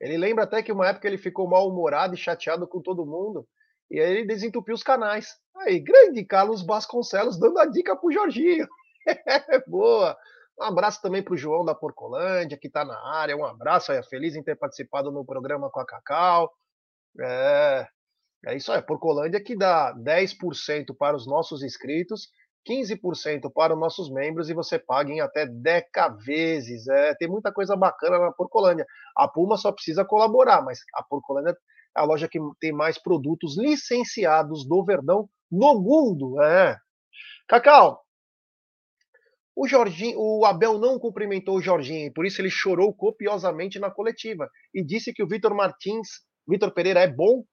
Ele 0.00 0.16
lembra 0.16 0.44
até 0.44 0.62
que 0.62 0.72
uma 0.72 0.88
época 0.88 1.06
ele 1.06 1.18
ficou 1.18 1.46
mal-humorado 1.46 2.14
e 2.14 2.18
chateado 2.18 2.66
com 2.66 2.80
todo 2.80 3.06
mundo. 3.06 3.46
E 3.90 4.00
aí 4.00 4.10
ele 4.10 4.26
desentupiu 4.26 4.74
os 4.74 4.82
canais. 4.82 5.36
Aí, 5.54 5.78
grande 5.78 6.24
Carlos 6.24 6.62
Vasconcelos 6.64 7.38
dando 7.38 7.58
a 7.58 7.66
dica 7.66 7.94
pro 7.94 8.10
Jorginho. 8.10 8.66
Boa. 9.68 10.16
Um 10.62 10.66
abraço 10.66 11.02
também 11.02 11.22
para 11.22 11.34
o 11.34 11.36
João 11.36 11.64
da 11.64 11.74
Porcolândia, 11.74 12.56
que 12.56 12.68
está 12.68 12.84
na 12.84 12.96
área. 13.16 13.36
Um 13.36 13.44
abraço, 13.44 13.90
é 13.90 14.00
feliz 14.04 14.36
em 14.36 14.42
ter 14.44 14.56
participado 14.56 15.10
no 15.10 15.24
programa 15.24 15.68
com 15.68 15.80
a 15.80 15.84
Cacau. 15.84 16.52
É, 17.20 17.88
é 18.46 18.56
isso 18.56 18.70
aí, 18.70 18.80
Porcolândia 18.80 19.42
que 19.42 19.56
dá 19.56 19.92
10% 19.94 20.96
para 20.96 21.16
os 21.16 21.26
nossos 21.26 21.64
inscritos, 21.64 22.28
15% 22.68 23.52
para 23.52 23.74
os 23.74 23.80
nossos 23.80 24.08
membros 24.08 24.48
e 24.48 24.54
você 24.54 24.78
paga 24.78 25.10
em 25.10 25.20
até 25.20 25.46
10 25.46 25.84
vezes. 26.24 26.86
É, 26.86 27.14
tem 27.16 27.28
muita 27.28 27.52
coisa 27.52 27.74
bacana 27.74 28.20
na 28.20 28.32
Porcolândia. 28.32 28.86
A 29.16 29.26
Puma 29.26 29.56
só 29.56 29.72
precisa 29.72 30.04
colaborar, 30.04 30.62
mas 30.62 30.78
a 30.94 31.02
Porcolândia 31.02 31.50
é 31.96 32.00
a 32.00 32.04
loja 32.04 32.28
que 32.28 32.38
tem 32.60 32.72
mais 32.72 32.98
produtos 32.98 33.58
licenciados 33.58 34.64
do 34.66 34.84
Verdão 34.84 35.28
no 35.50 35.74
mundo. 35.80 36.40
É. 36.40 36.78
Cacau, 37.48 38.01
o 39.54 39.68
Jorginho, 39.68 40.18
o 40.18 40.44
Abel 40.46 40.78
não 40.78 40.98
cumprimentou 40.98 41.56
o 41.56 41.62
Jorginho, 41.62 42.06
e 42.06 42.10
por 42.10 42.24
isso 42.24 42.40
ele 42.40 42.50
chorou 42.50 42.92
copiosamente 42.92 43.78
na 43.78 43.90
coletiva 43.90 44.50
e 44.74 44.82
disse 44.82 45.12
que 45.12 45.22
o 45.22 45.28
Vitor 45.28 45.54
Martins, 45.54 46.08
Vitor 46.48 46.72
Pereira 46.72 47.00
é 47.00 47.08
bom, 47.08 47.44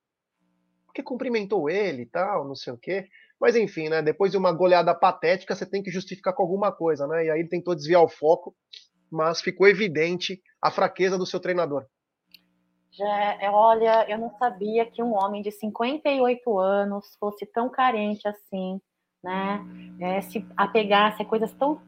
porque 0.85 1.03
cumprimentou 1.03 1.69
ele 1.69 2.03
e 2.03 2.05
tal, 2.05 2.47
não 2.47 2.55
sei 2.55 2.73
o 2.73 2.77
quê. 2.77 3.07
Mas 3.39 3.55
enfim, 3.55 3.89
né? 3.89 4.01
Depois 4.01 4.31
de 4.31 4.37
uma 4.37 4.51
goleada 4.51 4.93
patética, 4.93 5.55
você 5.55 5.65
tem 5.65 5.81
que 5.81 5.91
justificar 5.91 6.33
com 6.33 6.43
alguma 6.43 6.71
coisa, 6.71 7.07
né? 7.07 7.25
E 7.25 7.29
aí 7.29 7.39
ele 7.39 7.49
tentou 7.49 7.75
desviar 7.75 8.01
o 8.01 8.09
foco, 8.09 8.55
mas 9.09 9.41
ficou 9.41 9.67
evidente 9.67 10.41
a 10.61 10.71
fraqueza 10.71 11.17
do 11.17 11.25
seu 11.25 11.39
treinador. 11.39 11.85
Já, 12.91 13.37
é, 13.39 13.49
olha, 13.49 14.09
eu 14.09 14.17
não 14.17 14.31
sabia 14.37 14.85
que 14.85 15.01
um 15.01 15.13
homem 15.13 15.41
de 15.41 15.51
58 15.51 16.59
anos 16.59 17.15
fosse 17.19 17.45
tão 17.45 17.69
carente 17.69 18.27
assim, 18.27 18.81
né? 19.23 19.65
É, 20.01 20.21
se 20.21 20.45
apegasse 20.57 21.21
a 21.21 21.25
coisas 21.25 21.53
tão 21.53 21.81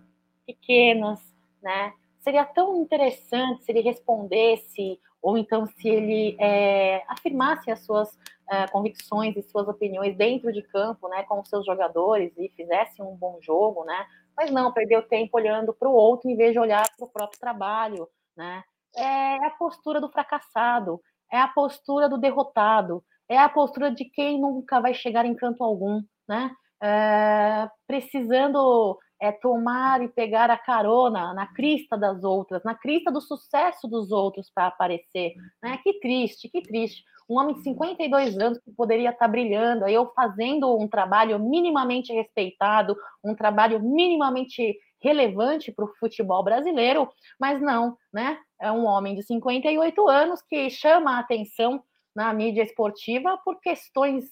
pequenas, 0.46 1.20
né? 1.62 1.94
Seria 2.20 2.46
tão 2.46 2.76
interessante 2.82 3.64
se 3.64 3.72
ele 3.72 3.82
respondesse, 3.82 5.00
ou 5.22 5.38
então 5.38 5.66
se 5.66 5.88
ele 5.88 6.36
é, 6.40 7.04
afirmasse 7.08 7.72
as 7.72 7.80
suas 7.86 8.18
é, 8.50 8.68
convicções 8.68 9.36
e 9.38 9.44
suas 9.44 9.68
opiniões 9.68 10.16
dentro 10.16 10.52
de 10.52 10.62
campo, 10.62 11.08
né, 11.08 11.24
com 11.24 11.40
os 11.40 11.48
seus 11.48 11.66
jogadores 11.66 12.34
e 12.38 12.50
fizesse 12.50 13.02
um 13.02 13.16
bom 13.16 13.40
jogo, 13.42 13.86
né? 13.86 14.06
Mas 14.36 14.52
não, 14.52 14.72
perdeu 14.72 15.02
tempo 15.02 15.38
olhando 15.38 15.74
para 15.74 15.88
o 15.88 15.94
outro 15.94 16.30
em 16.30 16.36
vez 16.36 16.52
de 16.54 16.60
olhar 16.60 16.86
para 16.98 17.06
o 17.06 17.10
próprio 17.10 17.40
trabalho, 17.40 18.08
né? 18.36 18.64
É 18.96 19.46
a 19.46 19.50
postura 19.52 20.02
do 20.02 20.10
fracassado, 20.10 21.00
é 21.32 21.40
a 21.40 21.48
postura 21.48 22.10
do 22.10 22.18
derrotado, 22.18 23.04
é 23.30 23.38
a 23.38 23.48
postura 23.48 23.90
de 23.90 24.06
quem 24.06 24.40
nunca 24.40 24.82
vai 24.82 24.94
chegar 24.94 25.26
em 25.26 25.36
canto 25.36 25.64
algum, 25.64 26.02
né? 26.28 26.52
É, 26.84 27.70
precisando 27.88 28.98
é 29.22 29.32
tomar 29.32 30.02
e 30.02 30.08
pegar 30.08 30.50
a 30.50 30.58
carona 30.58 31.32
na 31.32 31.46
crista 31.46 31.96
das 31.96 32.24
outras, 32.24 32.64
na 32.64 32.74
crista 32.74 33.12
do 33.12 33.22
sucesso 33.22 33.88
dos 33.88 34.12
outros 34.12 34.50
para 34.50 34.66
aparecer. 34.66 35.36
Né? 35.62 35.78
Que 35.84 36.00
triste, 36.00 36.50
que 36.50 36.62
triste. 36.64 37.04
Um 37.30 37.38
homem 37.38 37.54
de 37.54 37.62
52 37.62 38.38
anos 38.40 38.58
que 38.58 38.72
poderia 38.72 39.12
estar 39.12 39.26
tá 39.26 39.32
brilhando, 39.32 39.88
eu 39.88 40.12
fazendo 40.16 40.76
um 40.76 40.88
trabalho 40.88 41.38
minimamente 41.38 42.12
respeitado, 42.12 42.98
um 43.24 43.36
trabalho 43.36 43.80
minimamente 43.80 44.76
relevante 45.00 45.72
para 45.72 45.86
o 45.86 45.94
futebol 46.00 46.44
brasileiro, 46.44 47.08
mas 47.40 47.62
não, 47.62 47.96
né? 48.12 48.40
É 48.60 48.72
um 48.72 48.86
homem 48.86 49.16
de 49.16 49.24
58 49.24 50.08
anos 50.10 50.42
que 50.42 50.70
chama 50.70 51.16
a 51.16 51.20
atenção 51.20 51.84
na 52.16 52.34
mídia 52.34 52.64
esportiva 52.64 53.40
por 53.46 53.60
questões 53.60 54.26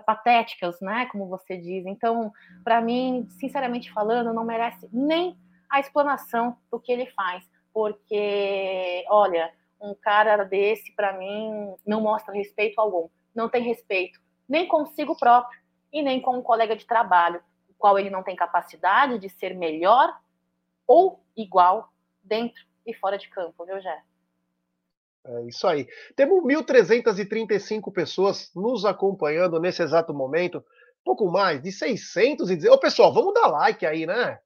patéticas, 0.00 0.80
né? 0.80 1.06
Como 1.06 1.28
você 1.28 1.56
diz. 1.56 1.86
Então, 1.86 2.32
para 2.62 2.80
mim, 2.80 3.26
sinceramente 3.30 3.92
falando, 3.92 4.32
não 4.32 4.44
merece 4.44 4.88
nem 4.92 5.38
a 5.70 5.80
explanação 5.80 6.56
do 6.70 6.78
que 6.80 6.92
ele 6.92 7.06
faz. 7.06 7.44
porque, 7.72 9.04
olha, 9.08 9.52
um 9.80 9.96
cara 9.96 10.44
desse, 10.44 10.94
para 10.94 11.12
mim, 11.18 11.74
não 11.84 12.00
mostra 12.00 12.32
respeito 12.32 12.80
algum. 12.80 13.08
Não 13.34 13.48
tem 13.48 13.64
respeito 13.64 14.20
nem 14.48 14.66
consigo 14.66 15.16
próprio 15.16 15.58
e 15.92 16.02
nem 16.02 16.20
com 16.20 16.36
um 16.36 16.42
colega 16.42 16.76
de 16.76 16.86
trabalho, 16.86 17.42
o 17.68 17.74
qual 17.74 17.98
ele 17.98 18.10
não 18.10 18.22
tem 18.22 18.36
capacidade 18.36 19.18
de 19.18 19.28
ser 19.28 19.54
melhor 19.54 20.16
ou 20.86 21.24
igual 21.36 21.92
dentro 22.22 22.62
e 22.86 22.94
fora 22.94 23.16
de 23.16 23.28
campo, 23.28 23.64
viu, 23.64 23.80
Jé? 23.80 24.02
É 25.26 25.46
isso 25.46 25.66
aí. 25.66 25.88
Temos 26.14 26.44
1.335 26.44 27.90
pessoas 27.92 28.50
nos 28.54 28.84
acompanhando 28.84 29.58
nesse 29.58 29.82
exato 29.82 30.12
momento. 30.12 30.62
Pouco 31.02 31.30
mais 31.30 31.62
de 31.62 31.72
600 31.72 32.50
e 32.50 32.56
dizer, 32.56 32.70
ô 32.70 32.78
pessoal, 32.78 33.12
vamos 33.12 33.32
dar 33.32 33.46
like 33.46 33.86
aí, 33.86 34.06
né? 34.06 34.38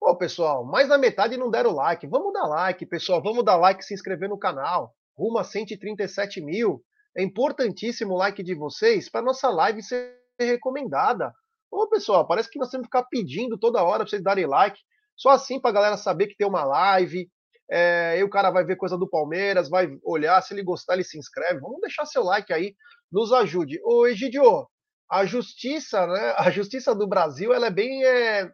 Ô 0.00 0.16
pessoal, 0.16 0.64
mais 0.64 0.88
da 0.88 0.96
metade 0.96 1.36
não 1.36 1.50
deram 1.50 1.72
like. 1.72 2.06
Vamos 2.06 2.32
dar 2.32 2.46
like, 2.46 2.86
pessoal. 2.86 3.22
Vamos 3.22 3.44
dar 3.44 3.56
like 3.56 3.82
e 3.82 3.86
se 3.86 3.94
inscrever 3.94 4.28
no 4.28 4.38
canal. 4.38 4.94
Rumo 5.16 5.38
a 5.38 5.44
137 5.44 6.40
mil. 6.40 6.82
É 7.16 7.22
importantíssimo 7.22 8.14
o 8.14 8.16
like 8.16 8.42
de 8.42 8.54
vocês 8.54 9.08
para 9.08 9.22
nossa 9.22 9.48
live 9.48 9.82
ser 9.82 10.14
recomendada. 10.38 11.32
Ô 11.70 11.88
pessoal, 11.88 12.26
parece 12.26 12.50
que 12.50 12.58
nós 12.58 12.70
temos 12.70 12.86
que 12.86 12.96
ficar 12.96 13.08
pedindo 13.10 13.58
toda 13.58 13.82
hora 13.82 13.98
para 13.98 14.10
vocês 14.10 14.22
darem 14.22 14.46
like. 14.46 14.78
Só 15.16 15.30
assim 15.30 15.60
para 15.60 15.70
a 15.70 15.74
galera 15.74 15.96
saber 15.96 16.26
que 16.26 16.36
tem 16.36 16.46
uma 16.46 16.64
live, 16.64 17.30
é, 17.70 18.12
aí 18.14 18.22
o 18.22 18.30
cara 18.30 18.50
vai 18.50 18.64
ver 18.64 18.76
coisa 18.76 18.96
do 18.96 19.08
Palmeiras, 19.08 19.68
vai 19.68 19.98
olhar, 20.04 20.40
se 20.42 20.54
ele 20.54 20.62
gostar, 20.62 20.94
ele 20.94 21.04
se 21.04 21.18
inscreve. 21.18 21.60
Vamos 21.60 21.80
deixar 21.80 22.06
seu 22.06 22.22
like 22.22 22.52
aí, 22.52 22.74
nos 23.10 23.32
ajude. 23.32 23.80
Ô, 23.84 24.06
Egidio, 24.06 24.68
a 25.10 25.24
justiça, 25.24 26.06
né? 26.06 26.34
A 26.38 26.50
justiça 26.50 26.94
do 26.94 27.06
Brasil, 27.06 27.52
ela 27.52 27.66
é 27.66 27.70
bem. 27.70 28.04
É, 28.04 28.50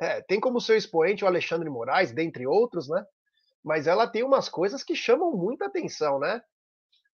é, 0.00 0.20
tem 0.22 0.40
como 0.40 0.60
seu 0.60 0.76
expoente 0.76 1.24
o 1.24 1.26
Alexandre 1.26 1.68
Moraes, 1.68 2.12
dentre 2.12 2.46
outros, 2.46 2.88
né? 2.88 3.04
Mas 3.64 3.86
ela 3.86 4.06
tem 4.06 4.22
umas 4.22 4.48
coisas 4.48 4.82
que 4.82 4.94
chamam 4.94 5.32
muita 5.32 5.66
atenção, 5.66 6.18
né? 6.18 6.42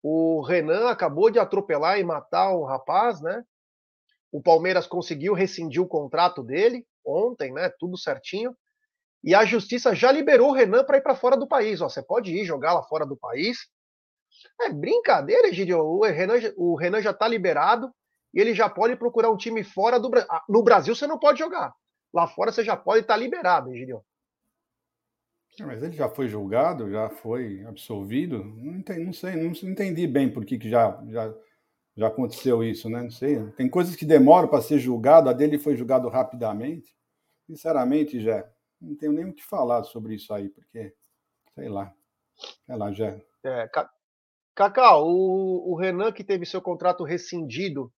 O 0.02 0.42
Renan 0.42 0.88
acabou 0.88 1.30
de 1.30 1.38
atropelar 1.38 1.98
e 1.98 2.04
matar 2.04 2.54
um 2.54 2.64
rapaz, 2.64 3.20
né? 3.20 3.42
O 4.30 4.42
Palmeiras 4.42 4.86
conseguiu 4.86 5.34
rescindir 5.34 5.82
o 5.82 5.88
contrato 5.88 6.42
dele 6.42 6.86
ontem, 7.04 7.52
né? 7.52 7.70
Tudo 7.78 7.98
certinho. 7.98 8.56
E 9.22 9.34
a 9.34 9.44
justiça 9.44 9.94
já 9.94 10.12
liberou 10.12 10.50
o 10.50 10.52
Renan 10.52 10.84
para 10.84 10.98
ir 10.98 11.02
para 11.02 11.16
fora 11.16 11.36
do 11.36 11.46
país. 11.46 11.80
Ó, 11.80 11.88
você 11.88 12.02
pode 12.02 12.32
ir 12.32 12.44
jogar 12.44 12.74
lá 12.74 12.82
fora 12.82 13.04
do 13.04 13.16
país. 13.16 13.68
É 14.60 14.70
brincadeira, 14.70 15.48
Egidio. 15.48 15.78
O 15.80 16.04
Renan, 16.04 16.34
o 16.56 16.76
Renan 16.76 17.00
já 17.00 17.10
está 17.10 17.26
liberado 17.26 17.90
e 18.32 18.40
ele 18.40 18.54
já 18.54 18.68
pode 18.68 18.96
procurar 18.96 19.30
um 19.30 19.36
time 19.36 19.64
fora 19.64 19.98
do 19.98 20.08
Brasil. 20.08 20.28
Ah, 20.30 20.44
no 20.48 20.62
Brasil 20.62 20.94
você 20.94 21.06
não 21.06 21.18
pode 21.18 21.38
jogar. 21.38 21.74
Lá 22.12 22.26
fora 22.26 22.52
você 22.52 22.62
já 22.62 22.76
pode 22.76 23.00
estar 23.00 23.14
tá 23.14 23.20
liberado, 23.20 23.72
Egidio. 23.72 24.02
Mas 25.60 25.82
ele 25.82 25.96
já 25.96 26.08
foi 26.08 26.28
julgado, 26.28 26.90
já 26.90 27.08
foi 27.08 27.64
absolvido? 27.64 28.44
Não, 28.44 28.76
entendi, 28.76 29.04
não 29.04 29.12
sei, 29.12 29.36
não 29.36 29.70
entendi 29.70 30.06
bem 30.06 30.30
por 30.30 30.44
que, 30.44 30.58
que 30.58 30.68
já, 30.68 31.02
já, 31.08 31.34
já 31.96 32.06
aconteceu 32.08 32.62
isso, 32.62 32.90
né? 32.90 33.02
Não 33.02 33.10
sei. 33.10 33.42
Tem 33.52 33.68
coisas 33.68 33.96
que 33.96 34.04
demoram 34.04 34.48
para 34.48 34.60
ser 34.60 34.78
julgado, 34.78 35.30
a 35.30 35.32
dele 35.32 35.58
foi 35.58 35.74
julgado 35.74 36.08
rapidamente. 36.08 36.94
Sinceramente, 37.46 38.20
já 38.20 38.46
não 38.80 38.96
tenho 38.96 39.12
nem 39.12 39.24
o 39.26 39.34
que 39.34 39.44
falar 39.44 39.84
sobre 39.84 40.14
isso 40.14 40.32
aí, 40.32 40.48
porque, 40.48 40.94
sei 41.54 41.68
lá. 41.68 41.94
Sei 42.66 42.76
lá, 42.76 42.92
já. 42.92 43.18
É, 43.44 43.70
Cacau, 44.54 45.06
o, 45.06 45.72
o 45.72 45.76
Renan 45.76 46.12
que 46.12 46.24
teve 46.24 46.46
seu 46.46 46.60
contrato 46.60 47.04
rescindido 47.04 47.92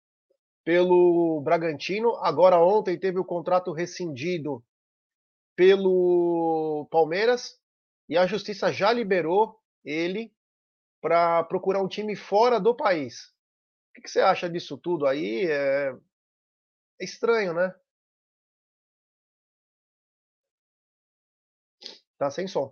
pelo 0.63 1.39
Bragantino, 1.41 2.15
agora 2.17 2.59
ontem 2.59 2.99
teve 2.99 3.19
o 3.19 3.25
contrato 3.25 3.71
rescindido 3.71 4.63
pelo 5.55 6.87
Palmeiras 6.91 7.57
e 8.09 8.17
a 8.17 8.27
justiça 8.27 8.71
já 8.71 8.91
liberou 8.91 9.59
ele 9.83 10.33
para 11.01 11.43
procurar 11.43 11.81
um 11.81 11.87
time 11.87 12.15
fora 12.15 12.59
do 12.59 12.75
país. 12.75 13.33
O 13.97 14.01
que, 14.01 14.09
você 14.09 14.19
acha 14.19 14.49
disso 14.49 14.77
tudo 14.77 15.05
aí? 15.05 15.45
É, 15.49 15.95
é 16.99 17.05
estranho, 17.05 17.53
né? 17.53 17.73
Tá 22.17 22.29
sem 22.31 22.47
som. 22.47 22.71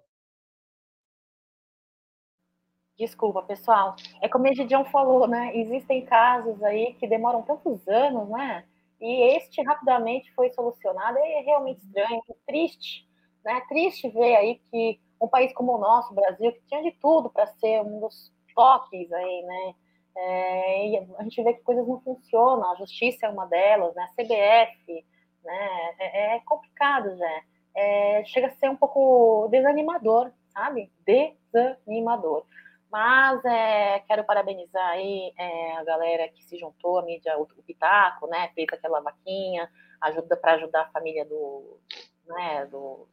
Desculpa, 2.98 3.42
pessoal. 3.44 3.96
É 4.22 4.30
como 4.30 4.46
o 4.46 4.48
Egidião 4.48 4.86
falou, 4.86 5.28
né? 5.28 5.56
Existem 5.56 6.06
casos 6.06 6.62
aí 6.64 6.94
que 6.94 7.08
demoram 7.08 7.42
tantos 7.42 7.86
anos, 7.88 8.30
né? 8.30 8.64
E 9.02 9.36
este 9.36 9.62
rapidamente 9.64 10.34
foi 10.34 10.50
solucionado. 10.54 11.18
É 11.18 11.42
realmente 11.42 11.82
estranho, 11.86 12.22
é 12.30 12.34
triste, 12.48 13.06
né? 13.44 13.62
Triste 13.68 14.10
ver 14.10 14.36
aí 14.38 14.56
que 14.72 15.00
um 15.22 15.28
país 15.28 15.54
como 15.54 15.74
o 15.74 15.78
nosso, 15.78 16.12
o 16.12 16.16
Brasil, 16.16 16.54
que 16.54 16.62
tinha 16.68 16.82
de 16.84 16.92
tudo 17.02 17.30
para 17.30 17.48
ser 17.48 17.82
um 17.82 18.00
dos 18.00 18.32
toques 18.56 19.12
aí, 19.12 19.42
né? 19.44 19.74
É, 20.18 20.88
e 20.88 20.98
a 21.18 21.24
gente 21.24 21.44
vê 21.44 21.54
que 21.54 21.62
coisas 21.64 21.86
não 21.86 22.00
funcionam, 22.00 22.72
a 22.72 22.76
justiça 22.76 23.26
é 23.26 23.30
uma 23.30 23.46
delas, 23.48 23.94
né? 23.94 24.04
A 24.04 24.08
CBF, 24.14 25.06
né? 25.44 25.70
É, 26.00 26.36
é 26.36 26.40
complicado, 26.46 27.18
já 27.18 27.42
é, 27.76 28.24
chega 28.26 28.48
a 28.48 28.52
ser 28.52 28.70
um 28.70 28.76
pouco 28.76 29.48
desanimador, 29.50 30.32
sabe? 30.50 30.92
Desanimador. 31.06 32.46
Mas 32.92 33.44
é, 33.44 34.00
quero 34.08 34.24
parabenizar 34.24 34.92
aí 34.92 35.34
é, 35.38 35.78
a 35.78 35.84
galera 35.84 36.30
que 36.30 36.44
se 36.46 36.58
juntou, 36.58 37.00
a 37.00 37.04
mídia, 37.04 37.38
o, 37.38 37.44
o 37.44 37.64
Pitaco, 37.64 38.28
né? 38.28 38.50
Fez 38.56 38.68
aquela 38.72 39.02
vaquinha, 39.02 39.70
ajuda 40.00 40.38
para 40.38 40.54
ajudar 40.54 40.84
a 40.84 40.90
família 40.90 41.26
do, 41.26 41.78
né? 42.26 42.66
Do, 42.68 43.08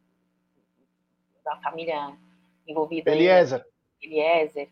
da 1.44 1.56
família 1.56 2.16
envolvida. 2.66 3.10
Eliezer. 3.10 3.60
Aí, 3.60 4.08
Eliezer. 4.08 4.70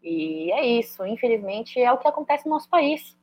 E 0.00 0.52
é 0.52 0.64
isso. 0.64 1.04
Infelizmente 1.04 1.80
é 1.80 1.90
o 1.90 1.98
que 1.98 2.06
acontece 2.06 2.46
no 2.46 2.52
nosso 2.52 2.68
país. 2.68 3.18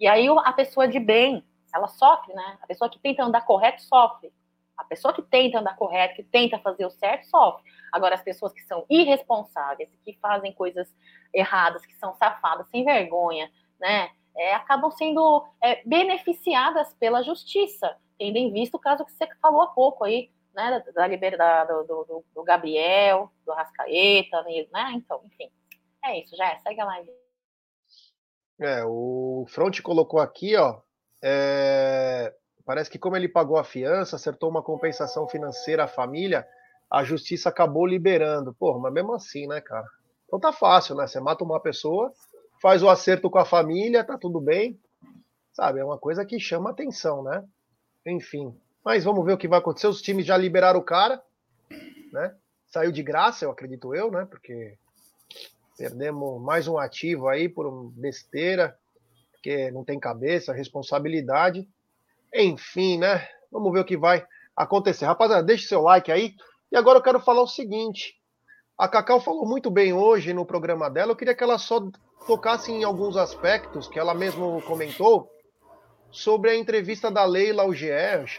E 0.00 0.08
aí 0.08 0.26
a 0.28 0.52
pessoa 0.52 0.88
de 0.88 0.98
bem, 0.98 1.44
ela 1.72 1.86
sofre, 1.86 2.34
né? 2.34 2.58
A 2.60 2.66
pessoa 2.66 2.90
que 2.90 2.98
tenta 2.98 3.22
andar 3.22 3.42
correto 3.42 3.82
sofre. 3.82 4.32
A 4.76 4.84
pessoa 4.84 5.14
que 5.14 5.22
tenta 5.22 5.58
andar 5.58 5.76
correto, 5.76 6.16
que 6.16 6.24
tenta 6.24 6.58
fazer 6.58 6.84
o 6.84 6.90
certo, 6.90 7.26
sofre. 7.26 7.62
Agora, 7.92 8.14
as 8.14 8.22
pessoas 8.22 8.52
que 8.52 8.62
são 8.62 8.84
irresponsáveis, 8.90 9.88
que 10.04 10.18
fazem 10.20 10.52
coisas 10.52 10.92
erradas, 11.32 11.86
que 11.86 11.94
são 11.96 12.14
safadas, 12.14 12.68
sem 12.70 12.84
vergonha, 12.84 13.50
né, 13.78 14.10
é, 14.36 14.54
acabam 14.54 14.90
sendo 14.90 15.46
é, 15.62 15.82
beneficiadas 15.84 16.92
pela 16.94 17.22
justiça, 17.22 17.96
tendo 18.18 18.36
em 18.36 18.52
vista 18.52 18.76
o 18.76 18.80
caso 18.80 19.04
que 19.04 19.12
você 19.12 19.28
falou 19.40 19.62
há 19.62 19.68
pouco 19.68 20.04
aí, 20.04 20.30
né, 20.54 20.82
da, 20.84 20.92
da 20.92 21.06
liberdade 21.06 21.68
do, 21.68 22.04
do, 22.04 22.24
do, 22.34 22.42
Gabriel, 22.42 23.30
do 23.46 23.52
Rascaeta, 23.52 24.42
né, 24.42 24.92
então, 24.94 25.20
enfim. 25.24 25.50
É 26.04 26.20
isso, 26.20 26.36
já 26.36 26.58
segue 26.58 26.80
a 26.80 26.84
live. 26.84 27.10
É, 28.60 28.84
o 28.84 29.46
Front 29.48 29.80
colocou 29.80 30.20
aqui, 30.20 30.56
ó, 30.56 30.80
é, 31.22 32.32
Parece 32.64 32.90
que 32.90 32.98
como 32.98 33.16
ele 33.16 33.28
pagou 33.28 33.58
a 33.58 33.64
fiança, 33.64 34.16
acertou 34.16 34.48
uma 34.48 34.62
compensação 34.62 35.28
financeira 35.28 35.84
à 35.84 35.88
família, 35.88 36.46
a 36.90 37.04
justiça 37.04 37.48
acabou 37.48 37.86
liberando. 37.86 38.54
Pô, 38.54 38.78
mas 38.78 38.92
mesmo 38.92 39.14
assim, 39.14 39.46
né, 39.46 39.60
cara? 39.60 39.86
Então 40.26 40.40
tá 40.40 40.52
fácil, 40.52 40.94
né? 40.94 41.06
Você 41.06 41.20
mata 41.20 41.44
uma 41.44 41.60
pessoa, 41.60 42.12
faz 42.60 42.82
o 42.82 42.88
acerto 42.88 43.28
com 43.30 43.38
a 43.38 43.44
família, 43.44 44.04
tá 44.04 44.16
tudo 44.16 44.40
bem. 44.40 44.80
Sabe, 45.52 45.80
é 45.80 45.84
uma 45.84 45.98
coisa 45.98 46.24
que 46.24 46.40
chama 46.40 46.70
atenção, 46.70 47.22
né? 47.22 47.44
Enfim. 48.06 48.56
Mas 48.84 49.04
vamos 49.04 49.24
ver 49.24 49.32
o 49.32 49.38
que 49.38 49.48
vai 49.48 49.58
acontecer. 49.58 49.86
Os 49.86 50.02
times 50.02 50.26
já 50.26 50.36
liberaram 50.36 50.80
o 50.80 50.84
cara, 50.84 51.22
né? 52.12 52.34
Saiu 52.66 52.90
de 52.90 53.02
graça, 53.02 53.44
eu 53.44 53.50
acredito 53.50 53.94
eu, 53.94 54.10
né? 54.10 54.26
Porque 54.28 54.76
perdemos 55.76 56.40
mais 56.42 56.66
um 56.66 56.78
ativo 56.78 57.28
aí 57.28 57.48
por 57.48 57.70
besteira, 57.90 58.76
porque 59.32 59.70
não 59.70 59.84
tem 59.84 59.98
cabeça, 59.98 60.52
responsabilidade. 60.52 61.68
Enfim, 62.34 62.98
né? 62.98 63.28
Vamos 63.50 63.72
ver 63.72 63.80
o 63.80 63.84
que 63.84 63.96
vai 63.96 64.26
acontecer. 64.56 65.04
Rapaziada, 65.04 65.42
deixe 65.42 65.68
seu 65.68 65.80
like 65.80 66.10
aí. 66.10 66.34
E 66.72 66.76
agora 66.76 66.98
eu 66.98 67.02
quero 67.02 67.20
falar 67.20 67.42
o 67.42 67.46
seguinte. 67.46 68.14
A 68.76 68.88
Cacau 68.88 69.20
falou 69.20 69.46
muito 69.46 69.70
bem 69.70 69.92
hoje 69.92 70.34
no 70.34 70.44
programa 70.44 70.90
dela. 70.90 71.12
Eu 71.12 71.16
queria 71.16 71.34
que 71.34 71.44
ela 71.44 71.58
só 71.58 71.80
tocasse 72.26 72.72
em 72.72 72.82
alguns 72.82 73.16
aspectos 73.16 73.86
que 73.86 74.00
ela 74.00 74.12
mesmo 74.12 74.60
comentou 74.62 75.30
sobre 76.10 76.50
a 76.50 76.56
entrevista 76.56 77.08
da 77.08 77.24
Leila 77.24 77.62
ao 77.62 77.72
GE. 77.72 77.86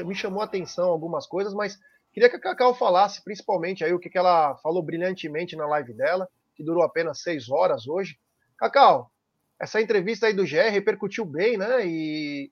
Me 0.06 0.14
chamou 0.14 0.42
a 0.42 0.46
atenção 0.46 0.90
algumas 0.90 1.26
coisas, 1.26 1.54
mas 1.54 1.80
queria 2.14 2.30
que 2.30 2.36
a 2.36 2.42
Cacau 2.42 2.76
falasse 2.76 3.24
principalmente 3.24 3.84
aí 3.86 3.94
o 3.94 4.00
que, 4.00 4.10
que 4.10 4.18
ela 4.18 4.56
falou 4.58 4.84
brilhantemente 4.84 5.56
na 5.56 5.66
live 5.68 5.94
dela, 5.94 6.28
que 6.54 6.64
durou 6.64 6.84
apenas 6.84 7.22
seis 7.22 7.50
horas 7.50 7.88
hoje. 7.88 8.18
Cacau, 8.58 9.10
essa 9.58 9.82
entrevista 9.82 10.28
aí 10.28 10.34
do 10.34 10.46
GE 10.46 10.58
repercutiu 10.70 11.24
bem, 11.24 11.58
né? 11.58 11.86
E 11.88 12.52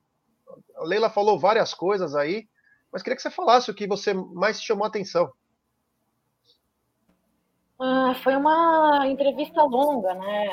a 0.75 0.83
Leila 0.83 1.09
falou 1.09 1.39
várias 1.39 1.73
coisas 1.73 2.15
aí, 2.15 2.47
mas 2.91 3.01
queria 3.01 3.15
que 3.15 3.21
você 3.21 3.31
falasse 3.31 3.69
o 3.71 3.73
que 3.73 3.87
você 3.87 4.13
mais 4.13 4.61
chamou 4.61 4.85
a 4.85 4.87
atenção. 4.87 5.31
Ah, 7.79 8.13
foi 8.23 8.35
uma 8.35 9.07
entrevista 9.07 9.61
longa, 9.63 10.13
né? 10.13 10.49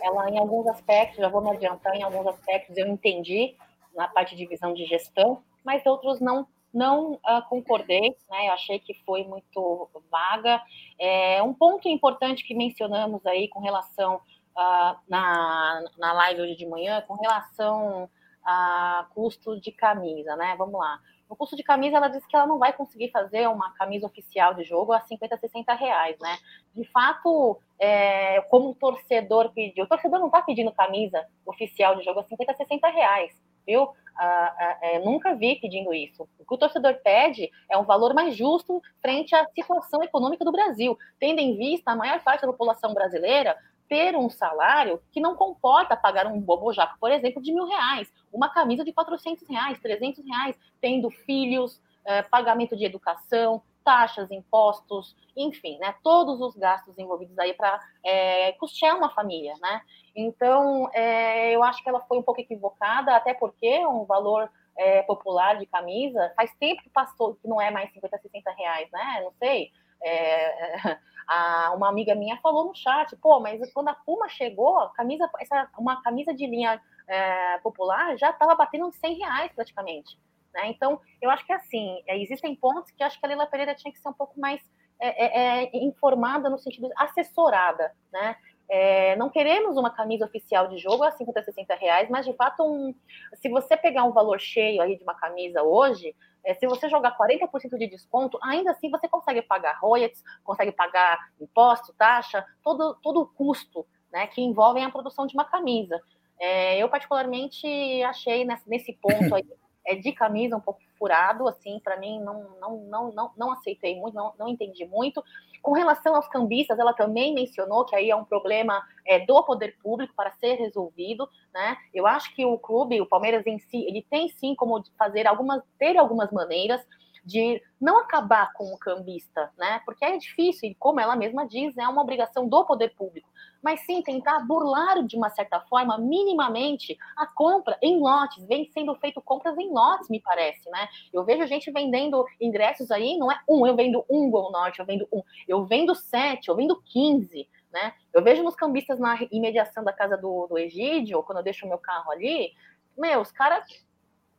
Ela, 0.00 0.30
em 0.30 0.38
alguns 0.38 0.66
aspectos, 0.66 1.18
já 1.18 1.28
vou 1.28 1.42
me 1.42 1.50
adiantar, 1.50 1.94
em 1.94 2.02
alguns 2.02 2.26
aspectos 2.26 2.76
eu 2.76 2.88
entendi 2.88 3.54
na 3.94 4.08
parte 4.08 4.34
de 4.34 4.46
visão 4.46 4.72
de 4.72 4.84
gestão, 4.86 5.42
mas 5.64 5.84
outros 5.86 6.20
não 6.20 6.46
não 6.72 7.12
uh, 7.12 7.42
concordei, 7.50 8.16
né? 8.30 8.48
Eu 8.48 8.52
achei 8.52 8.78
que 8.78 8.94
foi 9.04 9.24
muito 9.24 9.90
vaga. 10.10 10.62
É, 10.98 11.42
um 11.42 11.52
ponto 11.52 11.86
importante 11.86 12.44
que 12.44 12.54
mencionamos 12.54 13.24
aí 13.26 13.46
com 13.48 13.60
relação 13.60 14.16
uh, 14.16 14.96
na, 15.06 15.84
na 15.98 16.12
live 16.14 16.40
hoje 16.40 16.56
de 16.56 16.66
manhã, 16.66 17.02
com 17.02 17.14
relação 17.16 18.08
a 18.44 19.06
custo 19.14 19.60
de 19.60 19.72
camisa, 19.72 20.36
né? 20.36 20.54
Vamos 20.56 20.78
lá. 20.78 21.00
No 21.32 21.36
custo 21.36 21.56
de 21.56 21.62
camisa, 21.62 21.96
ela 21.96 22.08
disse 22.08 22.28
que 22.28 22.36
ela 22.36 22.46
não 22.46 22.58
vai 22.58 22.74
conseguir 22.74 23.10
fazer 23.10 23.48
uma 23.48 23.72
camisa 23.72 24.06
oficial 24.06 24.52
de 24.52 24.64
jogo 24.64 24.92
a 24.92 25.00
50, 25.00 25.36
60 25.38 25.72
reais, 25.74 26.18
né? 26.20 26.36
De 26.74 26.84
fato, 26.84 27.58
é, 27.78 28.42
como 28.42 28.70
o 28.70 28.74
torcedor 28.74 29.50
pediu, 29.52 29.84
o 29.84 29.88
torcedor 29.88 30.18
não 30.18 30.26
está 30.26 30.42
pedindo 30.42 30.70
camisa 30.72 31.26
oficial 31.46 31.96
de 31.96 32.04
jogo 32.04 32.20
a 32.20 32.24
50, 32.24 32.54
60 32.54 32.88
reais, 32.90 33.32
viu? 33.66 33.88
Ah, 34.14 34.54
ah, 34.58 34.78
é, 34.82 34.98
nunca 34.98 35.34
vi 35.34 35.56
pedindo 35.56 35.94
isso. 35.94 36.28
O 36.38 36.44
que 36.44 36.54
o 36.54 36.58
torcedor 36.58 37.00
pede 37.02 37.50
é 37.70 37.78
um 37.78 37.84
valor 37.84 38.12
mais 38.12 38.36
justo 38.36 38.82
frente 39.00 39.34
à 39.34 39.46
situação 39.54 40.02
econômica 40.02 40.44
do 40.44 40.52
Brasil, 40.52 40.98
tendo 41.18 41.38
em 41.38 41.56
vista 41.56 41.92
a 41.92 41.96
maior 41.96 42.22
parte 42.22 42.42
da 42.42 42.48
população 42.48 42.92
brasileira 42.92 43.56
ter 43.92 44.16
um 44.16 44.30
salário 44.30 45.02
que 45.12 45.20
não 45.20 45.36
comporta 45.36 45.94
pagar 45.94 46.26
um 46.26 46.40
bobojaco, 46.40 46.96
por 46.98 47.10
exemplo, 47.10 47.42
de 47.42 47.52
mil 47.52 47.66
reais, 47.66 48.10
uma 48.32 48.48
camisa 48.48 48.82
de 48.82 48.90
400 48.90 49.46
reais, 49.46 49.78
300 49.80 50.24
reais, 50.24 50.58
tendo 50.80 51.10
filhos, 51.10 51.78
eh, 52.06 52.22
pagamento 52.22 52.74
de 52.74 52.86
educação, 52.86 53.60
taxas, 53.84 54.30
impostos, 54.30 55.14
enfim, 55.36 55.76
né, 55.76 55.94
todos 56.02 56.40
os 56.40 56.56
gastos 56.56 56.98
envolvidos 56.98 57.38
aí 57.38 57.52
para 57.52 57.78
é, 58.02 58.48
eh, 58.48 58.52
custear 58.52 58.96
uma 58.96 59.10
família, 59.10 59.52
né? 59.60 59.82
Então, 60.16 60.88
é, 60.94 61.54
eu 61.54 61.62
acho 61.62 61.82
que 61.82 61.88
ela 61.90 62.00
foi 62.00 62.16
um 62.16 62.22
pouco 62.22 62.40
equivocada, 62.40 63.14
até 63.14 63.34
porque 63.34 63.86
um 63.86 64.06
valor 64.06 64.50
é, 64.74 65.02
popular 65.02 65.58
de 65.58 65.66
camisa 65.66 66.32
faz 66.34 66.50
tempo 66.58 66.82
que 66.82 66.88
passou, 66.88 67.34
que 67.34 67.46
não 67.46 67.60
é 67.60 67.70
mais 67.70 67.92
50, 67.92 68.16
60 68.16 68.50
reais, 68.52 68.88
né? 68.90 69.20
Não 69.22 69.32
sei. 69.32 69.70
É, 70.04 70.98
a, 71.28 71.72
uma 71.74 71.88
amiga 71.88 72.14
minha 72.14 72.36
falou 72.38 72.66
no 72.66 72.74
chat, 72.74 73.14
pô, 73.16 73.40
mas 73.40 73.60
quando 73.72 73.88
a 73.88 73.94
Puma 73.94 74.28
chegou, 74.28 74.88
camisa, 74.90 75.30
essa, 75.40 75.68
uma 75.78 76.02
camisa 76.02 76.34
de 76.34 76.46
linha 76.46 76.80
é, 77.08 77.58
popular 77.58 78.16
já 78.16 78.30
estava 78.30 78.54
batendo 78.54 78.86
uns 78.86 78.96
100 78.96 79.18
reais 79.18 79.52
praticamente. 79.52 80.18
Né? 80.54 80.68
Então, 80.68 81.00
eu 81.20 81.30
acho 81.30 81.46
que 81.46 81.52
assim, 81.52 82.02
é, 82.06 82.20
existem 82.20 82.54
pontos 82.54 82.90
que 82.90 83.02
acho 83.02 83.18
que 83.18 83.24
a 83.24 83.28
Leila 83.28 83.46
Pereira 83.46 83.74
tinha 83.74 83.92
que 83.92 83.98
ser 83.98 84.08
um 84.08 84.12
pouco 84.12 84.38
mais 84.38 84.60
é, 85.00 85.24
é, 85.24 85.64
é 85.64 85.84
informada 85.84 86.48
no 86.48 86.58
sentido 86.58 86.88
assessorada, 86.96 87.92
né? 88.12 88.36
É, 88.68 89.16
não 89.16 89.28
queremos 89.28 89.76
uma 89.76 89.90
camisa 89.90 90.24
oficial 90.24 90.68
de 90.68 90.78
jogo 90.78 91.02
a 91.02 91.10
50, 91.10 91.42
60 91.42 91.74
reais, 91.74 92.08
mas 92.08 92.24
de 92.24 92.32
fato, 92.32 92.62
um, 92.62 92.94
se 93.34 93.48
você 93.50 93.76
pegar 93.76 94.04
um 94.04 94.12
valor 94.12 94.40
cheio 94.40 94.80
aí 94.80 94.96
de 94.96 95.02
uma 95.02 95.14
camisa 95.14 95.62
hoje, 95.62 96.14
é, 96.44 96.54
se 96.54 96.66
você 96.66 96.88
jogar 96.88 97.16
40% 97.16 97.78
de 97.78 97.88
desconto, 97.88 98.38
ainda 98.42 98.72
assim 98.72 98.90
você 98.90 99.08
consegue 99.08 99.42
pagar 99.42 99.78
royalties, 99.78 100.22
consegue 100.42 100.72
pagar 100.72 101.18
imposto, 101.40 101.94
taxa, 101.94 102.44
todo, 102.62 102.94
todo 103.02 103.20
o 103.20 103.26
custo 103.26 103.86
né, 104.12 104.26
que 104.26 104.42
envolvem 104.42 104.84
a 104.84 104.90
produção 104.90 105.26
de 105.26 105.34
uma 105.34 105.44
camisa. 105.44 106.00
É, 106.38 106.78
eu, 106.78 106.88
particularmente, 106.88 107.66
achei 108.02 108.44
nesse, 108.44 108.68
nesse 108.68 108.92
ponto 108.94 109.12
aí, 109.34 109.46
é, 109.86 109.94
de 109.94 110.12
camisa 110.12 110.56
um 110.56 110.60
pouco 110.60 110.80
furado, 110.98 111.48
assim, 111.48 111.80
para 111.82 111.96
mim 111.96 112.20
não, 112.20 112.56
não, 112.60 112.76
não, 112.84 113.12
não, 113.12 113.30
não 113.36 113.52
aceitei 113.52 113.98
muito, 113.98 114.14
não, 114.14 114.32
não 114.38 114.48
entendi 114.48 114.84
muito. 114.86 115.22
Com 115.60 115.72
relação 115.72 116.14
aos 116.14 116.28
cambistas, 116.28 116.78
ela 116.78 116.92
também 116.92 117.34
mencionou 117.34 117.84
que 117.84 117.94
aí 117.94 118.10
é 118.10 118.16
um 118.16 118.24
problema 118.24 118.82
é, 119.06 119.20
do 119.20 119.42
poder 119.44 119.76
público 119.82 120.12
para 120.14 120.32
ser 120.32 120.54
resolvido, 120.54 121.28
né? 121.52 121.76
Eu 121.92 122.06
acho 122.06 122.34
que 122.34 122.44
o 122.44 122.58
clube, 122.58 123.00
o 123.00 123.06
Palmeiras 123.06 123.46
em 123.46 123.58
si, 123.58 123.84
ele 123.86 124.04
tem 124.08 124.28
sim 124.28 124.54
como 124.54 124.82
fazer 124.98 125.26
algumas, 125.26 125.62
ter 125.78 125.96
algumas 125.96 126.30
maneiras 126.30 126.84
de 127.24 127.62
não 127.80 127.98
acabar 127.98 128.52
com 128.52 128.72
o 128.72 128.78
cambista, 128.78 129.52
né? 129.56 129.80
Porque 129.84 130.04
é 130.04 130.16
difícil, 130.16 130.70
e 130.70 130.74
como 130.74 131.00
ela 131.00 131.14
mesma 131.14 131.46
diz, 131.46 131.76
é 131.76 131.86
uma 131.86 132.02
obrigação 132.02 132.48
do 132.48 132.64
poder 132.64 132.94
público. 132.94 133.28
Mas 133.62 133.80
sim 133.86 134.02
tentar 134.02 134.40
burlar 134.40 135.04
de 135.04 135.16
uma 135.16 135.30
certa 135.30 135.60
forma, 135.60 135.98
minimamente, 135.98 136.98
a 137.16 137.26
compra 137.26 137.78
em 137.80 138.00
lotes. 138.00 138.44
Vem 138.46 138.68
sendo 138.72 138.94
feito 138.96 139.20
compras 139.20 139.56
em 139.56 139.70
lotes, 139.70 140.08
me 140.08 140.20
parece, 140.20 140.68
né? 140.70 140.88
Eu 141.12 141.24
vejo 141.24 141.46
gente 141.46 141.70
vendendo 141.70 142.24
ingressos 142.40 142.90
aí, 142.90 143.16
não 143.16 143.30
é 143.30 143.40
um, 143.48 143.66
eu 143.66 143.76
vendo 143.76 144.04
um 144.10 144.30
Gol 144.30 144.50
Norte, 144.50 144.80
eu 144.80 144.86
vendo 144.86 145.06
um, 145.12 145.22
eu 145.46 145.64
vendo 145.64 145.94
sete, 145.94 146.48
eu 146.48 146.56
vendo 146.56 146.80
quinze. 146.82 147.48
Né? 147.72 147.94
Eu 148.12 148.22
vejo 148.22 148.42
nos 148.42 148.54
cambistas 148.54 148.98
na 148.98 149.18
imediação 149.30 149.82
da 149.82 149.94
casa 149.94 150.14
do, 150.14 150.46
do 150.46 150.58
Egídio, 150.58 151.22
quando 151.22 151.38
eu 151.38 151.44
deixo 151.44 151.66
meu 151.66 151.78
carro 151.78 152.10
ali, 152.10 152.52
meu, 152.98 153.22
os 153.22 153.32
caras, 153.32 153.64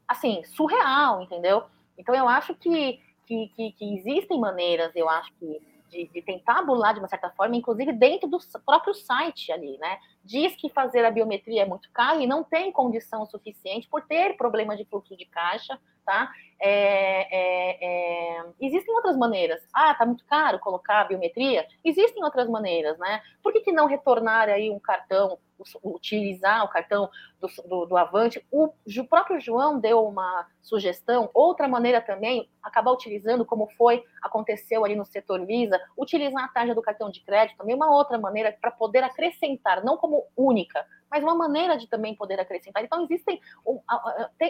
assim, 0.08 0.44
surreal, 0.44 1.22
entendeu? 1.24 1.64
Então, 1.98 2.14
eu 2.16 2.28
acho 2.28 2.56
que, 2.56 3.00
que, 3.26 3.48
que, 3.56 3.72
que 3.74 3.96
existem 3.96 4.39
maneiras, 4.39 4.96
eu 4.96 5.10
acho 5.10 5.32
que, 5.34 5.62
de, 5.89 6.08
de, 6.08 6.22
tentar 6.22 6.64
burlar 6.64 6.94
de 6.94 7.00
uma 7.00 7.08
certa 7.08 7.30
forma, 7.30 7.56
inclusive 7.56 7.94
dentro 7.94 8.28
do 8.28 8.38
próprio 8.66 8.94
site 8.94 9.52
ali, 9.52 9.78
né? 9.78 10.00
Diz 10.24 10.56
que 10.56 10.70
fazer 10.70 11.06
a 11.06 11.12
biometria 11.12 11.64
é 11.64 11.66
muito 11.66 11.89
caro 11.91 12.20
e 12.20 12.28
não 12.28 12.44
tem 12.44 12.72
condição 12.72 13.26
suficiente 13.26 13.88
por 13.88 14.02
ter 14.02 14.36
problema 14.36 14.76
de 14.76 14.86
fluxo 14.86 15.16
de 15.16 15.26
caixa, 15.26 15.80
tá? 16.06 16.32
É, 16.60 17.28
é, 17.32 18.38
é... 18.39 18.46
Existem 18.60 18.94
outras 18.96 19.18
maneiras. 19.18 19.62
Ah, 19.74 19.94
tá 19.94 20.06
muito 20.06 20.26
caro 20.26 20.60
colocar 20.60 21.02
a 21.02 21.06
biometria? 21.06 21.68
Existem 21.84 22.24
outras 22.24 22.50
maneiras, 22.50 22.98
né? 22.98 23.22
Por 23.41 23.54
que, 23.54 23.62
que 23.62 23.72
não 23.72 23.86
retornar 23.86 24.50
aí 24.50 24.70
um 24.70 24.80
cartão 24.80 25.38
utilizar 25.84 26.64
o 26.66 26.68
cartão 26.68 27.10
do, 27.44 27.68
do, 27.68 27.86
do, 27.86 27.98
Avante. 27.98 28.46
O, 28.50 28.68
o 28.68 29.08
próprio 29.08 29.39
João 29.39 29.80
deu 29.80 30.06
uma 30.06 30.48
sugestão, 30.62 31.30
outra 31.34 31.68
maneira 31.68 32.02
também, 32.02 32.50
acabar 32.62 32.91
utilizando, 32.91 33.46
como 33.46 33.68
foi, 33.78 34.04
aconteceu 34.22 34.86
ali 34.86 34.96
no 34.96 35.06
setor 35.06 35.46
Visa, 35.46 35.80
utilizar 35.98 36.46
a 36.46 36.48
taxa 36.48 36.74
do 36.74 36.82
cartão 36.82 37.10
de 37.10 37.22
crédito, 37.22 37.58
também 37.58 37.76
uma 37.76 37.94
outra 37.94 38.18
maneira 38.18 38.58
para 38.62 38.72
poder 38.72 39.04
acrescentar, 39.04 39.84
não 39.84 39.98
como 39.98 40.26
única, 40.38 40.86
mas 41.14 41.22
uma 41.22 41.36
maneira 41.36 41.78
de 41.78 41.88
também 41.88 42.16
poder 42.16 42.39
acrescentar. 42.39 42.84
Então, 42.84 43.04
existem, 43.04 43.39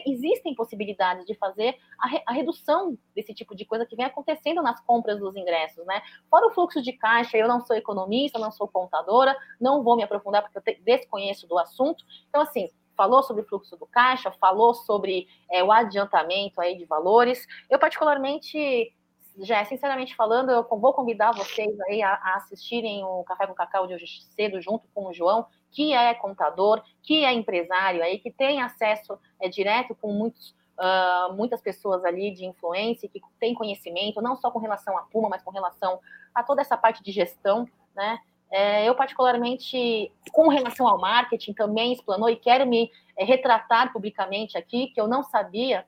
existem 0.05 0.55
possibilidades 0.55 1.25
de 1.25 1.35
fazer 1.35 1.75
a, 1.99 2.07
re, 2.07 2.23
a, 2.25 2.31
redução 2.31 2.97
desse 3.13 3.33
tipo 3.33 3.53
de 3.53 3.65
coisa 3.65 3.85
que 3.85 3.97
vem 3.97 4.05
acontecendo 4.05 4.61
nas 4.61 4.79
compras 4.79 5.19
dos 5.19 5.35
ingressos, 5.35 5.85
né? 5.85 6.01
Fora 6.29 6.47
o 6.47 6.51
fluxo 6.51 6.81
de 6.81 6.93
caixa, 6.93 7.37
eu 7.37 7.49
não 7.49 7.59
sou 7.59 7.75
economista, 7.75 8.39
não 8.39 8.49
sou 8.49 8.65
contadora, 8.65 9.35
não 9.59 9.83
vou 9.83 9.97
me 9.97 10.03
aprofundar 10.03 10.41
porque 10.41 10.57
eu 10.57 10.61
te, 10.61 10.81
desconheço 10.83 11.45
do 11.47 11.59
assunto. 11.59 12.05
Então, 12.29 12.41
assim, 12.41 12.69
falou 12.95 13.23
sobre 13.23 13.43
o 13.43 13.45
fluxo 13.45 13.75
do 13.77 13.85
caixa, 13.85 14.31
falou 14.31 14.73
sobre 14.73 15.27
é, 15.51 15.63
o 15.63 15.71
adiantamento 15.71 16.61
aí 16.61 16.77
de 16.77 16.85
valores. 16.85 17.45
Eu, 17.69 17.79
particularmente, 17.79 18.93
já 19.39 19.63
sinceramente 19.65 20.15
falando, 20.15 20.51
eu 20.51 20.63
vou 20.63 20.93
convidar 20.93 21.31
vocês 21.31 21.79
aí 21.81 22.01
a, 22.01 22.13
a, 22.13 22.35
assistirem 22.35 23.03
o 23.03 23.23
Café 23.23 23.47
com 23.47 23.53
Cacau 23.53 23.87
de 23.87 23.93
hoje 23.93 24.05
cedo, 24.35 24.61
junto 24.61 24.87
com 24.93 25.07
o 25.07 25.13
João, 25.13 25.45
que 25.71 25.93
é 25.93 26.13
contador, 26.13 26.83
que 27.01 27.25
é 27.25 27.33
empresário 27.33 28.03
aí, 28.03 28.19
que 28.19 28.31
tem 28.31 28.61
acesso 28.61 29.17
é, 29.39 29.49
direto 29.49 29.95
com 29.95 30.13
muitos, 30.13 30.55
uh, 30.77 31.33
muitas 31.33 31.61
pessoas 31.61 32.05
ali 32.05 32.31
de 32.31 32.45
influência, 32.45 33.09
que 33.09 33.19
tem 33.39 33.55
conhecimento, 33.55 34.21
não 34.21 34.35
só 34.35 34.51
com 34.51 34.59
relação 34.59 34.97
à 34.97 35.01
Puma, 35.03 35.29
mas 35.29 35.41
com 35.41 35.51
relação 35.51 35.99
a 36.33 36.43
toda 36.43 36.61
essa 36.61 36.77
parte 36.77 37.03
de 37.03 37.11
gestão, 37.11 37.67
né? 37.95 38.19
É, 38.55 38.87
eu, 38.87 38.93
particularmente, 38.93 40.11
com 40.31 40.47
relação 40.47 40.87
ao 40.87 40.99
marketing, 40.99 41.53
também 41.53 41.91
explanou 41.91 42.29
e 42.29 42.35
quero 42.35 42.67
me 42.67 42.91
é, 43.17 43.25
retratar 43.25 43.91
publicamente 43.91 44.55
aqui, 44.55 44.89
que 44.93 45.01
eu 45.01 45.07
não 45.07 45.23
sabia 45.23 45.83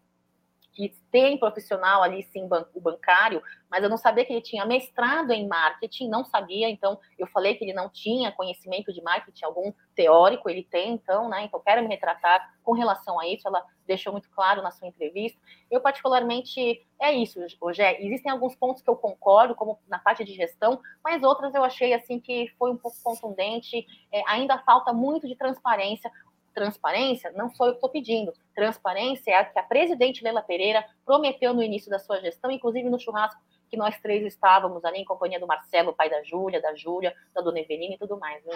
que 0.76 0.94
tem 1.10 1.40
profissional 1.40 2.04
ali, 2.04 2.22
sim, 2.24 2.48
o 2.74 2.82
bancário, 2.82 3.42
mas 3.72 3.82
eu 3.82 3.90
não 3.90 3.98
sabia 3.98 4.26
que 4.26 4.34
ele 4.34 4.42
tinha 4.42 4.66
mestrado 4.66 5.32
em 5.32 5.48
marketing, 5.48 6.10
não 6.10 6.26
sabia, 6.26 6.70
então 6.70 7.00
eu 7.18 7.26
falei 7.28 7.56
que 7.56 7.64
ele 7.64 7.74
não 7.74 7.90
tinha 7.90 8.32
conhecimento 8.34 8.92
de 8.92 9.02
marketing 9.02 9.46
algum 9.46 9.72
teórico, 9.96 10.50
ele 10.50 10.64
tem, 10.64 10.92
então, 10.92 11.30
né? 11.30 11.46
Então, 11.46 11.62
quero 11.62 11.82
me 11.82 11.88
retratar 11.88 12.54
com 12.62 12.74
relação 12.74 13.18
a 13.18 13.26
isso, 13.26 13.48
ela 13.48 13.64
deixou 13.88 14.12
muito 14.12 14.30
claro 14.32 14.62
na 14.62 14.72
sua 14.72 14.88
entrevista. 14.88 15.40
Eu, 15.72 15.80
particularmente, 15.80 16.86
é 17.00 17.14
isso, 17.14 17.40
Rogé. 17.62 17.98
Existem 18.02 18.32
alguns 18.32 18.56
pontos 18.56 18.82
que 18.82 18.90
eu 18.90 18.96
concordo, 18.98 19.56
como 19.56 19.80
na 19.88 20.00
parte 20.00 20.26
de 20.26 20.34
gestão, 20.34 20.82
mas 21.04 21.24
outras 21.24 21.56
eu 21.56 21.64
achei, 21.64 21.94
assim, 21.94 22.20
que 22.20 22.54
foi 22.60 22.72
um 22.72 22.78
pouco 22.78 22.98
contundente, 23.02 23.86
é, 24.12 24.24
ainda 24.28 24.58
falta 24.60 24.92
muito 24.92 25.26
de 25.26 25.36
transparência 25.38 26.12
transparência, 26.56 27.32
não 27.34 27.50
sou 27.50 27.68
eu 27.68 27.74
que 27.74 27.78
estou 27.78 27.90
pedindo. 27.90 28.34
Transparência 28.56 29.32
é 29.32 29.36
a 29.36 29.46
que 29.46 29.60
a 29.60 29.64
presidente 29.64 30.24
Leila 30.24 30.42
Pereira 30.42 30.84
prometeu 31.06 31.54
no 31.54 31.62
início 31.62 31.92
da 31.92 32.00
sua 32.00 32.20
gestão, 32.22 32.50
inclusive 32.50 32.90
no 32.90 33.00
churrasco 33.00 33.40
que 33.70 33.78
nós 33.78 34.00
três 34.00 34.26
estávamos 34.26 34.86
ali 34.86 35.00
em 35.00 35.06
companhia 35.06 35.40
do 35.40 35.46
Marcelo, 35.46 35.94
pai 35.94 36.10
da 36.10 36.24
Júlia, 36.24 36.62
da 36.62 36.74
Júlia, 36.76 37.14
da 37.34 37.42
Dona 37.42 37.60
Evelina 37.60 37.96
e 37.96 37.98
tudo 37.98 38.18
mais, 38.18 38.44
né, 38.46 38.54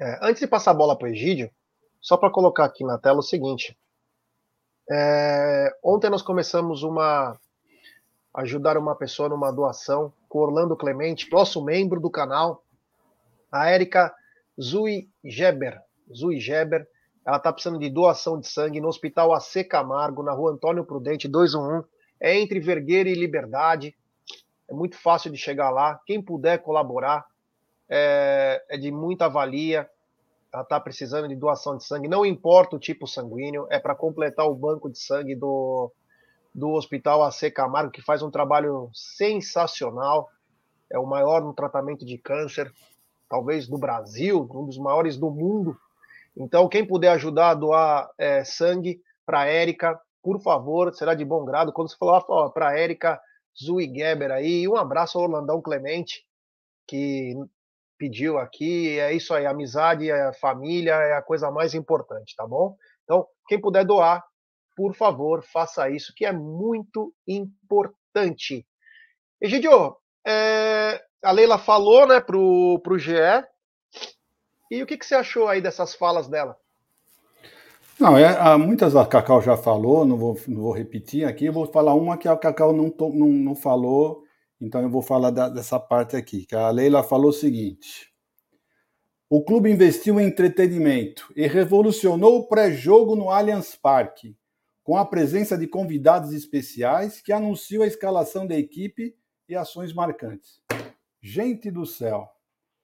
é 0.00 0.18
antes 0.22 0.40
de 0.40 0.48
passar 0.48 0.72
a 0.72 0.74
bola 0.74 0.96
para 0.98 1.06
o 1.06 1.10
Egídio, 1.10 1.50
só 2.00 2.16
para 2.16 2.30
colocar 2.30 2.64
aqui 2.64 2.84
na 2.84 2.98
tela 2.98 3.20
o 3.20 3.22
seguinte. 3.22 3.78
É, 4.90 5.70
ontem 5.82 6.10
nós 6.10 6.22
começamos 6.22 6.82
uma 6.82 7.38
ajudar 8.34 8.76
uma 8.76 8.96
pessoa 8.96 9.28
numa 9.28 9.52
doação 9.52 10.12
com 10.28 10.40
Orlando 10.40 10.76
Clemente, 10.76 11.30
nosso 11.30 11.64
membro 11.64 12.00
do 12.00 12.10
canal, 12.10 12.64
a 13.52 13.70
Érica 13.70 14.12
Zui 14.60 15.08
Geber. 15.24 15.80
Zui 16.12 16.40
Geber, 16.40 16.86
ela 17.26 17.38
está 17.38 17.52
precisando 17.52 17.78
de 17.78 17.88
doação 17.88 18.38
de 18.38 18.46
sangue 18.46 18.80
no 18.80 18.88
Hospital 18.88 19.32
AC 19.32 19.66
Camargo, 19.68 20.22
na 20.22 20.32
rua 20.32 20.52
Antônio 20.52 20.84
Prudente, 20.84 21.26
211. 21.26 21.86
É 22.20 22.38
entre 22.38 22.60
Vergueira 22.60 23.08
e 23.08 23.14
Liberdade. 23.14 23.96
É 24.68 24.74
muito 24.74 24.96
fácil 24.96 25.30
de 25.30 25.38
chegar 25.38 25.70
lá. 25.70 26.00
Quem 26.06 26.22
puder 26.22 26.58
colaborar 26.58 27.24
é, 27.88 28.62
é 28.68 28.76
de 28.76 28.90
muita 28.90 29.28
valia. 29.28 29.88
Ela 30.52 30.62
está 30.62 30.78
precisando 30.78 31.26
de 31.26 31.34
doação 31.34 31.76
de 31.76 31.84
sangue. 31.84 32.08
Não 32.08 32.24
importa 32.26 32.76
o 32.76 32.78
tipo 32.78 33.06
sanguíneo, 33.06 33.66
é 33.70 33.78
para 33.78 33.94
completar 33.94 34.46
o 34.46 34.54
banco 34.54 34.90
de 34.90 34.98
sangue 34.98 35.34
do, 35.34 35.90
do 36.54 36.70
Hospital 36.72 37.24
AC 37.24 37.50
Camargo, 37.52 37.90
que 37.90 38.02
faz 38.02 38.22
um 38.22 38.30
trabalho 38.30 38.90
sensacional. 38.92 40.28
É 40.92 40.98
o 40.98 41.06
maior 41.06 41.42
no 41.42 41.54
tratamento 41.54 42.04
de 42.04 42.18
câncer, 42.18 42.72
talvez 43.28 43.66
do 43.66 43.78
Brasil, 43.78 44.48
um 44.52 44.66
dos 44.66 44.78
maiores 44.78 45.16
do 45.16 45.30
mundo. 45.30 45.76
Então, 46.36 46.68
quem 46.68 46.86
puder 46.86 47.10
ajudar 47.10 47.50
a 47.50 47.54
doar 47.54 48.10
é, 48.18 48.44
sangue 48.44 49.00
para 49.24 49.40
a 49.40 49.46
Érica, 49.46 49.98
por 50.22 50.40
favor, 50.40 50.92
será 50.94 51.14
de 51.14 51.24
bom 51.24 51.44
grado. 51.44 51.72
Quando 51.72 51.90
você 51.90 51.96
falar 51.96 52.22
para 52.50 52.68
a 52.68 52.78
Érica 52.78 53.20
Zui 53.56 53.86
Geber 53.86 54.30
aí, 54.32 54.66
um 54.66 54.76
abraço 54.76 55.16
ao 55.16 55.24
Orlandão 55.24 55.62
Clemente, 55.62 56.24
que 56.88 57.34
pediu 57.96 58.38
aqui. 58.38 58.98
É 58.98 59.12
isso 59.12 59.32
aí, 59.32 59.46
amizade, 59.46 60.10
é 60.10 60.32
família 60.32 60.94
é 60.94 61.14
a 61.14 61.22
coisa 61.22 61.50
mais 61.50 61.74
importante, 61.74 62.34
tá 62.36 62.46
bom? 62.46 62.76
Então, 63.04 63.26
quem 63.46 63.60
puder 63.60 63.84
doar, 63.84 64.24
por 64.76 64.94
favor, 64.94 65.42
faça 65.42 65.88
isso, 65.88 66.12
que 66.16 66.24
é 66.24 66.32
muito 66.32 67.14
importante. 67.26 68.66
Egidio, 69.40 69.96
é, 70.26 71.02
a 71.22 71.30
Leila 71.30 71.58
falou 71.58 72.06
né, 72.06 72.20
pro, 72.20 72.80
pro 72.82 72.98
GE 72.98 73.12
e 74.76 74.82
o 74.82 74.86
que, 74.86 74.96
que 74.96 75.06
você 75.06 75.14
achou 75.14 75.48
aí 75.48 75.60
dessas 75.60 75.94
falas 75.94 76.28
dela? 76.28 76.56
Não, 77.98 78.18
é, 78.18 78.56
muitas 78.56 78.96
a 78.96 79.06
Cacau 79.06 79.40
já 79.40 79.56
falou, 79.56 80.04
não 80.04 80.16
vou, 80.16 80.38
não 80.48 80.62
vou 80.62 80.72
repetir 80.72 81.24
aqui, 81.24 81.44
eu 81.44 81.52
vou 81.52 81.66
falar 81.66 81.94
uma 81.94 82.18
que 82.18 82.26
a 82.26 82.36
Cacau 82.36 82.72
não, 82.72 82.92
não, 83.12 83.28
não 83.28 83.54
falou, 83.54 84.24
então 84.60 84.82
eu 84.82 84.90
vou 84.90 85.00
falar 85.00 85.30
da, 85.30 85.48
dessa 85.48 85.78
parte 85.78 86.16
aqui, 86.16 86.44
que 86.44 86.56
a 86.56 86.70
Leila 86.70 87.04
falou 87.04 87.30
o 87.30 87.32
seguinte, 87.32 88.12
o 89.30 89.42
clube 89.42 89.70
investiu 89.70 90.20
em 90.20 90.26
entretenimento 90.26 91.32
e 91.34 91.46
revolucionou 91.46 92.38
o 92.38 92.48
pré-jogo 92.48 93.16
no 93.16 93.30
Allianz 93.30 93.74
Parque, 93.74 94.36
com 94.82 94.96
a 94.96 95.04
presença 95.04 95.56
de 95.56 95.66
convidados 95.66 96.32
especiais 96.32 97.20
que 97.20 97.32
anunciam 97.32 97.82
a 97.82 97.86
escalação 97.86 98.46
da 98.46 98.56
equipe 98.56 99.16
e 99.48 99.56
ações 99.56 99.94
marcantes. 99.94 100.60
Gente 101.22 101.70
do 101.70 101.86
céu, 101.86 102.28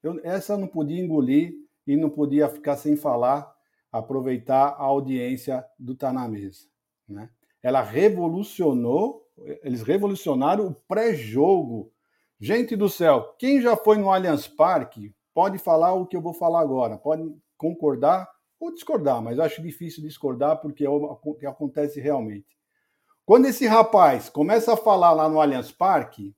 eu, 0.02 0.18
essa 0.24 0.54
eu 0.54 0.58
não 0.58 0.66
podia 0.66 1.00
engolir, 1.00 1.52
e 1.86 1.96
não 1.96 2.10
podia 2.10 2.48
ficar 2.48 2.76
sem 2.76 2.96
falar, 2.96 3.52
aproveitar 3.90 4.68
a 4.78 4.82
audiência 4.84 5.64
do 5.78 5.94
Tá 5.94 6.12
na 6.12 6.28
Mesa. 6.28 6.66
Né? 7.08 7.28
Ela 7.62 7.82
revolucionou, 7.82 9.26
eles 9.62 9.82
revolucionaram 9.82 10.68
o 10.68 10.74
pré-jogo. 10.74 11.92
Gente 12.38 12.76
do 12.76 12.88
céu, 12.88 13.34
quem 13.38 13.60
já 13.60 13.76
foi 13.76 13.98
no 13.98 14.10
Allianz 14.10 14.46
Parque 14.46 15.14
pode 15.34 15.58
falar 15.58 15.92
o 15.92 16.06
que 16.06 16.16
eu 16.16 16.22
vou 16.22 16.32
falar 16.32 16.60
agora, 16.60 16.96
pode 16.96 17.34
concordar 17.56 18.28
ou 18.58 18.72
discordar, 18.72 19.22
mas 19.22 19.38
acho 19.38 19.62
difícil 19.62 20.02
discordar 20.02 20.60
porque 20.60 20.84
é 20.84 20.90
o 20.90 21.16
que 21.38 21.46
acontece 21.46 22.00
realmente. 22.00 22.58
Quando 23.24 23.46
esse 23.46 23.66
rapaz 23.66 24.28
começa 24.28 24.72
a 24.72 24.76
falar 24.76 25.12
lá 25.12 25.28
no 25.28 25.40
Allianz 25.40 25.70
Parque, 25.70 26.34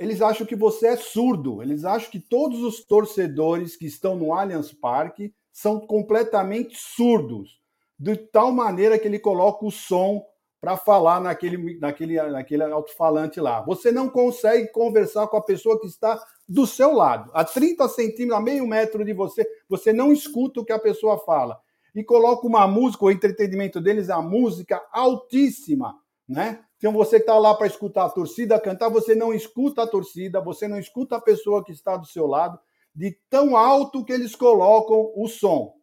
eles 0.00 0.22
acham 0.22 0.46
que 0.46 0.56
você 0.56 0.86
é 0.86 0.96
surdo. 0.96 1.62
Eles 1.62 1.84
acham 1.84 2.10
que 2.10 2.18
todos 2.18 2.62
os 2.62 2.82
torcedores 2.82 3.76
que 3.76 3.84
estão 3.84 4.16
no 4.16 4.32
Allianz 4.32 4.72
Parque 4.72 5.34
são 5.52 5.78
completamente 5.78 6.74
surdos, 6.78 7.60
de 7.98 8.16
tal 8.16 8.50
maneira 8.50 8.98
que 8.98 9.06
ele 9.06 9.18
coloca 9.18 9.62
o 9.66 9.70
som 9.70 10.24
para 10.58 10.74
falar 10.78 11.20
naquele, 11.20 11.78
naquele, 11.78 12.22
naquele 12.30 12.62
alto-falante 12.62 13.40
lá. 13.40 13.60
Você 13.62 13.92
não 13.92 14.08
consegue 14.08 14.72
conversar 14.72 15.28
com 15.28 15.36
a 15.36 15.42
pessoa 15.42 15.78
que 15.78 15.86
está 15.86 16.18
do 16.48 16.66
seu 16.66 16.94
lado, 16.94 17.30
a 17.34 17.44
30 17.44 17.86
centímetros, 17.90 18.38
a 18.38 18.40
meio 18.40 18.66
metro 18.66 19.04
de 19.04 19.12
você, 19.12 19.46
você 19.68 19.92
não 19.92 20.12
escuta 20.12 20.60
o 20.60 20.64
que 20.64 20.72
a 20.72 20.78
pessoa 20.78 21.18
fala. 21.18 21.60
E 21.94 22.02
coloca 22.02 22.46
uma 22.46 22.66
música, 22.66 23.04
o 23.04 23.10
entretenimento 23.10 23.82
deles 23.82 24.08
a 24.08 24.22
música 24.22 24.82
altíssima, 24.92 25.94
né? 26.26 26.64
Então 26.80 26.92
você 26.92 27.18
está 27.18 27.38
lá 27.38 27.54
para 27.54 27.66
escutar 27.66 28.06
a 28.06 28.08
torcida 28.08 28.58
cantar, 28.58 28.88
você 28.88 29.14
não 29.14 29.34
escuta 29.34 29.82
a 29.82 29.86
torcida, 29.86 30.40
você 30.40 30.66
não 30.66 30.78
escuta 30.78 31.16
a 31.16 31.20
pessoa 31.20 31.62
que 31.62 31.72
está 31.72 31.94
do 31.94 32.06
seu 32.06 32.26
lado, 32.26 32.58
de 32.94 33.18
tão 33.28 33.54
alto 33.54 34.02
que 34.02 34.10
eles 34.10 34.34
colocam 34.34 35.12
o 35.14 35.28
som. 35.28 35.74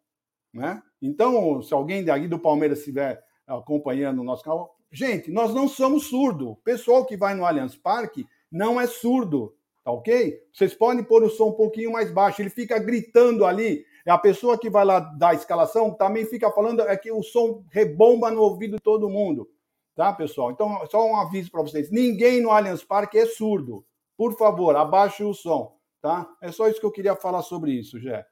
Né? 0.51 0.81
Então, 0.99 1.61
se 1.61 1.71
alguém 1.71 2.03
daqui 2.03 2.27
do 2.27 2.39
Palmeiras 2.39 2.79
estiver 2.79 3.23
acompanhando 3.45 4.21
o 4.21 4.23
nosso 4.23 4.43
canal, 4.43 4.75
gente, 4.91 5.29
nós 5.29 5.53
não 5.53 5.67
somos 5.67 6.07
surdo. 6.07 6.49
O 6.49 6.55
pessoal 6.55 7.05
que 7.05 7.15
vai 7.15 7.35
no 7.35 7.45
Allianz 7.45 7.75
Parque 7.75 8.25
não 8.51 8.81
é 8.81 8.87
surdo, 8.87 9.55
tá 9.83 9.91
ok? 9.91 10.41
Vocês 10.51 10.73
podem 10.73 11.03
pôr 11.03 11.21
o 11.21 11.29
som 11.29 11.49
um 11.49 11.53
pouquinho 11.53 11.91
mais 11.91 12.11
baixo, 12.11 12.41
ele 12.41 12.49
fica 12.49 12.79
gritando 12.79 13.45
ali. 13.45 13.85
A 14.07 14.17
pessoa 14.17 14.57
que 14.57 14.67
vai 14.67 14.83
lá 14.83 14.99
dar 14.99 15.29
a 15.29 15.35
escalação 15.35 15.93
também 15.93 16.25
fica 16.25 16.49
falando 16.49 16.81
é 16.81 16.97
que 16.97 17.11
o 17.11 17.21
som 17.21 17.63
rebomba 17.69 18.31
no 18.31 18.41
ouvido 18.41 18.77
de 18.77 18.81
todo 18.81 19.07
mundo. 19.07 19.47
Tá, 19.97 20.13
pessoal? 20.13 20.51
Então, 20.51 20.79
só 20.91 21.03
um 21.03 21.17
aviso 21.17 21.49
para 21.49 21.63
vocês: 21.63 21.89
ninguém 21.89 22.39
no 22.39 22.51
Allianz 22.51 22.83
Parque 22.83 23.17
é 23.17 23.25
surdo. 23.25 23.83
Por 24.15 24.37
favor, 24.37 24.75
abaixe 24.75 25.23
o 25.23 25.33
som, 25.33 25.75
tá? 25.99 26.29
É 26.39 26.51
só 26.51 26.67
isso 26.67 26.79
que 26.79 26.85
eu 26.85 26.91
queria 26.91 27.15
falar 27.15 27.41
sobre 27.41 27.71
isso, 27.71 27.99
Jé. 27.99 28.23